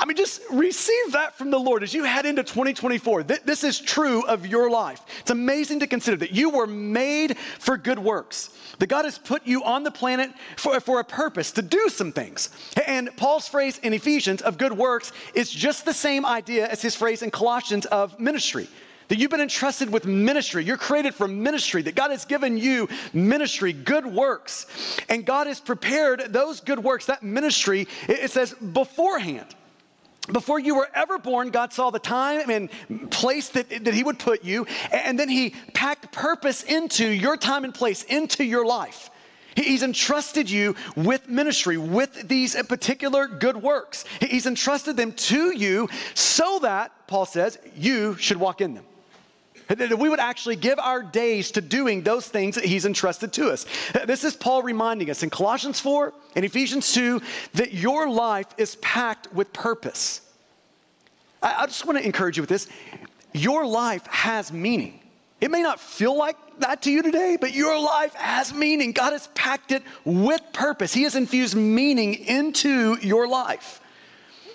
I 0.00 0.06
mean, 0.06 0.16
just 0.16 0.40
receive 0.50 1.12
that 1.12 1.36
from 1.36 1.50
the 1.50 1.58
Lord 1.58 1.82
as 1.82 1.92
you 1.92 2.04
head 2.04 2.24
into 2.24 2.42
2024. 2.42 3.24
This 3.24 3.64
is 3.64 3.78
true 3.78 4.24
of 4.26 4.46
your 4.46 4.70
life. 4.70 5.02
It's 5.20 5.30
amazing 5.30 5.80
to 5.80 5.86
consider 5.86 6.16
that 6.18 6.32
you 6.32 6.48
were 6.48 6.66
made 6.66 7.36
for 7.36 7.76
good 7.76 7.98
works, 7.98 8.50
that 8.78 8.86
God 8.86 9.04
has 9.04 9.18
put 9.18 9.46
you 9.46 9.62
on 9.62 9.84
the 9.84 9.90
planet 9.90 10.30
for, 10.56 10.80
for 10.80 11.00
a 11.00 11.04
purpose 11.04 11.50
to 11.52 11.62
do 11.62 11.90
some 11.90 12.12
things. 12.12 12.48
And 12.86 13.14
Paul's 13.16 13.46
phrase 13.46 13.78
in 13.82 13.92
Ephesians 13.92 14.40
of 14.40 14.56
good 14.56 14.72
works 14.72 15.12
is 15.34 15.50
just 15.50 15.84
the 15.84 15.94
same 15.94 16.24
idea 16.24 16.66
as 16.66 16.80
his 16.80 16.94
phrase 16.94 17.22
in 17.22 17.30
Colossians 17.30 17.84
of 17.86 18.18
ministry. 18.18 18.68
That 19.08 19.18
you've 19.18 19.30
been 19.30 19.40
entrusted 19.40 19.90
with 19.90 20.04
ministry. 20.04 20.64
You're 20.64 20.76
created 20.76 21.14
for 21.14 21.28
ministry. 21.28 21.82
That 21.82 21.94
God 21.94 22.10
has 22.10 22.24
given 22.24 22.58
you 22.58 22.88
ministry, 23.12 23.72
good 23.72 24.04
works. 24.04 24.66
And 25.08 25.24
God 25.24 25.46
has 25.46 25.60
prepared 25.60 26.32
those 26.32 26.60
good 26.60 26.78
works, 26.82 27.06
that 27.06 27.22
ministry, 27.22 27.86
it 28.08 28.30
says 28.30 28.52
beforehand. 28.54 29.54
Before 30.32 30.58
you 30.58 30.74
were 30.74 30.88
ever 30.92 31.18
born, 31.18 31.50
God 31.50 31.72
saw 31.72 31.90
the 31.90 32.00
time 32.00 32.50
and 32.50 32.68
place 33.12 33.50
that, 33.50 33.70
that 33.84 33.94
He 33.94 34.02
would 34.02 34.18
put 34.18 34.42
you, 34.42 34.66
and 34.90 35.16
then 35.16 35.28
He 35.28 35.50
packed 35.72 36.10
purpose 36.10 36.64
into 36.64 37.06
your 37.06 37.36
time 37.36 37.62
and 37.62 37.72
place, 37.72 38.02
into 38.02 38.42
your 38.42 38.66
life. 38.66 39.10
He's 39.54 39.84
entrusted 39.84 40.50
you 40.50 40.74
with 40.96 41.28
ministry, 41.28 41.78
with 41.78 42.26
these 42.26 42.60
particular 42.64 43.28
good 43.28 43.56
works. 43.56 44.04
He's 44.20 44.46
entrusted 44.46 44.96
them 44.96 45.12
to 45.12 45.56
you 45.56 45.88
so 46.14 46.58
that, 46.58 47.06
Paul 47.06 47.24
says, 47.24 47.56
you 47.76 48.16
should 48.16 48.38
walk 48.38 48.60
in 48.60 48.74
them. 48.74 48.84
That 49.68 49.98
we 49.98 50.08
would 50.08 50.20
actually 50.20 50.56
give 50.56 50.78
our 50.78 51.02
days 51.02 51.50
to 51.52 51.60
doing 51.60 52.02
those 52.02 52.28
things 52.28 52.54
that 52.54 52.64
He's 52.64 52.86
entrusted 52.86 53.32
to 53.34 53.50
us. 53.50 53.66
This 54.06 54.22
is 54.22 54.36
Paul 54.36 54.62
reminding 54.62 55.10
us 55.10 55.22
in 55.22 55.30
Colossians 55.30 55.80
4 55.80 56.12
and 56.36 56.44
Ephesians 56.44 56.92
2 56.92 57.20
that 57.54 57.74
your 57.74 58.08
life 58.08 58.46
is 58.58 58.76
packed 58.76 59.32
with 59.32 59.52
purpose. 59.52 60.20
I, 61.42 61.66
just 61.66 61.84
want 61.84 61.98
to 61.98 62.04
encourage 62.04 62.36
you 62.36 62.42
with 62.42 62.50
this. 62.50 62.68
Your 63.32 63.66
life 63.66 64.06
has 64.06 64.52
meaning. 64.52 65.00
It 65.40 65.50
may 65.50 65.62
not 65.62 65.78
feel 65.80 66.16
like 66.16 66.36
that 66.60 66.82
to 66.82 66.90
you 66.90 67.02
today, 67.02 67.36
but 67.38 67.52
your 67.52 67.78
life 67.78 68.14
has 68.14 68.54
meaning. 68.54 68.92
God 68.92 69.12
has 69.12 69.28
packed 69.34 69.72
it 69.72 69.82
with 70.04 70.40
purpose. 70.52 70.94
He 70.94 71.02
has 71.02 71.14
infused 71.14 71.54
meaning 71.54 72.14
into 72.14 72.96
your 73.02 73.28
life. 73.28 73.80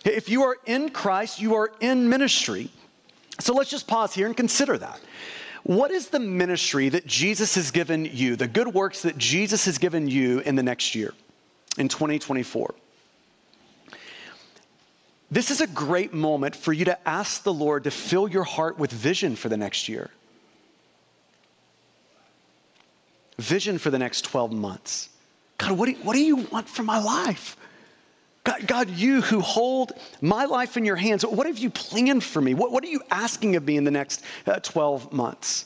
If 0.03 0.29
you 0.29 0.43
are 0.43 0.57
in 0.65 0.89
Christ, 0.89 1.39
you 1.39 1.55
are 1.55 1.71
in 1.79 2.09
ministry. 2.09 2.71
So 3.41 3.53
let's 3.53 3.69
just 3.69 3.87
pause 3.87 4.13
here 4.13 4.27
and 4.27 4.37
consider 4.37 4.77
that. 4.77 4.99
What 5.63 5.91
is 5.91 6.09
the 6.09 6.19
ministry 6.19 6.89
that 6.89 7.05
Jesus 7.05 7.55
has 7.55 7.71
given 7.71 8.05
you, 8.05 8.35
the 8.35 8.47
good 8.47 8.67
works 8.67 9.01
that 9.03 9.17
Jesus 9.17 9.65
has 9.65 9.77
given 9.77 10.07
you 10.07 10.39
in 10.39 10.55
the 10.55 10.63
next 10.63 10.95
year, 10.95 11.13
in 11.77 11.87
2024? 11.87 12.73
This 15.29 15.49
is 15.49 15.61
a 15.61 15.67
great 15.67 16.13
moment 16.13 16.55
for 16.55 16.73
you 16.73 16.85
to 16.85 17.07
ask 17.07 17.43
the 17.43 17.53
Lord 17.53 17.85
to 17.85 17.91
fill 17.91 18.27
your 18.27 18.43
heart 18.43 18.77
with 18.77 18.91
vision 18.91 19.35
for 19.35 19.49
the 19.49 19.57
next 19.57 19.87
year. 19.87 20.09
Vision 23.37 23.77
for 23.77 23.89
the 23.89 23.99
next 23.99 24.25
12 24.25 24.51
months. 24.51 25.09
God, 25.57 25.77
what 25.77 25.85
do, 25.85 25.91
you, 25.91 25.97
what 25.99 26.13
do 26.13 26.19
you 26.19 26.35
want 26.35 26.67
for 26.67 26.83
my 26.83 26.99
life? 26.99 27.55
God, 28.43 28.67
God, 28.67 28.89
you 28.89 29.21
who 29.21 29.39
hold 29.39 29.93
my 30.19 30.45
life 30.45 30.75
in 30.75 30.83
your 30.83 30.95
hands, 30.95 31.23
what 31.23 31.45
have 31.45 31.59
you 31.59 31.69
planned 31.69 32.23
for 32.23 32.41
me? 32.41 32.53
What, 32.53 32.71
what 32.71 32.83
are 32.83 32.87
you 32.87 33.01
asking 33.11 33.55
of 33.55 33.63
me 33.65 33.77
in 33.77 33.83
the 33.83 33.91
next 33.91 34.23
uh, 34.47 34.59
12 34.59 35.13
months? 35.13 35.65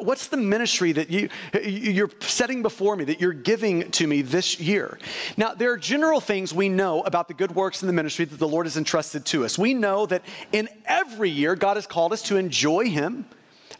What's 0.00 0.28
the 0.28 0.36
ministry 0.38 0.92
that 0.92 1.10
you, 1.10 1.28
you're 1.62 2.10
setting 2.20 2.62
before 2.62 2.96
me, 2.96 3.04
that 3.04 3.20
you're 3.20 3.32
giving 3.32 3.90
to 3.90 4.06
me 4.06 4.22
this 4.22 4.58
year? 4.58 4.98
Now, 5.36 5.54
there 5.54 5.70
are 5.72 5.76
general 5.76 6.20
things 6.20 6.54
we 6.54 6.68
know 6.68 7.02
about 7.02 7.28
the 7.28 7.34
good 7.34 7.54
works 7.54 7.82
in 7.82 7.88
the 7.88 7.92
ministry 7.92 8.24
that 8.24 8.38
the 8.38 8.48
Lord 8.48 8.64
has 8.64 8.76
entrusted 8.76 9.26
to 9.26 9.44
us. 9.44 9.58
We 9.58 9.74
know 9.74 10.06
that 10.06 10.22
in 10.52 10.68
every 10.86 11.28
year, 11.28 11.54
God 11.54 11.76
has 11.76 11.86
called 11.86 12.12
us 12.12 12.22
to 12.22 12.36
enjoy 12.36 12.88
Him, 12.88 13.26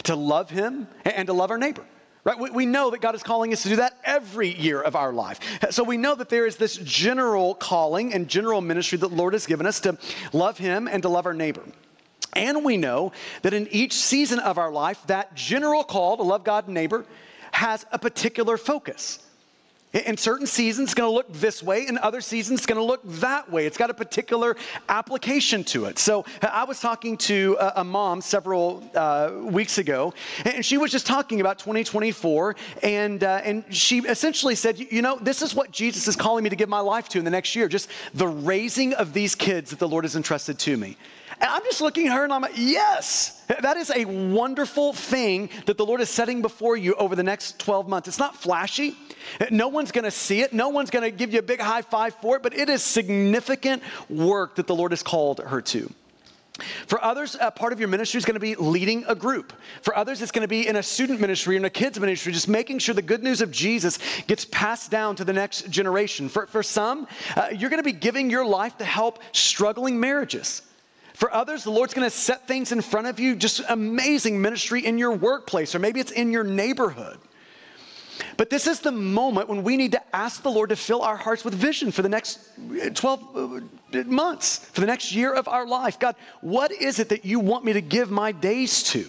to 0.03 0.15
love 0.15 0.51
Him, 0.51 0.87
and 1.07 1.27
to 1.29 1.33
love 1.33 1.51
our 1.51 1.59
neighbor. 1.59 1.85
Right? 2.25 2.39
We, 2.39 2.51
we 2.51 2.67
know 2.67 2.91
that 2.91 3.01
God 3.01 3.17
is 3.17 3.23
calling 3.23 3.53
us 3.53 3.65
to 3.65 3.69
do 3.71 3.77
that 3.77 3.99
every 4.05 4.49
year 4.49 4.81
of 4.81 4.95
our 4.95 5.13
life. 5.13 5.41
So 5.71 5.83
we 5.83 5.97
know 5.97 6.15
that 6.15 6.29
there 6.29 6.47
is 6.47 6.57
this 6.57 6.77
general 6.77 7.55
calling 7.55 8.15
and 8.15 8.29
general 8.29 8.61
ministry 8.61 8.99
that 8.99 9.09
the 9.09 9.15
Lord 9.15 9.33
has 9.33 9.47
given 9.47 9.67
us 9.67 9.81
to 9.81 9.99
love 10.33 10.57
Him 10.57 10.87
and 10.87 11.03
to 11.03 11.09
love 11.09 11.27
our 11.27 11.35
neighbor. 11.35 11.65
And 12.35 12.65
we 12.65 12.77
know 12.77 13.13
that 13.43 13.53
in 13.53 13.67
each 13.69 13.95
season 13.95 14.39
of 14.39 14.57
our 14.57 14.71
life, 14.71 15.03
that 15.09 15.35
general 15.35 15.83
call 15.85 16.17
to 16.17 16.23
love 16.23 16.45
God 16.45 16.67
and 16.67 16.75
neighbor 16.75 17.05
has 17.51 17.85
a 17.91 17.99
particular 17.99 18.57
focus. 18.57 19.19
In 19.93 20.17
certain 20.17 20.47
seasons, 20.47 20.89
it's 20.89 20.95
going 20.95 21.11
to 21.11 21.15
look 21.15 21.31
this 21.33 21.63
way. 21.63 21.87
In 21.87 21.99
other 21.99 22.23
seasons, 22.23 22.61
it's 22.61 22.67
going 22.67 22.79
to 22.79 22.85
look 22.85 23.01
that 23.21 23.51
way. 23.51 23.67
It's 23.67 23.77
got 23.77 23.91
a 23.91 23.95
particular 23.95 24.57
application 24.89 25.65
to 25.65 25.85
it. 25.85 25.99
So 25.99 26.25
I 26.41 26.65
was 26.65 26.81
talking 26.81 27.19
to 27.19 27.59
a, 27.77 27.83
mom 27.85 28.23
several 28.23 28.83
uh, 28.95 29.33
weeks 29.43 29.77
ago, 29.77 30.15
and 30.47 30.65
she 30.65 30.79
was 30.79 30.91
just 30.91 31.07
talking 31.07 31.43
about 31.43 31.59
2024, 31.59 32.57
and 32.83 33.23
uh, 33.23 33.43
and 33.45 33.65
she 33.75 33.99
essentially 33.99 34.55
said, 34.55 34.79
you 34.79 35.03
know, 35.03 35.19
this 35.21 35.43
is 35.43 35.55
what 35.55 35.71
Jesus 35.71 36.09
is 36.09 36.17
calling 36.17 36.43
me 36.45 36.49
to 36.49 36.57
give 36.57 36.71
my 36.71 36.81
life 36.81 37.09
to 37.11 37.19
in 37.19 37.25
the 37.25 37.31
next 37.31 37.55
year, 37.55 37.69
just 37.69 37.91
the 38.15 38.29
raising 38.29 38.95
of 38.95 39.13
these 39.13 39.35
kids 39.35 39.71
that 39.71 39.79
the 39.79 39.89
Lord 39.89 40.05
has 40.05 40.17
entrusted 40.17 40.59
to 40.61 40.77
me. 40.77 40.97
And 41.43 41.51
I'm 41.51 41.65
just 41.65 41.81
looking 41.81 42.07
at 42.07 42.15
her 42.15 42.23
and 42.23 42.33
I'm 42.33 42.43
like, 42.43 42.53
yes, 42.55 43.43
that 43.49 43.77
is 43.77 43.91
a 43.91 44.05
wonderful 44.05 44.93
thing 44.93 45.51
that 45.67 45.77
the 45.77 45.85
Lord 45.85 46.01
is 46.01 46.09
setting 46.09 46.41
before 46.41 46.77
you 46.77 46.95
over 46.95 47.17
the 47.17 47.25
next 47.25 47.59
12 47.59 47.89
months. 47.89 48.07
It's 48.07 48.21
not 48.21 48.37
flashy. 48.37 48.97
No 49.51 49.67
one's 49.67 49.91
going 49.91 50.05
to 50.05 50.13
see 50.13 50.41
it. 50.43 50.53
No 50.53 50.69
one's 50.69 50.91
going 50.91 51.03
to 51.03 51.11
give 51.11 51.33
you 51.33 51.41
a 51.41 51.43
big 51.43 51.59
high 51.59 51.83
five 51.83 52.15
for 52.23 52.37
it, 52.37 52.45
but 52.45 52.57
it 52.57 52.69
is 52.69 52.81
significant 52.81 53.83
work 54.09 54.55
that 54.55 54.69
the 54.69 54.75
Lord 54.75 54.93
has 54.93 55.03
called 55.03 55.41
her 55.41 55.61
to. 55.61 55.93
For 56.87 57.03
others, 57.03 57.37
part 57.57 57.73
of 57.73 57.81
your 57.81 57.89
ministry 57.89 58.19
is 58.19 58.25
going 58.25 58.35
to 58.35 58.41
be 58.41 58.55
leading 58.55 59.05
a 59.09 59.15
group. 59.17 59.53
For 59.81 59.97
others, 59.97 60.23
it's 60.23 60.31
going 60.31 60.43
to 60.43 60.49
be 60.49 60.69
in 60.69 60.77
a 60.77 60.83
student 60.83 61.21
ministry, 61.21 61.57
or 61.57 61.59
in 61.59 61.65
a 61.65 61.71
kids 61.71 61.99
ministry, 61.99 62.33
just 62.33 62.47
making 62.47 62.79
sure 62.79 62.95
the 62.95 63.03
good 63.03 63.25
news 63.25 63.41
of 63.41 63.51
Jesus 63.51 63.99
gets 64.29 64.45
passed 64.45 64.93
down 64.93 65.17
to 65.17 65.25
the 65.25 65.33
next 65.33 65.71
generation. 65.71 66.29
For, 66.29 66.47
for 66.47 66.63
some, 66.63 67.09
uh, 67.35 67.49
you're 67.53 67.71
going 67.71 67.83
to 67.83 67.85
be 67.85 67.93
giving 67.93 68.31
your 68.31 68.45
life 68.45 68.79
to 68.79 68.85
help 68.85 69.19
struggling 69.33 69.99
marriages. 69.99 70.63
For 71.23 71.33
others, 71.33 71.63
the 71.63 71.71
Lord's 71.71 71.95
going 71.95 72.05
to 72.05 72.11
set 72.11 72.49
things 72.49 72.73
in 72.73 72.81
front 72.81 73.07
of 73.07 73.21
you, 73.21 73.37
just 73.37 73.63
amazing 73.69 74.43
ministry 74.43 74.85
in 74.85 74.99
your 74.99 75.13
workplace, 75.13 75.73
or 75.73 75.79
maybe 75.79 76.01
it's 76.01 76.11
in 76.11 76.33
your 76.33 76.43
neighborhood. 76.43 77.17
But 78.37 78.51
this 78.51 78.67
is 78.67 78.81
the 78.81 78.91
moment 78.91 79.49
when 79.49 79.63
we 79.63 79.77
need 79.77 79.93
to 79.93 80.03
ask 80.17 80.43
the 80.43 80.51
Lord 80.51 80.71
to 80.71 80.77
fill 80.77 81.01
our 81.03 81.17
hearts 81.17 81.45
with 81.45 81.55
vision 81.55 81.93
for 81.93 82.03
the 82.03 82.09
next 82.09 82.41
12 82.95 83.37
uh, 83.37 84.03
months, 84.07 84.69
for 84.73 84.81
the 84.81 84.87
next 84.89 85.13
year 85.13 85.33
of 85.33 85.47
our 85.47 85.65
life. 85.65 85.97
God, 86.01 86.17
what 86.41 86.73
is 86.73 86.99
it 86.99 87.09
that 87.11 87.25
you 87.25 87.39
want 87.39 87.65
me 87.65 87.73
to 87.75 87.81
give 87.81 88.11
my 88.11 88.33
days 88.33 88.83
to, 88.91 89.07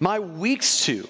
my 0.00 0.18
weeks 0.18 0.84
to? 0.86 1.08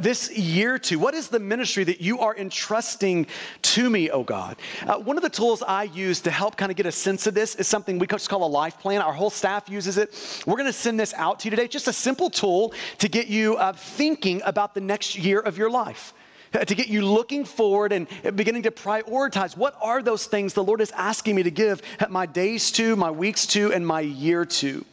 This 0.00 0.30
year 0.36 0.78
to? 0.80 0.96
What 0.96 1.14
is 1.14 1.28
the 1.28 1.38
ministry 1.38 1.84
that 1.84 2.00
you 2.00 2.18
are 2.20 2.36
entrusting 2.36 3.26
to 3.62 3.88
me, 3.88 4.10
oh 4.10 4.22
God? 4.22 4.56
Uh, 4.86 4.98
one 4.98 5.16
of 5.16 5.22
the 5.22 5.30
tools 5.30 5.62
I 5.62 5.84
use 5.84 6.20
to 6.22 6.30
help 6.30 6.56
kind 6.56 6.70
of 6.70 6.76
get 6.76 6.86
a 6.86 6.92
sense 6.92 7.26
of 7.26 7.34
this 7.34 7.54
is 7.54 7.68
something 7.68 7.98
we 7.98 8.06
just 8.06 8.28
call 8.28 8.44
a 8.44 8.46
life 8.46 8.78
plan. 8.78 9.00
Our 9.00 9.12
whole 9.12 9.30
staff 9.30 9.68
uses 9.68 9.96
it. 9.96 10.42
We're 10.46 10.56
going 10.56 10.66
to 10.66 10.72
send 10.72 10.98
this 10.98 11.14
out 11.14 11.40
to 11.40 11.44
you 11.46 11.50
today. 11.50 11.68
Just 11.68 11.88
a 11.88 11.92
simple 11.92 12.30
tool 12.30 12.74
to 12.98 13.08
get 13.08 13.28
you 13.28 13.56
uh, 13.56 13.72
thinking 13.72 14.42
about 14.44 14.74
the 14.74 14.80
next 14.80 15.16
year 15.16 15.40
of 15.40 15.56
your 15.56 15.70
life 15.70 16.12
uh, 16.54 16.64
to 16.64 16.74
get 16.74 16.88
you 16.88 17.02
looking 17.02 17.44
forward 17.44 17.92
and 17.92 18.08
beginning 18.34 18.62
to 18.62 18.70
prioritize 18.70 19.56
what 19.56 19.76
are 19.80 20.02
those 20.02 20.26
things 20.26 20.54
the 20.54 20.64
Lord 20.64 20.80
is 20.80 20.90
asking 20.92 21.36
me 21.36 21.42
to 21.42 21.50
give 21.50 21.82
my 22.08 22.26
days 22.26 22.70
to, 22.72 22.96
my 22.96 23.10
weeks 23.10 23.46
to, 23.48 23.72
and 23.72 23.86
my 23.86 24.00
year 24.00 24.44
to. 24.44 24.84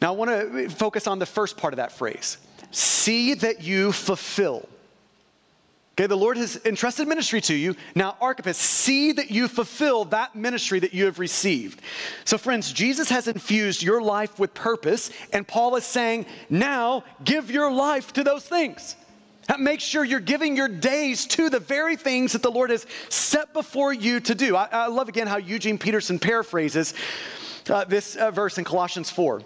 Now, 0.00 0.12
I 0.12 0.16
want 0.16 0.30
to 0.30 0.68
focus 0.68 1.06
on 1.06 1.18
the 1.18 1.26
first 1.26 1.56
part 1.56 1.72
of 1.72 1.76
that 1.76 1.92
phrase 1.92 2.38
see 2.72 3.34
that 3.34 3.62
you 3.62 3.92
fulfill. 3.92 4.68
Okay, 5.94 6.06
the 6.06 6.16
Lord 6.16 6.38
has 6.38 6.58
entrusted 6.64 7.06
ministry 7.06 7.42
to 7.42 7.54
you. 7.54 7.76
Now, 7.94 8.16
Archippus, 8.20 8.56
see 8.56 9.12
that 9.12 9.30
you 9.30 9.46
fulfill 9.46 10.06
that 10.06 10.34
ministry 10.34 10.80
that 10.80 10.94
you 10.94 11.04
have 11.04 11.18
received. 11.18 11.82
So, 12.24 12.38
friends, 12.38 12.72
Jesus 12.72 13.10
has 13.10 13.28
infused 13.28 13.82
your 13.82 14.00
life 14.00 14.38
with 14.38 14.54
purpose, 14.54 15.10
and 15.34 15.46
Paul 15.46 15.76
is 15.76 15.84
saying, 15.84 16.24
now 16.48 17.04
give 17.24 17.50
your 17.50 17.70
life 17.70 18.14
to 18.14 18.24
those 18.24 18.44
things. 18.44 18.96
Make 19.58 19.80
sure 19.80 20.02
you're 20.04 20.20
giving 20.20 20.56
your 20.56 20.68
days 20.68 21.26
to 21.26 21.50
the 21.50 21.58
very 21.58 21.96
things 21.96 22.32
that 22.32 22.42
the 22.42 22.50
Lord 22.50 22.70
has 22.70 22.86
set 23.10 23.52
before 23.52 23.92
you 23.92 24.20
to 24.20 24.34
do. 24.34 24.56
I, 24.56 24.68
I 24.72 24.86
love 24.86 25.08
again 25.08 25.26
how 25.26 25.36
Eugene 25.36 25.78
Peterson 25.78 26.18
paraphrases 26.18 26.94
uh, 27.68 27.84
this 27.84 28.16
uh, 28.16 28.30
verse 28.30 28.56
in 28.56 28.64
Colossians 28.64 29.10
4. 29.10 29.42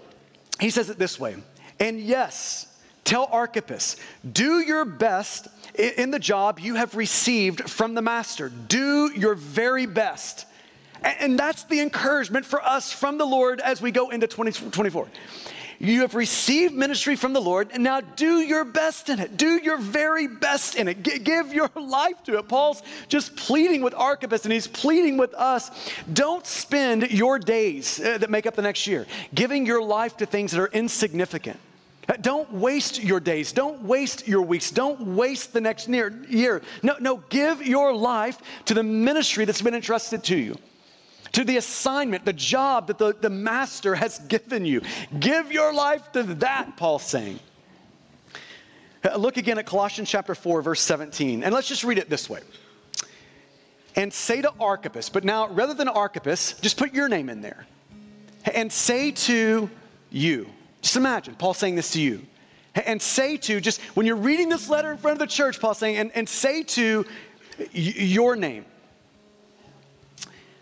He 0.61 0.71
says 0.71 0.91
it 0.91 0.99
this 0.99 1.19
way 1.19 1.37
And 1.81 1.99
yes, 1.99 2.76
Tell 3.07 3.29
Archippus, 3.31 3.97
do 4.33 4.59
your 4.59 4.85
best 4.85 5.47
in 5.77 6.11
the 6.11 6.19
job 6.19 6.59
you 6.59 6.75
have 6.75 6.97
received 6.97 7.71
from 7.71 7.95
the 7.95 8.03
master. 8.03 8.49
Do 8.49 9.13
your 9.15 9.37
very 9.37 9.87
best. 9.87 10.45
And 11.05 11.39
that's 11.39 11.63
the 11.65 11.79
encouragement 11.79 12.45
for 12.45 12.61
us 12.61 12.91
from 12.91 13.17
the 13.17 13.25
Lord 13.25 13.61
as 13.61 13.81
we 13.81 13.93
go 13.93 14.11
into 14.11 14.27
2024. 14.27 15.07
You 15.79 16.01
have 16.01 16.17
received 16.17 16.75
ministry 16.75 17.15
from 17.15 17.33
the 17.33 17.41
Lord, 17.41 17.69
and 17.73 17.85
now 17.85 18.01
do 18.01 18.41
your 18.41 18.65
best 18.65 19.09
in 19.09 19.21
it. 19.21 19.37
Do 19.37 19.61
your 19.63 19.77
very 19.77 20.27
best 20.27 20.75
in 20.75 20.89
it. 20.89 21.05
G- 21.05 21.21
give 21.21 21.53
your 21.53 21.71
life 21.77 22.25
to 22.25 22.39
it. 22.39 22.49
Paul's 22.49 22.83
just 23.07 23.37
pleading 23.37 23.83
with 23.83 23.95
Archippus, 23.95 24.43
and 24.45 24.53
he's 24.53 24.67
pleading 24.67 25.17
with 25.17 25.33
us. 25.35 25.71
Don't 26.13 26.45
spend 26.45 27.13
your 27.13 27.39
days 27.39 28.01
uh, 28.01 28.19
that 28.19 28.31
make 28.31 28.47
up 28.47 28.57
the 28.57 28.63
next 28.63 28.89
year 28.89 29.07
giving 29.33 29.65
your 29.65 29.83
life 29.83 30.17
to 30.17 30.27
things 30.27 30.51
that 30.51 30.61
are 30.61 30.71
insignificant. 30.73 31.61
Don't 32.21 32.51
waste 32.53 33.03
your 33.03 33.19
days. 33.19 33.53
Don't 33.53 33.83
waste 33.83 34.29
your 34.29 34.43
weeks. 34.43 34.71
Don't 34.71 35.17
waste 35.17 35.53
the 35.53 35.61
next 35.61 35.89
year. 35.89 36.63
No, 36.83 36.97
no, 37.01 37.17
give 37.31 37.67
your 37.67 37.93
life 37.93 38.39
to 38.67 38.75
the 38.75 38.83
ministry 38.83 39.45
that's 39.45 39.63
been 39.63 39.75
entrusted 39.75 40.23
to 40.25 40.37
you, 40.37 40.57
to 41.33 41.43
the 41.43 41.57
assignment, 41.57 42.25
the 42.25 42.33
job 42.33 42.87
that 42.87 42.99
the, 42.99 43.13
the 43.21 43.31
master 43.31 43.95
has 43.97 44.19
given 44.29 44.65
you. 44.65 44.83
Give 45.19 45.51
your 45.51 45.75
life 45.75 46.13
to 46.13 46.23
that, 46.23 46.77
Paul's 46.77 47.03
saying. 47.03 47.41
Uh, 49.05 49.17
look 49.17 49.37
again 49.37 49.59
at 49.59 49.67
Colossians 49.67 50.09
chapter 50.09 50.35
4, 50.35 50.63
verse 50.63 50.81
17, 50.81 51.43
and 51.43 51.53
let's 51.53 51.69
just 51.69 51.83
read 51.83 51.99
it 51.99 52.09
this 52.09 52.31
way. 52.31 52.41
And 53.97 54.13
say 54.13 54.43
to 54.43 54.53
Archippus, 54.61 55.09
but 55.09 55.25
now 55.25 55.49
rather 55.49 55.75
than 55.75 55.89
Archippus, 55.89 56.53
just 56.61 56.77
put 56.77 56.95
your 56.95 57.09
name 57.09 57.29
in 57.29 57.41
there. 57.41 57.67
And 58.55 58.71
say 58.71 59.11
to 59.11 59.69
you, 60.11 60.49
just 60.87 60.97
imagine 60.97 61.35
Paul 61.35 61.53
saying 61.53 61.75
this 61.75 61.91
to 61.95 62.01
you. 62.01 62.25
And 62.77 63.03
say 63.03 63.39
to, 63.39 63.61
just 63.61 63.81
when 63.97 64.07
you're 64.07 64.15
reading 64.15 64.49
this 64.49 64.69
letter 64.69 64.93
in 64.93 64.99
front 64.99 65.15
of 65.15 65.19
the 65.19 65.27
church, 65.27 65.61
Paul 65.61 65.75
saying, 65.75 65.97
and, 65.97 66.13
and 66.15 66.29
say 66.29 66.63
to 66.63 67.05
your 67.73 68.37
name, 68.37 68.65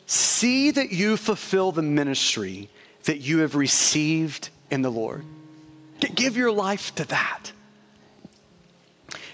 see 0.07 0.71
that 0.71 0.93
you 0.93 1.19
fulfill 1.19 1.73
the 1.73 1.83
ministry 1.83 2.71
that 3.05 3.19
you 3.19 3.41
have 3.41 3.55
received 3.55 4.49
in 4.71 4.81
the 4.81 4.91
Lord. 4.91 5.27
Give 6.15 6.39
your 6.39 6.53
life 6.53 6.95
to 6.95 7.05
that. 7.09 7.53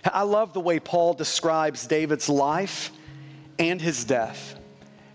I 0.05 0.23
love 0.23 0.55
the 0.55 0.61
way 0.61 0.81
Paul 0.81 1.15
describes 1.15 1.87
David's 1.87 2.29
life 2.29 2.91
and 3.61 3.81
his 3.81 4.05
death. 4.05 4.59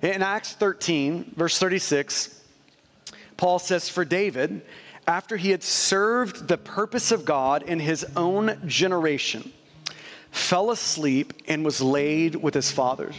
In 0.02 0.22
Acts 0.22 0.54
13, 0.54 1.34
verse 1.36 1.60
36, 1.60 2.44
Paul 3.36 3.60
says, 3.60 3.90
For 3.90 4.06
David, 4.06 4.62
after 5.08 5.38
he 5.38 5.52
had 5.52 5.64
served 5.64 6.48
the 6.48 6.58
purpose 6.58 7.12
of 7.12 7.26
God 7.26 7.64
in 7.64 7.80
his 7.80 8.06
own 8.16 8.60
generation, 8.66 9.52
fell 10.32 10.72
asleep 10.72 11.34
and 11.48 11.64
was 11.64 11.82
laid 11.82 12.36
with 12.36 12.54
his 12.54 12.72
fathers. 12.72 13.16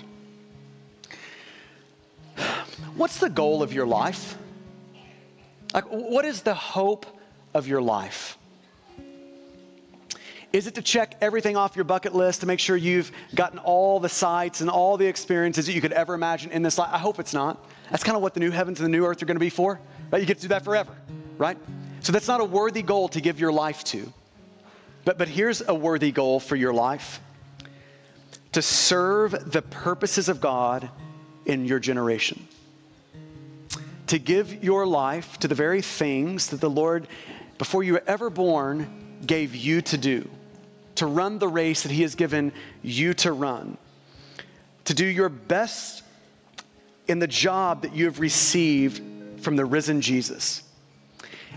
What's 2.96 3.18
the 3.18 3.30
goal 3.30 3.62
of 3.62 3.72
your 3.72 3.86
life? 3.86 4.36
Like, 5.72 5.84
what 5.84 6.24
is 6.24 6.42
the 6.42 6.54
hope 6.54 7.06
of 7.54 7.68
your 7.68 7.82
life? 7.82 8.38
Is 10.52 10.66
it 10.66 10.74
to 10.76 10.82
check 10.82 11.16
everything 11.20 11.56
off 11.56 11.76
your 11.76 11.84
bucket 11.84 12.14
list 12.14 12.40
to 12.40 12.46
make 12.46 12.60
sure 12.60 12.76
you've 12.76 13.12
gotten 13.34 13.58
all 13.58 14.00
the 14.00 14.08
sights 14.08 14.60
and 14.60 14.70
all 14.70 14.96
the 14.96 15.06
experiences 15.06 15.66
that 15.66 15.72
you 15.72 15.80
could 15.80 15.92
ever 15.92 16.14
imagine 16.14 16.50
in 16.50 16.62
this 16.62 16.78
life? 16.78 16.88
I 16.92 16.98
hope 16.98 17.18
it's 17.18 17.34
not. 17.34 17.62
That's 17.90 18.02
kind 18.02 18.16
of 18.16 18.22
what 18.22 18.32
the 18.32 18.40
new 18.40 18.50
heavens 18.50 18.80
and 18.80 18.86
the 18.86 18.96
new 18.96 19.04
earth 19.04 19.22
are 19.22 19.26
going 19.26 19.36
to 19.36 19.40
be 19.40 19.50
for, 19.50 19.78
right? 20.10 20.20
You 20.20 20.26
get 20.26 20.38
to 20.38 20.42
do 20.42 20.48
that 20.48 20.64
forever 20.64 20.92
right? 21.38 21.58
So 22.00 22.12
that's 22.12 22.28
not 22.28 22.40
a 22.40 22.44
worthy 22.44 22.82
goal 22.82 23.08
to 23.08 23.20
give 23.20 23.40
your 23.40 23.52
life 23.52 23.84
to. 23.84 24.12
But, 25.04 25.18
but 25.18 25.28
here's 25.28 25.62
a 25.66 25.74
worthy 25.74 26.12
goal 26.12 26.40
for 26.40 26.56
your 26.56 26.74
life 26.74 27.20
to 28.52 28.62
serve 28.62 29.52
the 29.52 29.60
purposes 29.60 30.28
of 30.30 30.40
God 30.40 30.88
in 31.44 31.66
your 31.66 31.78
generation. 31.78 32.48
To 34.08 34.18
give 34.18 34.64
your 34.64 34.86
life 34.86 35.38
to 35.40 35.48
the 35.48 35.54
very 35.54 35.82
things 35.82 36.48
that 36.48 36.60
the 36.60 36.70
Lord, 36.70 37.06
before 37.58 37.82
you 37.82 37.94
were 37.94 38.02
ever 38.06 38.30
born, 38.30 38.88
gave 39.26 39.54
you 39.54 39.82
to 39.82 39.98
do. 39.98 40.28
To 40.96 41.06
run 41.06 41.38
the 41.38 41.48
race 41.48 41.82
that 41.82 41.92
He 41.92 42.02
has 42.02 42.14
given 42.14 42.52
you 42.82 43.12
to 43.14 43.32
run. 43.32 43.76
To 44.86 44.94
do 44.94 45.04
your 45.04 45.28
best 45.28 46.02
in 47.08 47.18
the 47.18 47.26
job 47.26 47.82
that 47.82 47.94
you 47.94 48.06
have 48.06 48.20
received 48.20 49.02
from 49.42 49.56
the 49.56 49.64
risen 49.64 50.00
Jesus. 50.00 50.62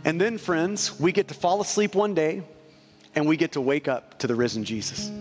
And 0.06 0.20
then, 0.20 0.38
friends, 0.38 1.00
we 1.00 1.12
get 1.12 1.28
to 1.28 1.34
fall 1.34 1.62
asleep 1.62 1.96
one 1.96 2.14
day 2.14 2.44
and 3.16 3.28
we 3.28 3.38
get 3.38 3.52
to 3.54 3.62
wake 3.62 3.88
up 3.88 4.18
to 4.20 4.28
the 4.28 4.36
risen 4.36 4.64
Jesus. 4.64 5.12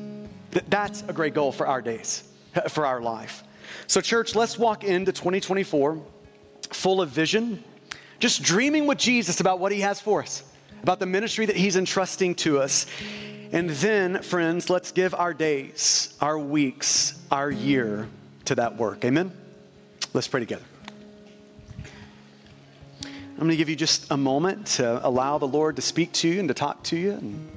That's 0.68 1.02
a 1.08 1.12
great 1.12 1.34
goal 1.34 1.52
for 1.52 1.66
our 1.66 1.82
days, 1.82 2.24
for 2.68 2.86
our 2.86 3.00
life. 3.00 3.44
So, 3.86 4.00
church, 4.00 4.34
let's 4.34 4.58
walk 4.58 4.84
into 4.84 5.12
2024 5.12 6.00
full 6.70 7.00
of 7.00 7.08
vision, 7.10 7.62
just 8.18 8.42
dreaming 8.42 8.86
with 8.86 8.98
Jesus 8.98 9.40
about 9.40 9.58
what 9.58 9.72
he 9.72 9.80
has 9.80 10.00
for 10.00 10.22
us, 10.22 10.42
about 10.82 11.00
the 11.00 11.06
ministry 11.06 11.46
that 11.46 11.56
he's 11.56 11.76
entrusting 11.76 12.34
to 12.36 12.60
us. 12.60 12.86
And 13.52 13.70
then, 13.70 14.22
friends, 14.22 14.68
let's 14.68 14.92
give 14.92 15.14
our 15.14 15.32
days, 15.32 16.14
our 16.20 16.38
weeks, 16.38 17.18
our 17.30 17.50
year 17.50 18.08
to 18.44 18.54
that 18.56 18.76
work. 18.76 19.04
Amen? 19.04 19.32
Let's 20.12 20.28
pray 20.28 20.40
together. 20.40 20.64
I'm 23.38 23.44
going 23.44 23.50
to 23.50 23.56
give 23.56 23.68
you 23.68 23.76
just 23.76 24.10
a 24.10 24.16
moment 24.16 24.66
to 24.66 25.06
allow 25.06 25.38
the 25.38 25.46
Lord 25.46 25.76
to 25.76 25.82
speak 25.82 26.10
to 26.14 26.28
you 26.28 26.40
and 26.40 26.48
to 26.48 26.54
talk 26.54 26.82
to 26.82 26.96
you. 26.96 27.12
And 27.12 27.48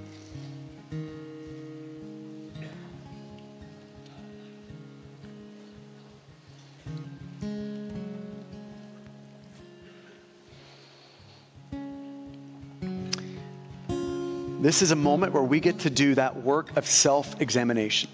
This 14.62 14.84
is 14.84 14.92
a 14.92 14.96
moment 14.96 15.34
where 15.34 15.42
we 15.42 15.60
get 15.60 15.80
to 15.80 15.90
do 15.90 16.14
that 16.14 16.44
work 16.44 16.78
of 16.78 16.86
self 16.86 17.42
examination. 17.42 18.12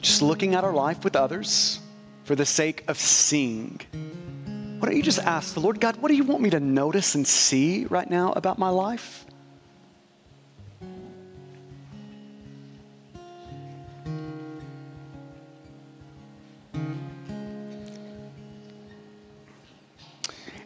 Just 0.00 0.22
looking 0.22 0.56
at 0.56 0.64
our 0.64 0.74
life 0.74 1.04
with 1.04 1.14
others 1.14 1.78
for 2.24 2.34
the 2.34 2.44
sake 2.44 2.82
of 2.88 2.98
seeing. 2.98 3.80
Why 4.80 4.88
don't 4.88 4.96
you 4.96 5.02
just 5.02 5.18
ask 5.18 5.52
the 5.52 5.60
Lord, 5.60 5.78
God, 5.78 5.96
what 5.96 6.08
do 6.08 6.16
you 6.16 6.24
want 6.24 6.40
me 6.40 6.48
to 6.48 6.58
notice 6.58 7.14
and 7.14 7.28
see 7.28 7.84
right 7.84 8.08
now 8.08 8.32
about 8.32 8.58
my 8.58 8.70
life? 8.70 9.26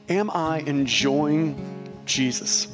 Am 0.08 0.30
I 0.30 0.58
enjoying 0.60 1.56
Jesus? 2.06 2.68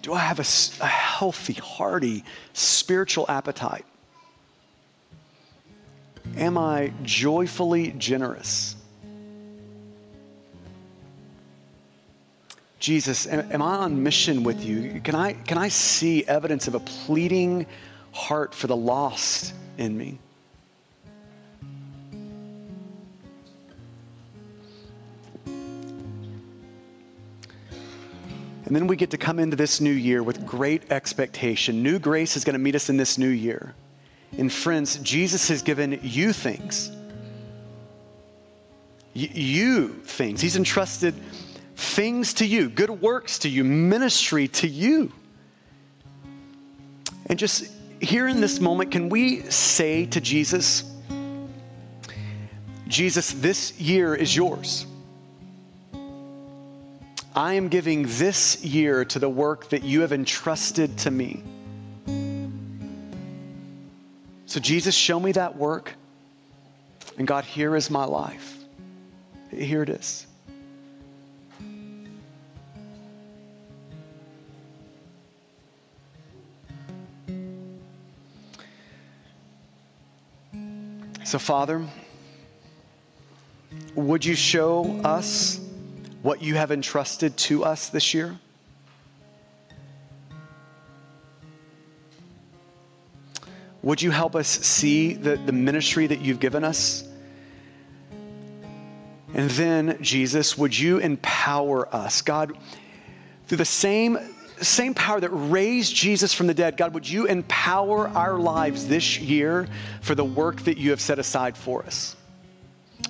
Do 0.00 0.14
I 0.14 0.20
have 0.20 0.38
a, 0.38 0.46
a 0.82 0.86
healthy, 0.86 1.52
hearty 1.52 2.24
spiritual 2.54 3.26
appetite? 3.28 3.84
Am 6.38 6.56
I 6.56 6.90
joyfully 7.02 7.90
generous? 7.98 8.76
Jesus, 12.84 13.26
am, 13.28 13.50
am, 13.50 13.62
I 13.62 13.76
on 13.76 14.02
mission 14.02 14.42
with 14.42 14.62
you? 14.62 15.00
Can 15.00 15.14
I, 15.14 15.32
can 15.32 15.56
I 15.56 15.68
see 15.68 16.22
evidence 16.26 16.68
of 16.68 16.74
a 16.74 16.80
pleading 16.80 17.64
heart 18.12 18.54
for 18.54 18.66
the 18.66 18.76
lost 18.76 19.54
in 19.78 19.96
me? 19.96 20.18
And 28.66 28.76
then 28.76 28.86
we 28.86 28.96
get 28.96 29.10
to 29.12 29.16
come 29.16 29.38
into 29.38 29.56
this 29.56 29.80
new 29.80 29.90
year 29.90 30.22
with 30.22 30.44
great 30.44 30.92
expectation. 30.92 31.82
New 31.82 31.98
grace 31.98 32.36
is 32.36 32.44
going 32.44 32.52
to 32.52 32.58
meet 32.58 32.74
us 32.74 32.90
in 32.90 32.98
this 32.98 33.16
new 33.16 33.28
year. 33.28 33.74
And 34.36 34.52
friends, 34.52 34.96
Jesus 34.98 35.48
has 35.48 35.62
given 35.62 35.98
you 36.02 36.34
things. 36.34 36.90
Y- 39.16 39.30
you 39.32 39.88
things. 39.88 40.42
He's 40.42 40.56
entrusted 40.56 41.14
things 41.76 42.34
to 42.34 42.46
you, 42.46 42.68
good 42.68 42.90
works 42.90 43.40
to 43.40 43.48
you, 43.48 43.64
ministry 43.64 44.48
to 44.48 44.68
you. 44.68 45.12
And 47.26 47.38
just 47.38 47.70
here 48.00 48.28
in 48.28 48.40
this 48.40 48.60
moment, 48.60 48.90
can 48.90 49.08
we 49.08 49.42
say 49.50 50.06
to 50.06 50.20
Jesus, 50.20 50.84
Jesus, 52.86 53.32
this 53.32 53.78
year 53.80 54.14
is 54.14 54.34
yours. 54.36 54.86
I 57.34 57.54
am 57.54 57.68
giving 57.68 58.04
this 58.06 58.64
year 58.64 59.04
to 59.06 59.18
the 59.18 59.28
work 59.28 59.70
that 59.70 59.82
you 59.82 60.02
have 60.02 60.12
entrusted 60.12 60.96
to 60.98 61.10
me. 61.10 61.42
So, 64.46 64.60
Jesus, 64.60 64.94
show 64.94 65.18
me 65.18 65.32
that 65.32 65.56
work. 65.56 65.94
And 67.18 67.26
God, 67.26 67.44
here 67.44 67.74
is 67.74 67.90
my 67.90 68.04
life. 68.04 68.58
Here 69.50 69.82
it 69.82 69.88
is. 69.88 70.26
So, 81.34 81.40
Father, 81.40 81.84
would 83.96 84.24
you 84.24 84.36
show 84.36 84.84
us 85.02 85.58
what 86.22 86.40
you 86.40 86.54
have 86.54 86.70
entrusted 86.70 87.36
to 87.38 87.64
us 87.64 87.88
this 87.88 88.14
year? 88.14 88.38
Would 93.82 94.00
you 94.00 94.12
help 94.12 94.36
us 94.36 94.46
see 94.46 95.14
the, 95.14 95.34
the 95.34 95.50
ministry 95.50 96.06
that 96.06 96.20
you've 96.20 96.38
given 96.38 96.62
us? 96.62 97.02
And 99.34 99.50
then, 99.50 99.98
Jesus, 100.00 100.56
would 100.56 100.78
you 100.78 100.98
empower 100.98 101.92
us? 101.92 102.22
God, 102.22 102.52
through 103.48 103.58
the 103.58 103.64
same, 103.64 104.20
same 104.64 104.94
power 104.94 105.20
that 105.20 105.30
raised 105.30 105.94
Jesus 105.94 106.32
from 106.32 106.46
the 106.46 106.54
dead, 106.54 106.76
God, 106.76 106.94
would 106.94 107.08
you 107.08 107.26
empower 107.26 108.08
our 108.08 108.38
lives 108.38 108.86
this 108.86 109.18
year 109.18 109.66
for 110.00 110.14
the 110.14 110.24
work 110.24 110.62
that 110.62 110.78
you 110.78 110.90
have 110.90 111.00
set 111.00 111.18
aside 111.18 111.56
for 111.56 111.84
us? 111.84 112.16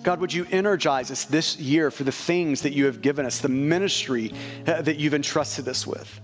God, 0.03 0.21
would 0.21 0.33
you 0.33 0.47
energize 0.51 1.11
us 1.11 1.25
this 1.25 1.59
year 1.59 1.91
for 1.91 2.05
the 2.05 2.13
things 2.13 2.63
that 2.63 2.73
you 2.73 2.87
have 2.87 3.01
given 3.01 3.27
us, 3.27 3.39
the 3.39 3.49
ministry 3.49 4.33
uh, 4.67 4.83
that 4.83 4.97
you've 4.97 5.15
entrusted 5.15 5.69
us 5.69 5.87
with? 5.87 6.21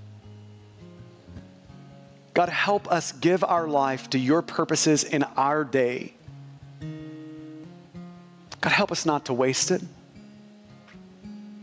God, 2.35 2.49
help 2.49 2.91
us 2.91 3.13
give 3.13 3.45
our 3.45 3.69
life 3.69 4.11
to 4.11 4.19
your 4.19 4.43
purposes 4.43 5.05
in 5.05 5.23
our 5.37 5.65
day. 5.65 6.15
God, 8.61 8.73
help 8.73 8.93
us 8.93 9.07
not 9.07 9.27
to 9.27 9.33
waste 9.33 9.71
it. 9.71 9.83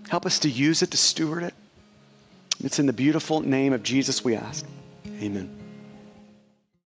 Help 0.09 0.26
us 0.26 0.39
to 0.39 0.49
use 0.49 0.82
it, 0.82 0.91
to 0.91 0.97
steward 0.97 1.43
it. 1.43 1.53
It's 2.64 2.80
in 2.80 2.86
the 2.86 2.93
beautiful 2.93 3.41
name 3.41 3.74
of 3.74 3.84
Jesus 3.84 4.24
we 4.24 4.36
ask. 4.36 4.66
Amen. 5.22 5.57